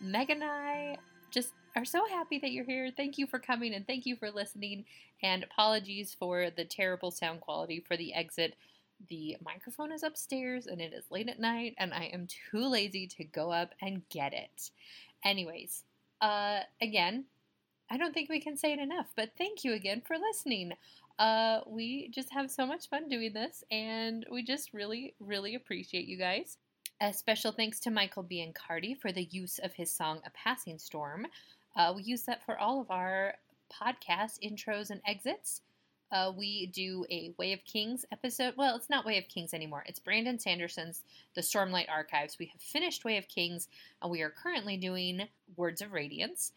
Meg 0.00 0.28
and 0.28 0.42
I 0.42 0.96
just 1.30 1.52
are 1.76 1.84
so 1.84 2.04
happy 2.08 2.40
that 2.40 2.50
you're 2.50 2.64
here. 2.64 2.90
Thank 2.96 3.16
you 3.16 3.28
for 3.28 3.38
coming 3.38 3.74
and 3.74 3.86
thank 3.86 4.06
you 4.06 4.16
for 4.16 4.28
listening. 4.28 4.86
And 5.22 5.44
apologies 5.44 6.16
for 6.18 6.50
the 6.50 6.64
terrible 6.64 7.12
sound 7.12 7.42
quality 7.42 7.78
for 7.78 7.96
the 7.96 8.12
exit. 8.12 8.56
The 9.08 9.36
microphone 9.44 9.92
is 9.92 10.02
upstairs 10.02 10.66
and 10.66 10.80
it 10.80 10.92
is 10.92 11.12
late 11.12 11.28
at 11.28 11.38
night, 11.38 11.76
and 11.78 11.94
I 11.94 12.06
am 12.06 12.26
too 12.26 12.66
lazy 12.66 13.06
to 13.06 13.22
go 13.22 13.52
up 13.52 13.72
and 13.80 14.02
get 14.08 14.34
it. 14.34 14.72
Anyways, 15.24 15.84
uh, 16.20 16.62
again, 16.80 17.26
I 17.88 17.98
don't 17.98 18.12
think 18.12 18.30
we 18.30 18.40
can 18.40 18.56
say 18.56 18.72
it 18.72 18.80
enough, 18.80 19.12
but 19.14 19.32
thank 19.38 19.62
you 19.62 19.74
again 19.74 20.00
for 20.04 20.16
listening. 20.18 20.72
Uh, 21.22 21.60
we 21.68 22.08
just 22.08 22.32
have 22.32 22.50
so 22.50 22.66
much 22.66 22.88
fun 22.88 23.08
doing 23.08 23.32
this, 23.32 23.62
and 23.70 24.26
we 24.28 24.42
just 24.42 24.74
really, 24.74 25.14
really 25.20 25.54
appreciate 25.54 26.08
you 26.08 26.18
guys. 26.18 26.58
A 27.00 27.12
special 27.12 27.52
thanks 27.52 27.78
to 27.78 27.92
Michael 27.92 28.24
Biancardi 28.24 28.98
for 28.98 29.12
the 29.12 29.28
use 29.30 29.60
of 29.60 29.72
his 29.72 29.88
song 29.88 30.20
A 30.26 30.30
Passing 30.30 30.80
Storm. 30.80 31.28
Uh, 31.76 31.92
we 31.94 32.02
use 32.02 32.22
that 32.22 32.44
for 32.44 32.58
all 32.58 32.80
of 32.80 32.90
our 32.90 33.34
podcast 33.72 34.40
intros 34.42 34.90
and 34.90 35.00
exits. 35.06 35.60
Uh, 36.10 36.32
we 36.36 36.66
do 36.66 37.06
a 37.08 37.32
Way 37.38 37.52
of 37.52 37.64
Kings 37.64 38.04
episode. 38.10 38.54
Well, 38.56 38.74
it's 38.74 38.90
not 38.90 39.06
Way 39.06 39.16
of 39.16 39.28
Kings 39.28 39.54
anymore. 39.54 39.84
It's 39.86 40.00
Brandon 40.00 40.40
Sanderson's 40.40 41.04
The 41.36 41.40
Stormlight 41.40 41.88
Archives. 41.88 42.36
We 42.40 42.46
have 42.46 42.60
finished 42.60 43.04
Way 43.04 43.16
of 43.16 43.28
Kings, 43.28 43.68
and 44.02 44.10
we 44.10 44.22
are 44.22 44.28
currently 44.30 44.76
doing 44.76 45.28
Words 45.56 45.82
of 45.82 45.92
Radiance. 45.92 46.50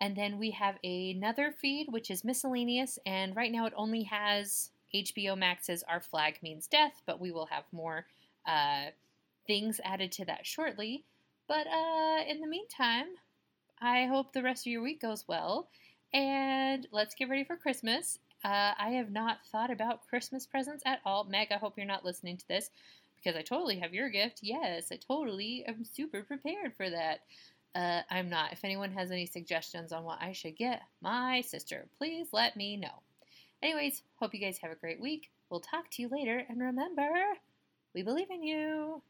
And 0.00 0.16
then 0.16 0.38
we 0.38 0.50
have 0.52 0.78
another 0.82 1.52
feed, 1.52 1.86
which 1.90 2.10
is 2.10 2.24
miscellaneous, 2.24 2.98
and 3.06 3.36
right 3.36 3.52
now 3.52 3.66
it 3.66 3.72
only 3.76 4.02
has 4.04 4.70
HBO 4.94 5.36
Max's 5.36 5.82
Our 5.84 6.00
Flag 6.00 6.38
Means 6.42 6.66
Death, 6.66 7.02
but 7.06 7.20
we 7.20 7.30
will 7.30 7.46
have 7.46 7.64
more 7.72 8.06
uh, 8.46 8.86
things 9.46 9.80
added 9.84 10.12
to 10.12 10.24
that 10.24 10.46
shortly. 10.46 11.04
But 11.46 11.66
uh, 11.66 12.24
in 12.28 12.40
the 12.40 12.46
meantime, 12.46 13.06
I 13.80 14.06
hope 14.06 14.32
the 14.32 14.42
rest 14.42 14.66
of 14.66 14.72
your 14.72 14.82
week 14.82 15.00
goes 15.00 15.26
well, 15.28 15.68
and 16.12 16.86
let's 16.92 17.14
get 17.14 17.28
ready 17.28 17.44
for 17.44 17.56
Christmas. 17.56 18.18
Uh, 18.44 18.72
I 18.76 18.90
have 18.90 19.10
not 19.10 19.38
thought 19.50 19.70
about 19.70 20.06
Christmas 20.08 20.46
presents 20.46 20.82
at 20.84 21.00
all. 21.04 21.24
Meg, 21.24 21.48
I 21.52 21.58
hope 21.58 21.74
you're 21.76 21.86
not 21.86 22.04
listening 22.04 22.36
to 22.38 22.48
this 22.48 22.70
because 23.16 23.36
I 23.36 23.42
totally 23.42 23.78
have 23.78 23.94
your 23.94 24.08
gift. 24.08 24.40
Yes, 24.42 24.90
I 24.90 24.96
totally 24.96 25.64
am 25.66 25.84
super 25.84 26.22
prepared 26.22 26.74
for 26.76 26.90
that. 26.90 27.20
Uh, 27.74 28.02
I'm 28.10 28.28
not. 28.28 28.52
If 28.52 28.64
anyone 28.64 28.92
has 28.92 29.10
any 29.10 29.26
suggestions 29.26 29.92
on 29.92 30.04
what 30.04 30.20
I 30.20 30.32
should 30.32 30.56
get 30.56 30.82
my 31.00 31.40
sister, 31.40 31.86
please 31.96 32.28
let 32.32 32.56
me 32.56 32.76
know. 32.76 33.02
Anyways, 33.62 34.02
hope 34.16 34.34
you 34.34 34.40
guys 34.40 34.58
have 34.58 34.72
a 34.72 34.76
great 34.76 35.00
week. 35.00 35.30
We'll 35.48 35.60
talk 35.60 35.90
to 35.92 36.02
you 36.02 36.08
later, 36.08 36.42
and 36.48 36.60
remember, 36.60 37.10
we 37.94 38.02
believe 38.02 38.30
in 38.30 38.42
you. 38.42 39.02